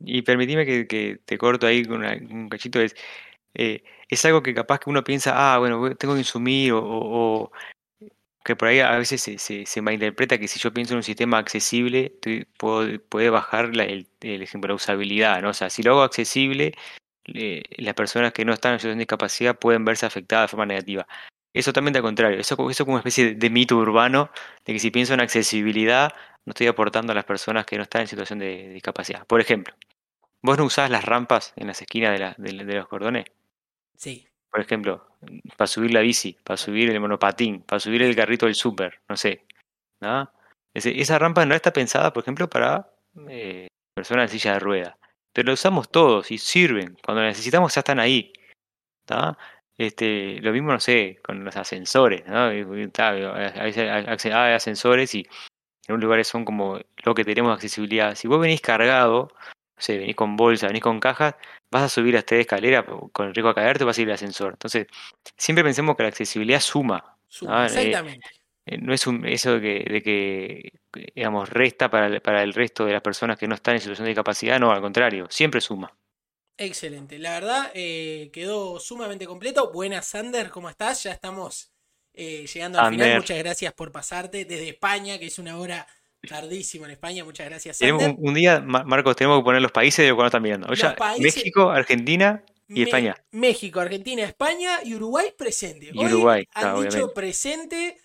Y 0.00 0.22
permitime 0.22 0.64
que, 0.64 0.86
que 0.86 1.18
te 1.24 1.36
corto 1.36 1.66
ahí 1.66 1.84
con 1.84 1.98
una- 1.98 2.14
un 2.14 2.48
cachito. 2.48 2.80
Es, 2.80 2.94
eh, 3.54 3.82
es 4.08 4.24
algo 4.24 4.42
que 4.42 4.54
capaz 4.54 4.80
que 4.80 4.90
uno 4.90 5.04
piensa, 5.04 5.54
ah, 5.54 5.58
bueno, 5.58 5.94
tengo 5.96 6.14
que 6.14 6.20
insumir, 6.20 6.72
o, 6.72 6.78
o- 6.80 7.42
o 7.44 7.52
que 8.44 8.56
por 8.56 8.68
ahí 8.68 8.80
a 8.80 8.96
veces 8.98 9.20
se, 9.22 9.38
se, 9.38 9.66
se 9.66 9.82
malinterpreta 9.82 10.38
que 10.38 10.48
si 10.48 10.58
yo 10.60 10.72
pienso 10.72 10.94
en 10.94 10.98
un 10.98 11.02
sistema 11.02 11.38
accesible, 11.38 12.14
puedo, 12.58 13.00
puede 13.08 13.30
bajar 13.30 13.76
la- 13.76 13.84
el, 13.84 14.08
el 14.22 14.42
ejemplo, 14.42 14.68
la 14.68 14.74
usabilidad, 14.76 15.42
¿no? 15.42 15.50
O 15.50 15.54
sea, 15.54 15.70
si 15.70 15.82
lo 15.82 15.92
hago 15.92 16.02
accesible, 16.02 16.74
las 17.26 17.94
personas 17.94 18.32
que 18.32 18.44
no 18.44 18.52
están 18.52 18.74
en 18.74 18.78
situación 18.80 18.98
de 18.98 19.02
discapacidad 19.02 19.58
pueden 19.58 19.84
verse 19.84 20.06
afectadas 20.06 20.44
de 20.44 20.48
forma 20.50 20.66
negativa. 20.66 21.06
Es 21.52 21.64
totalmente 21.64 21.98
al 21.98 22.02
contrario, 22.04 22.38
eso, 22.40 22.70
eso 22.70 22.84
como 22.84 22.94
una 22.96 23.00
especie 23.00 23.34
de, 23.34 23.50
mito 23.50 23.76
urbano 23.76 24.30
de 24.64 24.72
que 24.74 24.78
si 24.78 24.90
pienso 24.90 25.14
en 25.14 25.20
accesibilidad, 25.20 26.12
no 26.46 26.50
estoy 26.52 26.66
aportando 26.68 27.12
a 27.12 27.14
las 27.14 27.24
personas 27.24 27.66
que 27.66 27.76
no 27.76 27.82
están 27.82 28.02
en 28.02 28.08
situación 28.08 28.38
de 28.38 28.68
discapacidad. 28.70 29.26
Por 29.26 29.40
ejemplo, 29.40 29.74
¿Vos 30.42 30.58
no 30.58 30.64
usás 30.66 30.90
las 30.90 31.04
rampas 31.04 31.52
en 31.56 31.68
las 31.68 31.82
esquinas 31.82 32.12
de, 32.12 32.18
la- 32.20 32.34
de 32.38 32.74
los 32.74 32.88
cordones? 32.88 33.26
Sí, 33.98 34.26
Por 34.50 34.60
ejemplo, 34.60 35.06
para 35.56 35.66
subir 35.66 35.92
la 35.92 36.00
bici, 36.00 36.38
para 36.44 36.56
subir 36.56 36.88
el 36.90 37.00
monopatín, 37.00 37.62
para 37.62 37.80
subir 37.80 38.02
el 38.02 38.14
carrito 38.16 38.46
del 38.46 38.54
súper, 38.54 39.00
no 39.08 39.16
sé. 39.16 39.44
¿no? 40.00 40.30
Esa 40.72 41.18
rampa 41.18 41.44
no 41.44 41.54
está 41.54 41.72
pensada, 41.72 42.12
por 42.12 42.22
ejemplo, 42.22 42.48
para 42.48 42.88
eh, 43.28 43.66
personas 43.94 44.30
en 44.32 44.38
silla 44.38 44.52
de 44.54 44.60
ruedas. 44.60 44.96
Pero 45.32 45.46
la 45.48 45.54
usamos 45.54 45.90
todos 45.90 46.30
y 46.30 46.38
sirven. 46.38 46.96
Cuando 47.04 47.22
la 47.22 47.28
necesitamos 47.28 47.74
ya 47.74 47.80
están 47.80 47.98
ahí. 48.00 48.32
¿tá? 49.04 49.36
Este, 49.76 50.40
lo 50.40 50.52
mismo, 50.52 50.72
no 50.72 50.80
sé, 50.80 51.18
con 51.22 51.44
los 51.44 51.56
ascensores. 51.56 52.26
¿no? 52.26 52.52
Y- 52.52 52.84
y, 52.84 52.88
tá, 52.88 53.08
a 53.10 53.62
veces 53.64 53.90
acce- 53.90 54.32
hay 54.32 54.54
ascensores 54.54 55.14
y 55.14 55.26
en 55.88 55.94
un 55.96 56.00
lugares 56.00 56.28
son 56.28 56.44
como 56.44 56.80
lo 57.04 57.14
que 57.14 57.24
tenemos 57.24 57.52
accesibilidad. 57.54 58.14
Si 58.14 58.28
vos 58.28 58.40
venís 58.40 58.60
cargado, 58.60 59.32
no 59.78 59.82
sé, 59.82 59.96
venís 59.96 60.16
con 60.16 60.36
bolsa, 60.36 60.66
venís 60.66 60.82
con 60.82 60.98
cajas, 60.98 61.36
vas 61.70 61.84
a 61.84 61.88
subir 61.88 62.16
a 62.16 62.18
esta 62.18 62.34
escalera 62.34 62.84
con 62.84 63.28
el 63.28 63.34
riesgo 63.34 63.50
a 63.50 63.54
caerte, 63.54 63.84
vas 63.84 63.96
a 63.96 64.02
ir 64.02 64.08
al 64.08 64.14
ascensor. 64.14 64.54
Entonces, 64.54 64.88
siempre 65.36 65.62
pensemos 65.62 65.96
que 65.96 66.02
la 66.02 66.08
accesibilidad 66.08 66.60
suma. 66.60 67.16
suma, 67.28 67.62
eh, 67.62 67.66
exactamente. 67.66 68.26
Eh, 68.66 68.78
No 68.78 68.92
es 68.92 69.06
un, 69.06 69.24
eso 69.24 69.52
de 69.52 69.60
que, 69.60 69.92
de 69.92 70.02
que, 70.02 70.72
digamos, 71.14 71.48
resta 71.48 71.88
para 71.88 72.08
el, 72.08 72.20
para 72.20 72.42
el 72.42 72.52
resto 72.52 72.84
de 72.84 72.92
las 72.92 73.02
personas 73.02 73.38
que 73.38 73.46
no 73.46 73.54
están 73.54 73.74
en 73.74 73.80
situación 73.80 74.06
de 74.06 74.10
discapacidad, 74.10 74.58
no, 74.58 74.72
al 74.72 74.80
contrario, 74.80 75.28
siempre 75.30 75.60
suma. 75.60 75.96
Excelente. 76.56 77.20
La 77.20 77.30
verdad, 77.30 77.70
eh, 77.74 78.30
quedó 78.32 78.80
sumamente 78.80 79.26
completo. 79.26 79.70
Buenas, 79.72 80.06
Sander, 80.06 80.50
¿cómo 80.50 80.68
estás? 80.68 81.04
Ya 81.04 81.12
estamos 81.12 81.72
eh, 82.14 82.46
llegando 82.52 82.80
al 82.80 82.90
final. 82.90 83.18
Muchas 83.18 83.38
gracias 83.38 83.72
por 83.74 83.92
pasarte 83.92 84.44
desde 84.44 84.70
España, 84.70 85.20
que 85.20 85.26
es 85.26 85.38
una 85.38 85.56
hora 85.56 85.86
tardísima 86.26 86.86
en 86.86 86.92
España. 86.92 87.24
Muchas 87.24 87.48
gracias, 87.48 87.78
Tenemos 87.78 88.02
un, 88.04 88.16
un 88.18 88.34
día, 88.34 88.60
Ma- 88.60 88.84
Marcos, 88.84 89.16
tenemos 89.16 89.38
que 89.40 89.44
poner 89.44 89.62
los 89.62 89.72
países 89.72 90.04
de 90.06 90.12
nos 90.12 90.24
están 90.26 90.42
mirando. 90.42 90.66
O 90.66 90.70
Los 90.70 90.78
sea, 90.78 90.96
países- 90.96 91.22
México, 91.36 91.70
Argentina 91.70 92.44
Y 92.68 92.82
España. 92.82 93.14
México, 93.30 93.80
Argentina, 93.80 94.24
España 94.24 94.80
y 94.84 94.94
Uruguay 94.94 95.32
presente. 95.36 95.90
Y 95.92 96.04
Uruguay, 96.04 96.44
han 96.52 96.82
dicho 96.82 97.12
presente 97.14 97.98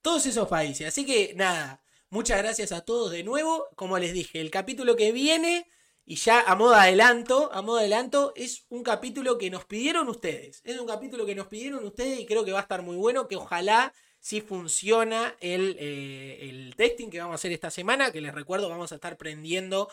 todos 0.00 0.26
esos 0.26 0.48
países. 0.48 0.86
Así 0.88 1.04
que 1.04 1.34
nada, 1.36 1.82
muchas 2.10 2.38
gracias 2.38 2.72
a 2.72 2.82
todos 2.82 3.10
de 3.10 3.24
nuevo. 3.24 3.66
Como 3.76 3.98
les 3.98 4.12
dije, 4.12 4.40
el 4.40 4.50
capítulo 4.50 4.96
que 4.96 5.12
viene, 5.12 5.66
y 6.04 6.14
ya 6.16 6.40
a 6.40 6.54
modo 6.54 6.74
adelanto, 6.76 7.50
a 7.52 7.60
modo 7.62 7.78
adelanto, 7.78 8.32
es 8.36 8.64
un 8.68 8.84
capítulo 8.84 9.36
que 9.38 9.50
nos 9.50 9.64
pidieron 9.64 10.08
ustedes. 10.08 10.62
Es 10.64 10.78
un 10.78 10.86
capítulo 10.86 11.26
que 11.26 11.34
nos 11.34 11.48
pidieron 11.48 11.84
ustedes 11.84 12.20
y 12.20 12.26
creo 12.26 12.44
que 12.44 12.52
va 12.52 12.60
a 12.60 12.62
estar 12.62 12.80
muy 12.82 12.96
bueno, 12.96 13.26
que 13.28 13.34
ojalá 13.36 13.92
si 14.26 14.40
funciona 14.40 15.36
el, 15.40 15.76
eh, 15.78 16.48
el 16.50 16.74
testing 16.74 17.10
que 17.10 17.20
vamos 17.20 17.34
a 17.34 17.36
hacer 17.36 17.52
esta 17.52 17.70
semana, 17.70 18.10
que 18.10 18.20
les 18.20 18.34
recuerdo 18.34 18.68
vamos 18.68 18.90
a 18.90 18.96
estar 18.96 19.16
prendiendo 19.16 19.88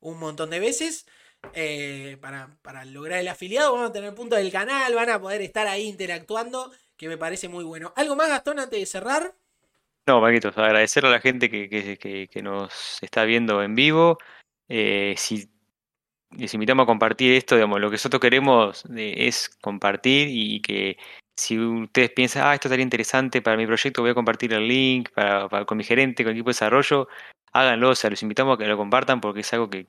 un 0.00 0.18
montón 0.18 0.50
de 0.50 0.58
veces. 0.58 1.06
Eh, 1.52 2.16
para, 2.20 2.84
lograr 2.86 3.20
el 3.20 3.28
afiliado. 3.28 3.72
Vamos 3.72 3.90
a 3.90 3.92
tener 3.92 4.12
punto 4.12 4.34
del 4.34 4.50
canal, 4.50 4.92
van 4.92 5.10
a 5.10 5.20
poder 5.20 5.40
estar 5.40 5.68
ahí 5.68 5.86
interactuando, 5.86 6.72
que 6.96 7.06
me 7.06 7.16
parece 7.16 7.48
muy 7.48 7.62
bueno. 7.62 7.92
¿Algo 7.94 8.16
más, 8.16 8.28
Gastón, 8.28 8.58
antes 8.58 8.80
de 8.80 8.86
cerrar? 8.86 9.36
No, 10.08 10.20
Paquitos, 10.20 10.58
agradecerle 10.58 11.10
a 11.10 11.12
la 11.12 11.20
gente 11.20 11.48
que, 11.48 12.42
nos 12.42 13.00
está 13.04 13.24
viendo 13.24 13.62
en 13.62 13.76
vivo. 13.76 14.18
Eh, 14.68 15.14
si 15.16 15.48
les 16.36 16.52
invitamos 16.54 16.82
a 16.82 16.86
compartir 16.86 17.34
esto, 17.34 17.54
digamos, 17.54 17.80
lo 17.80 17.88
que 17.88 17.94
nosotros 17.94 18.20
queremos 18.20 18.84
eh, 18.96 19.28
es 19.28 19.48
compartir 19.60 20.26
y 20.28 20.60
que 20.60 20.96
si 21.36 21.58
ustedes 21.58 22.10
piensan, 22.10 22.46
ah, 22.46 22.54
esto 22.54 22.68
estaría 22.68 22.82
interesante 22.82 23.42
para 23.42 23.56
mi 23.56 23.66
proyecto, 23.66 24.02
voy 24.02 24.10
a 24.10 24.14
compartir 24.14 24.52
el 24.52 24.66
link 24.66 25.10
para, 25.10 25.48
con 25.66 25.76
mi 25.76 25.84
gerente, 25.84 26.24
con 26.24 26.30
el 26.30 26.36
equipo 26.36 26.48
de 26.48 26.54
desarrollo, 26.54 27.08
háganlo, 27.52 27.90
o 27.90 27.94
sea, 27.94 28.10
los 28.10 28.22
invitamos 28.22 28.54
a 28.54 28.58
que 28.58 28.68
lo 28.68 28.76
compartan 28.76 29.20
porque 29.20 29.40
es 29.40 29.52
algo 29.52 29.68
que, 29.68 29.86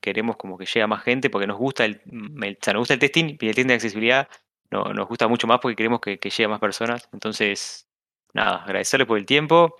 queremos 0.00 0.36
como 0.36 0.56
que 0.56 0.66
llegue 0.66 0.82
a 0.82 0.86
más 0.86 1.02
gente, 1.02 1.30
porque 1.30 1.46
nos 1.46 1.58
gusta 1.58 1.84
el, 1.84 2.00
o 2.06 2.62
sea, 2.62 2.72
nos 2.72 2.80
gusta 2.80 2.94
el 2.94 3.00
testing 3.00 3.36
y 3.40 3.48
el 3.48 3.54
testing 3.54 3.66
de 3.66 3.74
accesibilidad 3.74 4.28
no, 4.70 4.92
nos 4.92 5.08
gusta 5.08 5.28
mucho 5.28 5.46
más 5.46 5.60
porque 5.60 5.76
queremos 5.76 6.00
que, 6.00 6.18
llegue 6.18 6.44
a 6.44 6.48
más 6.48 6.60
personas. 6.60 7.08
Entonces, 7.12 7.86
nada, 8.32 8.64
agradecerles 8.64 9.06
por 9.06 9.18
el 9.18 9.26
tiempo 9.26 9.76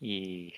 y... 0.00 0.52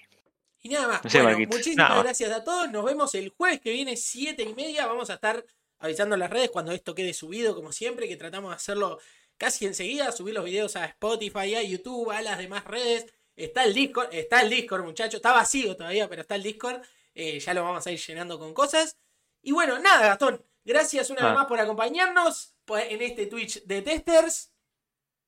Y 0.61 0.71
nada 0.71 0.89
más. 0.89 1.13
bueno, 1.13 1.39
muchísimas 1.39 2.03
gracias 2.03 2.33
a 2.33 2.43
todos. 2.43 2.71
Nos 2.71 2.85
vemos 2.85 3.15
el 3.15 3.29
jueves 3.29 3.61
que 3.61 3.71
viene, 3.71 3.97
siete 3.97 4.43
y 4.43 4.55
media. 4.55 4.87
Vamos 4.87 5.09
a 5.11 5.15
estar 5.15 5.45
avisando 5.79 6.17
en 6.17 6.21
las 6.21 6.31
redes 6.31 6.51
cuando 6.51 6.73
esto 6.73 6.95
quede 6.95 7.15
subido, 7.15 7.55
como 7.55 7.71
siempre, 7.71 8.09
que 8.09 8.17
tratamos 8.17 8.51
de 8.51 8.57
hacerlo 8.57 8.99
casi 9.39 9.67
enseguida, 9.67 10.13
subir 10.13 10.35
los 10.35 10.45
videos 10.45 10.77
a 10.77 10.85
Spotify, 10.85 11.55
a 11.55 11.63
YouTube, 11.63 12.11
a 12.11 12.21
las 12.21 12.39
demás 12.39 12.65
redes. 12.65 13.07
Está 13.35 13.65
el 13.65 13.73
Discord, 13.73 14.09
está 14.13 14.43
el 14.43 14.51
Discord, 14.51 14.85
muchachos. 14.85 15.15
Está 15.15 15.33
vacío 15.33 15.77
todavía, 15.77 16.09
pero 16.09 16.23
está 16.23 16.35
el 16.35 16.43
Discord. 16.43 16.83
Eh, 17.15 17.39
ya 17.39 17.55
lo 17.55 17.63
vamos 17.63 17.87
a 17.87 17.91
ir 17.91 17.99
llenando 17.99 18.39
con 18.39 18.53
cosas. 18.53 18.99
Y 19.43 19.53
bueno, 19.53 19.79
nada, 19.79 20.09
Gastón. 20.09 20.45
Gracias 20.65 21.09
una 21.09 21.25
vez 21.25 21.35
más 21.35 21.47
por 21.47 21.59
acompañarnos 21.59 22.55
pues, 22.65 22.91
en 22.91 23.01
este 23.01 23.27
Twitch 23.27 23.65
de 23.65 23.81
Testers. 23.81 24.53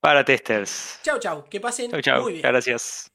Para 0.01 0.25
Testers. 0.25 1.01
Chau, 1.03 1.19
chau. 1.19 1.49
Que 1.49 1.61
pasen 1.61 1.91
muy 1.91 2.33
bien. 2.33 2.43
Gracias. 2.43 3.10